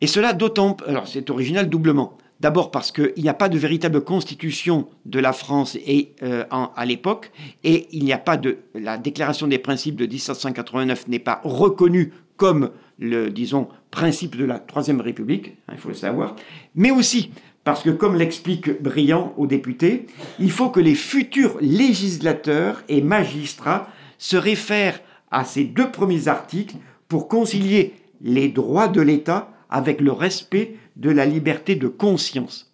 et 0.00 0.06
cela 0.06 0.32
d'autant... 0.32 0.78
Alors 0.86 1.06
c'est 1.06 1.28
original 1.28 1.68
doublement. 1.68 2.16
D'abord 2.44 2.70
parce 2.70 2.92
qu'il 2.92 3.14
n'y 3.16 3.30
a 3.30 3.32
pas 3.32 3.48
de 3.48 3.56
véritable 3.56 4.04
constitution 4.04 4.86
de 5.06 5.18
la 5.18 5.32
France 5.32 5.78
et, 5.86 6.12
à 6.50 6.84
l'époque, 6.84 7.32
et 7.62 7.88
il 7.90 8.04
n'y 8.04 8.12
a 8.12 8.18
pas 8.18 8.36
de 8.36 8.58
la 8.74 8.98
déclaration 8.98 9.46
des 9.46 9.56
principes 9.56 9.96
de 9.96 10.04
1789 10.04 11.08
n'est 11.08 11.18
pas 11.20 11.40
reconnue 11.42 12.12
comme 12.36 12.72
le, 12.98 13.30
disons, 13.30 13.68
principe 13.90 14.36
de 14.36 14.44
la 14.44 14.58
Troisième 14.58 15.00
République, 15.00 15.54
hein, 15.68 15.72
il 15.72 15.78
faut 15.78 15.88
le 15.88 15.94
savoir, 15.94 16.36
mais 16.74 16.90
aussi 16.90 17.30
parce 17.64 17.82
que, 17.82 17.88
comme 17.88 18.14
l'explique 18.14 18.82
Briand 18.82 19.32
aux 19.38 19.46
députés, 19.46 20.04
il 20.38 20.50
faut 20.50 20.68
que 20.68 20.80
les 20.80 20.94
futurs 20.94 21.56
législateurs 21.62 22.82
et 22.90 23.00
magistrats 23.00 23.88
se 24.18 24.36
réfèrent 24.36 25.00
à 25.30 25.46
ces 25.46 25.64
deux 25.64 25.90
premiers 25.90 26.28
articles 26.28 26.76
pour 27.08 27.26
concilier 27.26 27.94
les 28.20 28.48
droits 28.50 28.88
de 28.88 29.00
l'État 29.00 29.48
avec 29.70 30.02
le 30.02 30.12
respect 30.12 30.76
de 30.96 31.10
la 31.10 31.26
liberté 31.26 31.74
de 31.74 31.88
conscience. 31.88 32.72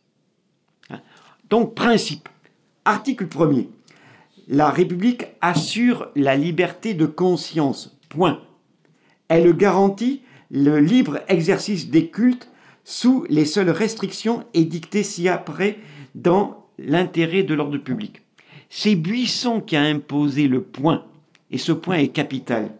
Hein. 0.90 1.00
Donc, 1.48 1.74
principe. 1.74 2.28
Article 2.84 3.26
1er. 3.26 3.68
La 4.48 4.70
République 4.70 5.26
assure 5.40 6.10
la 6.16 6.36
liberté 6.36 6.94
de 6.94 7.06
conscience. 7.06 7.96
Point. 8.08 8.40
Elle 9.28 9.56
garantit 9.56 10.22
le 10.50 10.80
libre 10.80 11.20
exercice 11.28 11.90
des 11.90 12.08
cultes 12.08 12.50
sous 12.84 13.24
les 13.28 13.44
seules 13.44 13.70
restrictions 13.70 14.44
édictées 14.54 15.04
ci-après 15.04 15.78
dans 16.14 16.66
l'intérêt 16.78 17.44
de 17.44 17.54
l'ordre 17.54 17.78
public. 17.78 18.22
C'est 18.68 18.96
Buisson 18.96 19.60
qui 19.60 19.76
a 19.76 19.82
imposé 19.82 20.48
le 20.48 20.62
point, 20.62 21.04
et 21.50 21.58
ce 21.58 21.72
point 21.72 21.98
est 21.98 22.08
capital. 22.08 22.70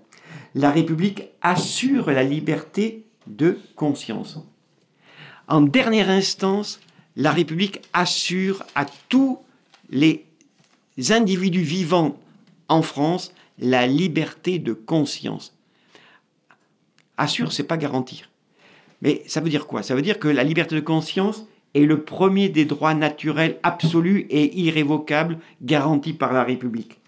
La 0.54 0.70
République 0.70 1.28
assure 1.42 2.10
la 2.10 2.24
liberté 2.24 3.04
de 3.26 3.58
conscience. 3.76 4.38
En 5.50 5.62
dernière 5.62 6.08
instance, 6.08 6.80
la 7.16 7.32
République 7.32 7.80
assure 7.92 8.62
à 8.76 8.86
tous 9.08 9.40
les 9.90 10.24
individus 11.08 11.62
vivants 11.62 12.16
en 12.68 12.82
France 12.82 13.34
la 13.58 13.88
liberté 13.88 14.60
de 14.60 14.72
conscience. 14.72 15.58
Assure, 17.16 17.52
c'est 17.52 17.64
pas 17.64 17.76
garantir. 17.76 18.30
Mais 19.02 19.24
ça 19.26 19.40
veut 19.40 19.50
dire 19.50 19.66
quoi? 19.66 19.82
Ça 19.82 19.96
veut 19.96 20.02
dire 20.02 20.20
que 20.20 20.28
la 20.28 20.44
liberté 20.44 20.76
de 20.76 20.80
conscience 20.80 21.44
est 21.74 21.80
le 21.80 22.04
premier 22.04 22.48
des 22.48 22.64
droits 22.64 22.94
naturels 22.94 23.58
absolus 23.64 24.26
et 24.30 24.56
irrévocables 24.56 25.38
garantis 25.62 26.12
par 26.12 26.32
la 26.32 26.44
République. 26.44 27.00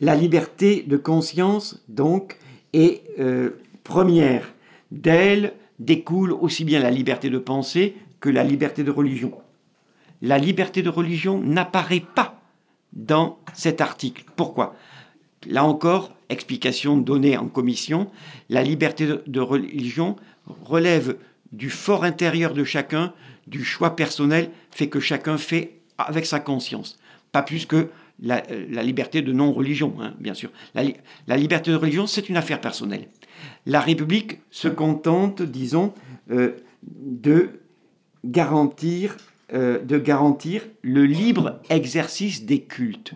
La 0.00 0.14
liberté 0.14 0.84
de 0.86 0.96
conscience, 0.96 1.84
donc, 1.88 2.38
est 2.72 3.02
euh, 3.18 3.50
première. 3.84 4.54
D'elle 4.90 5.52
découle 5.80 6.32
aussi 6.32 6.64
bien 6.64 6.78
la 6.78 6.90
liberté 6.90 7.28
de 7.30 7.38
penser 7.38 7.96
que 8.20 8.28
la 8.28 8.44
liberté 8.44 8.84
de 8.84 8.90
religion. 8.90 9.32
La 10.22 10.38
liberté 10.38 10.82
de 10.82 10.90
religion 10.90 11.40
n'apparaît 11.40 12.04
pas 12.14 12.40
dans 12.92 13.38
cet 13.54 13.80
article. 13.80 14.24
Pourquoi? 14.36 14.76
Là 15.46 15.64
encore, 15.64 16.12
explication 16.28 16.98
donnée 16.98 17.36
en 17.36 17.48
commission, 17.48 18.10
la 18.50 18.62
liberté 18.62 19.08
de 19.26 19.40
religion 19.40 20.16
relève 20.46 21.16
du 21.52 21.70
fort 21.70 22.04
intérieur 22.04 22.52
de 22.52 22.62
chacun, 22.62 23.12
du 23.46 23.64
choix 23.64 23.96
personnel, 23.96 24.50
fait 24.70 24.88
que 24.88 25.00
chacun 25.00 25.38
fait 25.38 25.80
avec 25.98 26.26
sa 26.26 26.40
conscience. 26.40 26.98
Pas 27.32 27.42
plus 27.42 27.66
que 27.66 27.88
la, 28.22 28.42
euh, 28.50 28.82
liberté 28.82 29.22
de 29.22 29.32
non-religion, 29.32 29.94
hein, 30.00 30.14
bien 30.18 30.34
sûr. 30.34 30.50
La, 30.74 31.36
liberté 31.36 31.70
de 31.70 31.76
religion, 31.76 32.06
c'est 32.06 32.28
une 32.28 32.36
affaire 32.36 32.60
personnelle. 32.60 33.08
La 33.66 33.80
République 33.80 34.40
se 34.50 34.68
contente, 34.68 35.42
disons, 35.42 35.92
euh, 36.30 36.52
de, 36.82 37.60
garantir, 38.24 39.16
euh, 39.52 39.78
de 39.78 39.98
garantir 39.98 40.62
le 40.82 41.04
libre 41.04 41.60
exercice 41.68 42.44
des 42.44 42.62
cultes. 42.62 43.14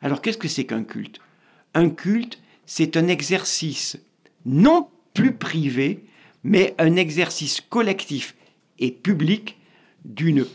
Alors 0.00 0.22
qu'est-ce 0.22 0.38
que 0.38 0.48
c'est 0.48 0.64
qu'un 0.64 0.84
culte? 0.84 1.20
Un 1.74 1.90
culte, 1.90 2.38
c'est 2.64 2.96
un 2.96 3.08
exercice 3.08 3.98
non 4.44 4.88
plus 5.14 5.32
privé, 5.32 6.04
mais 6.44 6.74
un 6.78 6.96
exercice 6.96 7.60
collectif 7.60 8.34
et 8.78 8.90
public 8.90 9.58
d'une 10.04 10.46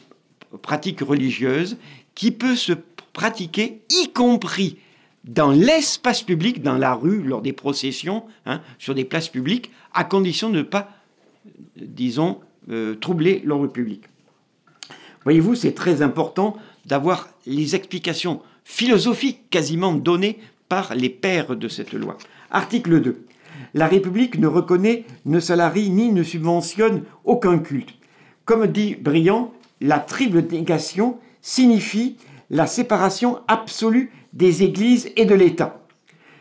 pratique 0.62 1.02
religieuse 1.02 1.78
qui 2.16 2.32
peut 2.32 2.56
se 2.56 2.74
pratiquer 3.14 3.82
y 3.90 4.12
compris 4.14 4.78
dans 5.24 5.52
l'espace 5.52 6.24
public, 6.24 6.62
dans 6.62 6.78
la 6.78 6.94
rue, 6.94 7.22
lors 7.22 7.42
des 7.42 7.54
processions, 7.54 8.24
hein, 8.46 8.62
sur 8.80 8.96
des 8.96 9.06
places 9.06 9.30
publiques, 9.30 9.72
à 9.94 10.04
condition 10.04 10.50
de 10.50 10.58
ne 10.58 10.64
pas, 10.64 10.90
disons, 11.76 12.40
euh, 12.70 12.96
troubler 12.96 13.42
l'ordre 13.46 13.68
public. 13.68 14.04
Voyez-vous, 15.24 15.56
c'est 15.56 15.74
très 15.74 16.02
important 16.02 16.58
d'avoir 16.86 17.30
les 17.46 17.76
explications 17.76 18.42
philosophiques 18.64 19.50
quasiment 19.50 19.94
données 19.94 20.40
par 20.70 20.96
les 20.96 21.10
pères 21.10 21.56
de 21.56 21.68
cette 21.68 21.94
loi. 21.94 22.18
Article 22.50 23.02
2. 23.02 23.26
La 23.74 23.88
République 23.88 24.40
ne 24.40 24.48
reconnaît, 24.48 25.06
ne 25.26 25.40
salarie 25.40 25.90
ni 25.90 26.12
ne 26.12 26.24
subventionne 26.24 27.04
aucun 27.24 27.60
culte. 27.60 27.94
Comme 28.46 28.68
dit 28.68 28.96
Briand, 28.96 29.54
la 29.82 30.00
triple 30.00 30.44
négation 30.52 31.18
signifie 31.42 32.18
la 32.50 32.68
séparation 32.68 33.40
absolue 33.48 34.12
des 34.34 34.64
églises 34.64 35.12
et 35.16 35.26
de 35.26 35.36
l'État. 35.36 35.82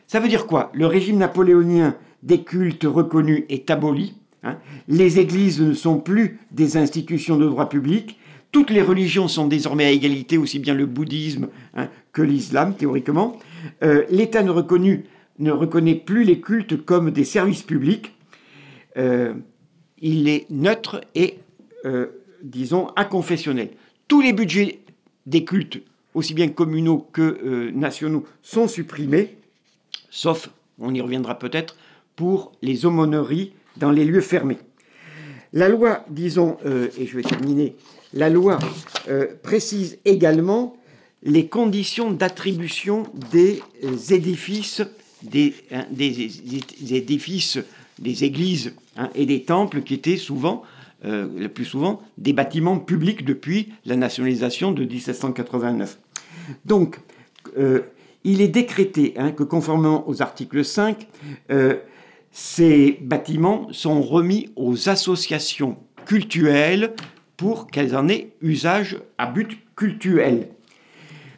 Ça 0.07 0.21
veut 0.21 0.29
dire 0.29 0.47
quoi? 0.47 0.71
Le 0.75 0.87
régime 0.87 1.19
napoléonien 1.19 1.97
des 2.23 2.43
cultes 2.43 2.85
reconnus 2.85 3.45
est 3.49 3.71
aboli. 3.71 4.15
Hein. 4.43 4.57
les 4.89 5.19
églises 5.19 5.61
ne 5.61 5.75
sont 5.75 5.99
plus 5.99 6.41
des 6.51 6.79
institutions 6.79 7.37
de 7.37 7.47
droit 7.47 7.69
public. 7.69 8.19
Toutes 8.53 8.71
les 8.71 8.81
religions 8.81 9.29
sont 9.29 9.47
désormais 9.47 9.85
à 9.85 9.91
égalité, 9.91 10.39
aussi 10.39 10.59
bien 10.59 10.75
le 10.75 10.87
bouddhisme 10.87 11.49
hein, 11.75 11.89
que 12.13 12.23
l'islam, 12.23 12.75
théoriquement. 12.75 13.39
Euh, 13.83 14.05
L'État 14.11 14.43
ne, 14.43 14.51
reconnaît 14.51 15.95
plus 15.95 16.25
les 16.25 16.41
cultes 16.41 16.85
comme 16.85 17.11
des 17.11 17.25
services 17.25 17.63
publics. 17.63 18.15
Euh, 18.97 19.35
il 20.01 20.29
est 20.29 20.51
neutre 20.51 21.03
et, 21.15 21.39
euh, 21.85 22.07
disons, 22.43 22.89
inconfessionnel. 22.97 23.69
Tous 24.09 24.23
les 24.23 24.33
budgets 24.33 24.81
des 25.27 25.45
cultes, 25.45 25.83
aussi 26.15 26.35
bien 26.35 26.49
communaux 26.49 27.07
que 27.13 27.71
nationaux, 27.71 28.25
sont 28.43 28.69
supprimés, 28.69 29.37
sauf, 30.11 30.51
on 30.79 30.93
y 30.93 31.01
reviendra 31.01 31.39
peut-être, 31.39 31.77
pour 32.17 32.53
les 32.63 32.85
aumôneries 32.87 33.53
dans 33.77 33.91
les 33.91 34.05
lieux 34.05 34.21
fermés. 34.21 34.59
La 35.53 35.69
loi, 35.69 36.05
disons, 36.11 36.59
et 36.65 37.07
je 37.07 37.17
vais 37.17 37.23
terminer, 37.23 37.77
la 38.13 38.29
loi 38.29 38.59
précise 39.43 39.99
également 40.05 40.77
les 41.23 41.47
conditions 41.47 42.11
d'attribution 42.11 43.05
des 43.31 43.63
euh, 43.85 43.97
édifices, 44.11 44.83
des, 45.23 45.55
hein, 45.71 45.87
édifices, 46.91 47.59
des 47.99 48.25
églises 48.25 48.73
hein, 48.97 49.11
et 49.15 49.27
des 49.27 49.43
temples 49.43 49.83
qui 49.83 49.95
étaient 49.95 50.17
souvent, 50.17 50.63
euh, 51.05 51.29
le 51.37 51.49
plus 51.49 51.65
souvent, 51.65 52.01
des 52.19 52.33
bâtiments 52.33 52.79
publics 52.79 53.25
depuis 53.25 53.73
la 53.85 53.97
nationalisation 53.97 54.73
de 54.73 54.85
1789. 54.85 55.99
Donc, 56.65 56.99
il 58.25 58.41
est 58.41 58.49
décrété 58.49 59.15
hein, 59.17 59.33
que 59.33 59.43
conformément 59.43 60.09
aux 60.09 60.21
articles 60.21 60.65
5, 60.65 61.07
ces 62.33 62.99
bâtiments 63.01 63.69
sont 63.73 64.03
remis 64.03 64.51
aux 64.57 64.89
associations 64.89 65.79
cultuelles 66.07 66.95
pour 67.37 67.69
qu'elles 67.69 67.97
en 67.97 68.09
aient 68.09 68.33
usage 68.43 68.99
à 69.17 69.27
but 69.27 69.59
cultuel. 69.77 70.49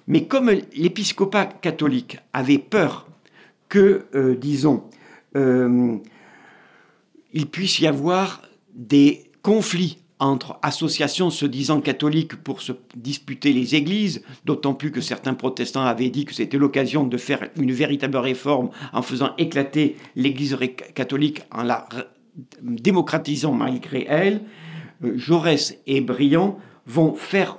Mais 0.08 0.24
comme 0.24 0.50
l'épiscopat 0.74 1.46
catholique 1.46 2.18
avait 2.32 2.58
peur 2.58 3.06
que, 3.68 4.06
euh, 4.14 4.34
disons, 4.34 4.84
euh, 5.36 5.96
il 7.32 7.46
puisse 7.46 7.78
y 7.78 7.86
avoir 7.86 8.42
des 8.74 9.30
conflits 9.42 9.98
entre 10.18 10.58
associations 10.62 11.30
se 11.30 11.46
disant 11.46 11.80
catholiques 11.80 12.36
pour 12.36 12.62
se 12.62 12.72
disputer 12.94 13.52
les 13.52 13.74
églises, 13.74 14.22
d'autant 14.44 14.72
plus 14.72 14.92
que 14.92 15.00
certains 15.00 15.34
protestants 15.34 15.84
avaient 15.84 16.10
dit 16.10 16.24
que 16.24 16.34
c'était 16.34 16.58
l'occasion 16.58 17.04
de 17.04 17.16
faire 17.16 17.50
une 17.56 17.72
véritable 17.72 18.16
réforme 18.18 18.70
en 18.92 19.02
faisant 19.02 19.34
éclater 19.36 19.96
l'église 20.14 20.56
catholique, 20.94 21.42
en 21.50 21.64
la 21.64 21.88
démocratisant 22.62 23.52
malgré 23.52 24.06
elle, 24.08 24.42
euh, 25.04 25.18
Jaurès 25.18 25.78
et 25.86 26.00
Briand 26.00 26.58
vont 26.86 27.14
faire 27.14 27.58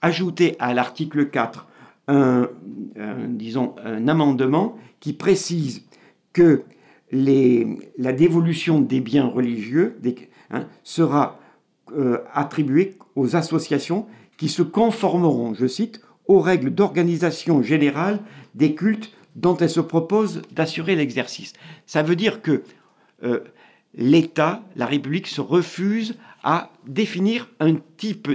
ajouter 0.00 0.56
à 0.58 0.72
l'article 0.74 1.28
4 1.28 1.66
un, 2.08 2.48
disons, 3.28 3.76
un 3.84 4.08
amendement 4.08 4.76
qui 4.98 5.12
précise 5.12 5.84
que 6.32 6.64
la 7.12 8.12
dévolution 8.12 8.80
des 8.80 9.00
biens 9.00 9.26
religieux 9.26 9.96
hein, 10.50 10.66
sera 10.84 11.38
euh, 11.96 12.18
attribuée 12.32 12.96
aux 13.16 13.36
associations 13.36 14.06
qui 14.36 14.48
se 14.48 14.62
conformeront, 14.62 15.54
je 15.54 15.66
cite, 15.66 16.00
aux 16.26 16.40
règles 16.40 16.70
d'organisation 16.70 17.62
générale 17.62 18.20
des 18.54 18.74
cultes 18.74 19.12
dont 19.36 19.56
elles 19.56 19.70
se 19.70 19.80
proposent 19.80 20.42
d'assurer 20.52 20.96
l'exercice. 20.96 21.52
Ça 21.86 22.02
veut 22.02 22.16
dire 22.16 22.42
que 22.42 22.62
euh, 23.22 23.40
l'État, 23.94 24.62
la 24.76 24.86
République, 24.86 25.26
se 25.26 25.40
refuse 25.40 26.16
à 26.42 26.70
définir 26.86 27.48
un 27.58 27.76
type 27.96 28.28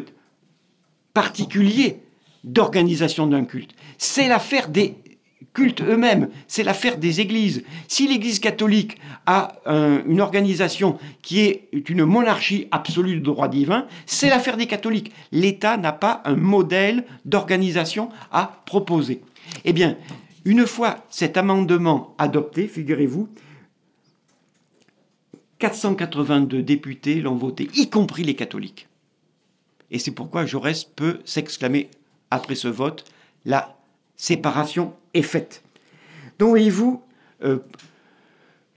particulier 1.14 2.02
d'organisation 2.44 3.26
d'un 3.28 3.46
culte. 3.46 3.72
C'est 3.98 4.28
l'affaire 4.28 4.70
des 4.70 4.96
cultes 5.56 5.82
eux-mêmes, 5.82 6.30
c'est 6.48 6.62
l'affaire 6.62 6.98
des 6.98 7.22
églises. 7.22 7.64
Si 7.88 8.08
l'Église 8.08 8.40
catholique 8.40 9.00
a 9.26 9.56
une 9.66 10.22
organisation 10.22 11.00
qui 11.24 11.40
est 11.40 11.70
une 11.90 12.06
monarchie 12.06 12.68
absolue 12.70 13.16
de 13.16 13.24
droit 13.24 13.48
divin, 13.48 13.88
c'est 14.06 14.30
l'affaire 14.30 14.58
des 14.58 14.68
catholiques. 14.68 15.12
L'État 15.32 15.78
n'a 15.78 15.94
pas 15.94 16.22
un 16.26 16.36
modèle 16.36 17.06
d'organisation 17.24 18.10
à 18.32 18.62
proposer. 18.66 19.22
Eh 19.64 19.74
bien, 19.74 19.98
une 20.44 20.68
fois 20.68 21.06
cet 21.10 21.38
amendement 21.38 22.14
adopté, 22.20 22.68
figurez-vous, 22.68 23.28
482 25.58 26.62
députés 26.62 27.22
l'ont 27.22 27.36
voté, 27.36 27.70
y 27.74 27.90
compris 27.90 28.24
les 28.24 28.36
catholiques. 28.36 28.88
Et 29.90 30.00
c'est 30.00 30.12
pourquoi 30.12 30.46
Jaurès 30.46 30.84
peut 30.84 31.22
s'exclamer 31.24 31.90
après 32.30 32.56
ce 32.56 32.68
vote, 32.68 33.06
la 33.46 33.75
séparation 34.16 34.94
est 35.14 35.22
faite. 35.22 35.64
Donc 36.40 36.50
voyez-vous, 36.50 37.02
euh, 37.44 37.60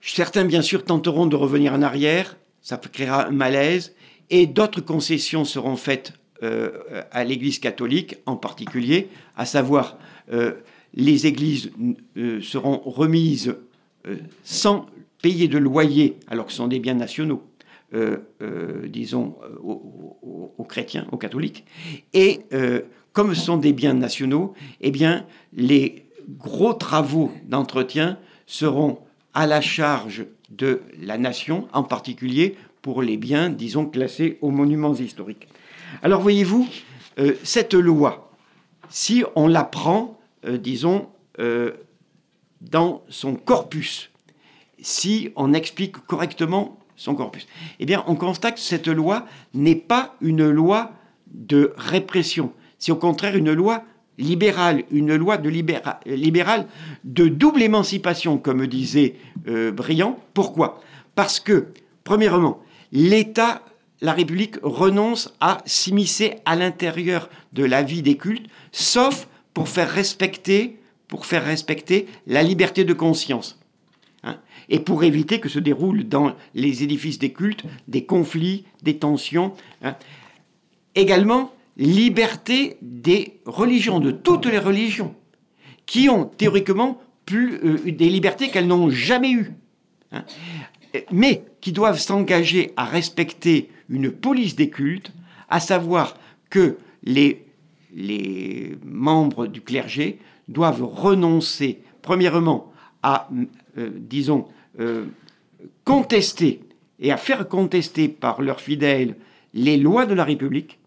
certains 0.00 0.44
bien 0.44 0.62
sûr 0.62 0.84
tenteront 0.84 1.26
de 1.26 1.36
revenir 1.36 1.72
en 1.72 1.82
arrière, 1.82 2.36
ça 2.62 2.76
créera 2.76 3.26
un 3.26 3.30
malaise, 3.30 3.94
et 4.30 4.46
d'autres 4.46 4.80
concessions 4.80 5.44
seront 5.44 5.76
faites 5.76 6.12
euh, 6.42 7.02
à 7.10 7.24
l'Église 7.24 7.58
catholique 7.58 8.18
en 8.26 8.36
particulier, 8.36 9.08
à 9.36 9.44
savoir 9.44 9.98
euh, 10.32 10.52
les 10.94 11.26
églises 11.26 11.70
seront 12.40 12.78
remises 12.78 13.54
sans 14.42 14.86
payer 15.20 15.46
de 15.46 15.58
loyer 15.58 16.16
alors 16.28 16.46
que 16.46 16.52
ce 16.52 16.58
sont 16.58 16.66
des 16.66 16.80
biens 16.80 16.94
nationaux. 16.94 17.42
disons, 18.86 19.36
aux, 19.62 20.64
chrétiens, 20.66 21.06
aux 21.12 21.18
catholiques, 21.18 21.64
et 22.14 22.40
comme 23.12 23.34
ce 23.34 23.40
sont 23.40 23.56
des 23.56 23.72
biens 23.72 23.94
nationaux, 23.94 24.54
eh 24.80 24.90
bien, 24.90 25.26
les 25.52 26.06
gros 26.28 26.74
travaux 26.74 27.32
d'entretien 27.46 28.18
seront 28.46 28.98
à 29.34 29.46
la 29.46 29.60
charge 29.60 30.26
de 30.50 30.82
la 31.00 31.18
nation, 31.18 31.68
en 31.72 31.82
particulier 31.82 32.56
pour 32.82 33.02
les 33.02 33.16
biens, 33.16 33.50
disons, 33.50 33.86
classés 33.86 34.38
aux 34.40 34.50
monuments 34.50 34.94
historiques. 34.94 35.48
Alors 36.02 36.20
voyez-vous, 36.20 36.66
euh, 37.18 37.34
cette 37.42 37.74
loi, 37.74 38.30
si 38.88 39.24
on 39.34 39.46
la 39.46 39.64
prend, 39.64 40.18
euh, 40.44 40.58
disons, 40.58 41.08
euh, 41.38 41.72
dans 42.60 43.02
son 43.08 43.34
corpus, 43.34 44.10
si 44.80 45.30
on 45.36 45.52
explique 45.52 45.98
correctement 46.06 46.78
son 46.96 47.14
corpus, 47.14 47.46
eh 47.80 47.86
bien, 47.86 48.04
on 48.06 48.14
constate 48.14 48.54
que 48.54 48.60
cette 48.60 48.88
loi 48.88 49.26
n'est 49.54 49.76
pas 49.76 50.16
une 50.20 50.48
loi 50.48 50.92
de 51.26 51.74
répression, 51.76 52.52
c'est 52.78 52.92
au 52.92 52.96
contraire 52.96 53.36
une 53.36 53.52
loi 53.52 53.84
libérale, 54.18 54.84
une 54.90 55.14
loi 55.14 55.36
de 55.36 55.48
libérale 55.48 56.66
de 57.04 57.28
double 57.28 57.62
émancipation, 57.62 58.38
comme 58.38 58.66
disait 58.66 59.14
euh, 59.46 59.70
Briand. 59.70 60.18
Pourquoi? 60.34 60.80
Parce 61.14 61.40
que, 61.40 61.68
premièrement, 62.04 62.60
l'État, 62.92 63.62
la 64.00 64.12
République 64.12 64.56
renonce 64.62 65.34
à 65.40 65.58
s'immiscer 65.66 66.36
à 66.44 66.56
l'intérieur 66.56 67.28
de 67.52 67.64
la 67.64 67.82
vie 67.82 68.02
des 68.02 68.16
cultes, 68.16 68.48
sauf 68.72 69.28
pour 69.54 69.68
faire 69.68 69.90
respecter, 69.90 70.80
pour 71.06 71.26
faire 71.26 71.44
respecter 71.44 72.06
la 72.26 72.42
liberté 72.42 72.84
de 72.84 72.92
conscience. 72.92 73.58
Hein, 74.24 74.36
et 74.68 74.80
pour 74.80 75.04
éviter 75.04 75.38
que 75.38 75.48
se 75.48 75.60
déroulent 75.60 76.08
dans 76.08 76.34
les 76.54 76.82
édifices 76.82 77.20
des 77.20 77.32
cultes 77.32 77.64
des 77.86 78.04
conflits, 78.04 78.64
des 78.82 78.98
tensions. 78.98 79.52
Hein. 79.82 79.94
Également, 80.96 81.52
liberté 81.78 82.76
des 82.82 83.40
religions, 83.46 84.00
de 84.00 84.10
toutes 84.10 84.46
les 84.46 84.58
religions, 84.58 85.14
qui 85.86 86.08
ont 86.08 86.24
théoriquement 86.24 87.00
plus 87.24 87.60
euh, 87.64 87.92
des 87.92 88.10
libertés 88.10 88.48
qu'elles 88.48 88.66
n'ont 88.66 88.90
jamais 88.90 89.32
eues, 89.32 89.52
hein. 90.12 90.24
mais 91.12 91.44
qui 91.60 91.72
doivent 91.72 91.98
s'engager 91.98 92.72
à 92.76 92.84
respecter 92.84 93.70
une 93.88 94.10
police 94.10 94.56
des 94.56 94.70
cultes, 94.70 95.12
à 95.48 95.60
savoir 95.60 96.16
que 96.50 96.76
les, 97.02 97.44
membres 98.84 99.46
du 99.46 99.60
clergé 99.60 100.18
doivent 100.46 100.84
renoncer, 100.84 101.80
premièrement, 102.02 102.72
à, 103.02 103.28
euh, 103.78 103.90
disons, 103.94 104.46
euh, 104.80 105.06
contester 105.84 106.60
et 107.00 107.12
à 107.12 107.16
faire 107.16 107.48
contester 107.48 108.08
par 108.08 108.42
leurs 108.42 108.60
fidèles 108.60 109.16
les 109.54 109.76
lois 109.76 110.06
de 110.06 110.14
la 110.14 110.24
République, 110.24 110.78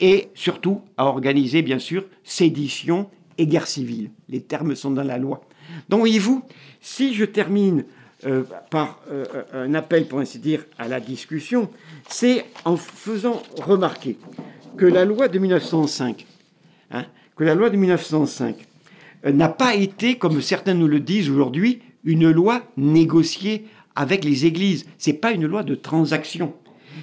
et 0.00 0.28
surtout 0.34 0.80
à 0.96 1.04
organiser, 1.04 1.62
bien 1.62 1.78
sûr, 1.78 2.04
sédition 2.24 3.08
et 3.38 3.46
guerre 3.46 3.66
civile. 3.66 4.10
Les 4.28 4.40
termes 4.40 4.74
sont 4.74 4.90
dans 4.90 5.04
la 5.04 5.18
loi. 5.18 5.42
Donc, 5.88 6.00
voyez-vous, 6.00 6.42
si 6.80 7.14
je 7.14 7.24
termine 7.24 7.84
euh, 8.26 8.42
par 8.70 9.00
euh, 9.10 9.24
un 9.54 9.72
appel, 9.74 10.06
pour 10.06 10.18
ainsi 10.18 10.38
dire, 10.38 10.64
à 10.78 10.88
la 10.88 11.00
discussion, 11.00 11.70
c'est 12.08 12.44
en 12.64 12.76
faisant 12.76 13.42
remarquer 13.62 14.18
que 14.76 14.84
la 14.84 15.04
loi 15.04 15.28
de 15.28 15.38
1905, 15.38 16.26
hein, 16.90 17.06
que 17.36 17.44
la 17.44 17.54
loi 17.54 17.70
de 17.70 17.76
1905 17.76 18.56
euh, 19.24 19.32
n'a 19.32 19.48
pas 19.48 19.74
été, 19.74 20.16
comme 20.16 20.42
certains 20.42 20.74
nous 20.74 20.88
le 20.88 21.00
disent 21.00 21.30
aujourd'hui, 21.30 21.80
une 22.04 22.30
loi 22.30 22.62
négociée 22.76 23.66
avec 23.96 24.24
les 24.24 24.46
églises. 24.46 24.86
C'est 24.98 25.14
pas 25.14 25.32
une 25.32 25.46
loi 25.46 25.62
de 25.62 25.74
transaction. 25.74 26.54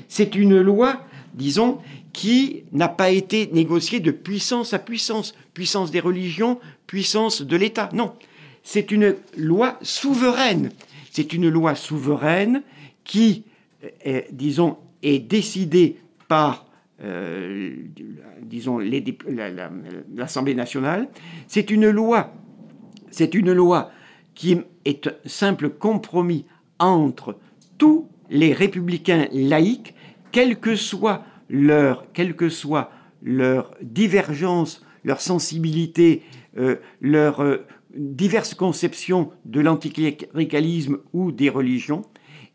C'est 0.07 0.35
une 0.35 0.59
loi, 0.59 1.01
disons, 1.33 1.79
qui 2.17 2.63
n'a 2.71 2.87
pas 2.87 3.11
été 3.11 3.47
négocié 3.53 3.99
de 3.99 4.09
puissance 4.09 4.73
à 4.73 4.79
puissance, 4.79 5.35
puissance 5.53 5.91
des 5.91 5.99
religions, 5.99 6.59
puissance 6.87 7.43
de 7.43 7.55
l'État. 7.55 7.89
Non, 7.93 8.15
c'est 8.63 8.89
une 8.89 9.15
loi 9.37 9.77
souveraine. 9.83 10.71
C'est 11.11 11.31
une 11.31 11.47
loi 11.47 11.75
souveraine 11.75 12.63
qui, 13.03 13.43
est, 14.03 14.07
euh, 14.07 14.21
disons, 14.31 14.77
est 15.03 15.19
décidée 15.19 15.97
par, 16.27 16.65
euh, 17.03 17.75
disons, 18.41 18.79
l'Assemblée 20.15 20.55
nationale. 20.55 21.09
C'est 21.47 21.69
une 21.69 21.87
loi, 21.87 22.33
c'est 23.11 23.35
une 23.35 23.53
loi 23.53 23.91
qui 24.33 24.57
est 24.85 25.05
un 25.05 25.13
simple 25.27 25.69
compromis 25.69 26.45
entre 26.79 27.37
tous 27.77 28.07
les 28.31 28.53
républicains 28.53 29.27
laïcs, 29.31 29.93
quel 30.31 30.59
que 30.59 30.75
soit 30.75 31.23
leur, 31.49 32.11
quelle 32.13 32.35
que 32.35 32.49
soit 32.49 32.91
leur 33.21 33.75
divergence, 33.81 34.85
leur 35.03 35.21
sensibilité, 35.21 36.23
euh, 36.57 36.75
leurs 37.01 37.41
euh, 37.41 37.65
diverses 37.95 38.53
conceptions 38.53 39.31
de 39.45 39.61
l'anticléricalisme 39.61 40.99
ou 41.13 41.31
des 41.31 41.49
religions. 41.49 42.03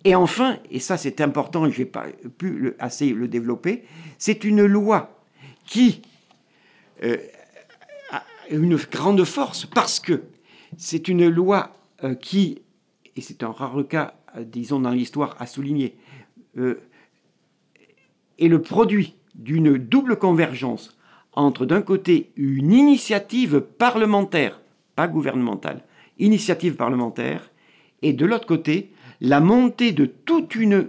Et 0.05 0.15
enfin, 0.15 0.59
et 0.71 0.81
ça 0.81 0.97
c'est 0.97 1.21
important, 1.21 1.69
je 1.71 1.81
n'ai 1.81 1.85
pas 1.85 2.07
pu 2.39 2.75
assez 2.79 3.11
le 3.11 3.29
développer, 3.29 3.85
c'est 4.19 4.45
une 4.45 4.65
loi 4.65 5.23
qui, 5.65 6.03
euh, 7.03 7.17
une 8.51 8.77
grande 8.77 9.25
force 9.25 9.65
parce 9.67 10.01
que 10.01 10.25
c'est 10.77 11.09
une 11.09 11.29
loi 11.29 11.77
euh, 12.03 12.15
qui, 12.15 12.63
et 13.15 13.21
c'est 13.21 13.43
un 13.43 13.53
rare 13.53 13.87
cas, 13.89 14.15
euh, 14.37 14.45
disons, 14.45 14.81
dans 14.81 14.91
l'histoire 14.91 15.37
à 15.39 15.47
souligner, 15.47 15.97
est 18.43 18.49
le 18.49 18.61
produit 18.61 19.15
d'une 19.35 19.79
double 19.79 20.17
convergence 20.17 20.97
entre, 21.35 21.65
d'un 21.65 21.83
côté, 21.83 22.31
une 22.37 22.73
initiative 22.73 23.61
parlementaire, 23.61 24.61
pas 24.97 25.09
gouvernementale, 25.09 25.83
initiative 26.19 26.75
parlementaire, 26.75 27.51
et 28.03 28.13
de 28.13 28.27
l'autre 28.27 28.47
côté, 28.47 28.91
la 29.21 29.41
montée 29.41 29.93
de 29.93 30.05
toute 30.05 30.55
une 30.55 30.89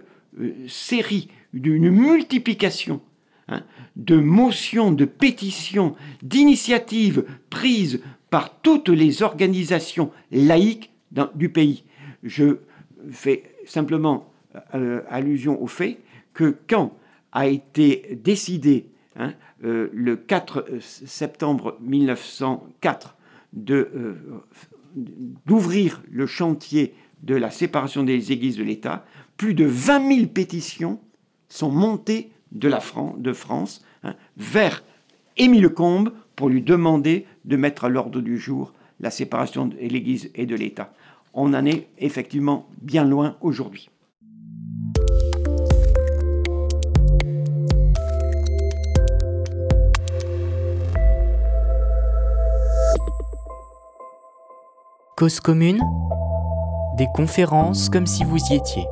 série, 0.67 1.29
d'une 1.53 1.91
multiplication 1.91 3.01
hein, 3.47 3.61
de 3.95 4.17
motions, 4.17 4.91
de 4.91 5.05
pétitions, 5.05 5.95
d'initiatives 6.23 7.25
prises 7.49 8.01
par 8.31 8.59
toutes 8.61 8.89
les 8.89 9.21
organisations 9.21 10.11
laïques 10.31 10.91
du 11.35 11.49
pays. 11.49 11.83
Je 12.23 12.57
fais 13.11 13.43
simplement 13.65 14.33
euh, 14.73 15.01
allusion 15.09 15.61
au 15.61 15.67
fait 15.67 15.99
que 16.33 16.57
quand 16.67 16.93
a 17.33 17.47
été 17.47 18.17
décidé 18.23 18.87
hein, 19.17 19.33
euh, 19.65 19.89
le 19.91 20.15
4 20.15 20.57
euh, 20.57 20.79
septembre 20.81 21.77
1904 21.81 23.17
d'ouvrir 25.45 26.01
le 26.09 26.25
chantier 26.25 26.93
de 27.23 27.35
la 27.35 27.51
séparation 27.51 28.03
des 28.03 28.31
églises 28.31 28.57
de 28.57 28.63
l'État, 28.63 29.05
plus 29.37 29.53
de 29.53 29.65
20 29.65 30.15
000 30.15 30.27
pétitions 30.27 30.99
sont 31.49 31.71
montées 31.71 32.31
de, 32.51 32.67
la 32.67 32.79
France 32.79 33.85
hein, 34.03 34.15
vers 34.37 34.83
Émile 35.37 35.69
Combes 35.69 36.13
pour 36.35 36.49
lui 36.49 36.61
demander 36.61 37.25
de 37.45 37.55
mettre 37.55 37.85
à 37.85 37.89
l'ordre 37.89 38.21
du 38.21 38.37
jour 38.37 38.73
la 38.99 39.11
séparation 39.11 39.67
de 39.67 39.75
l'Église 39.77 40.31
et 40.35 40.45
de 40.45 40.55
l'État. 40.55 40.93
On 41.33 41.53
en 41.53 41.65
est 41.65 41.87
effectivement 41.97 42.67
bien 42.81 43.05
loin 43.05 43.37
aujourd'hui. 43.41 43.89
Cause 55.23 55.39
commune, 55.39 55.79
des 56.97 57.07
conférences 57.15 57.87
comme 57.87 58.05
si 58.05 58.25
vous 58.25 58.39
y 58.49 58.55
étiez. 58.55 58.85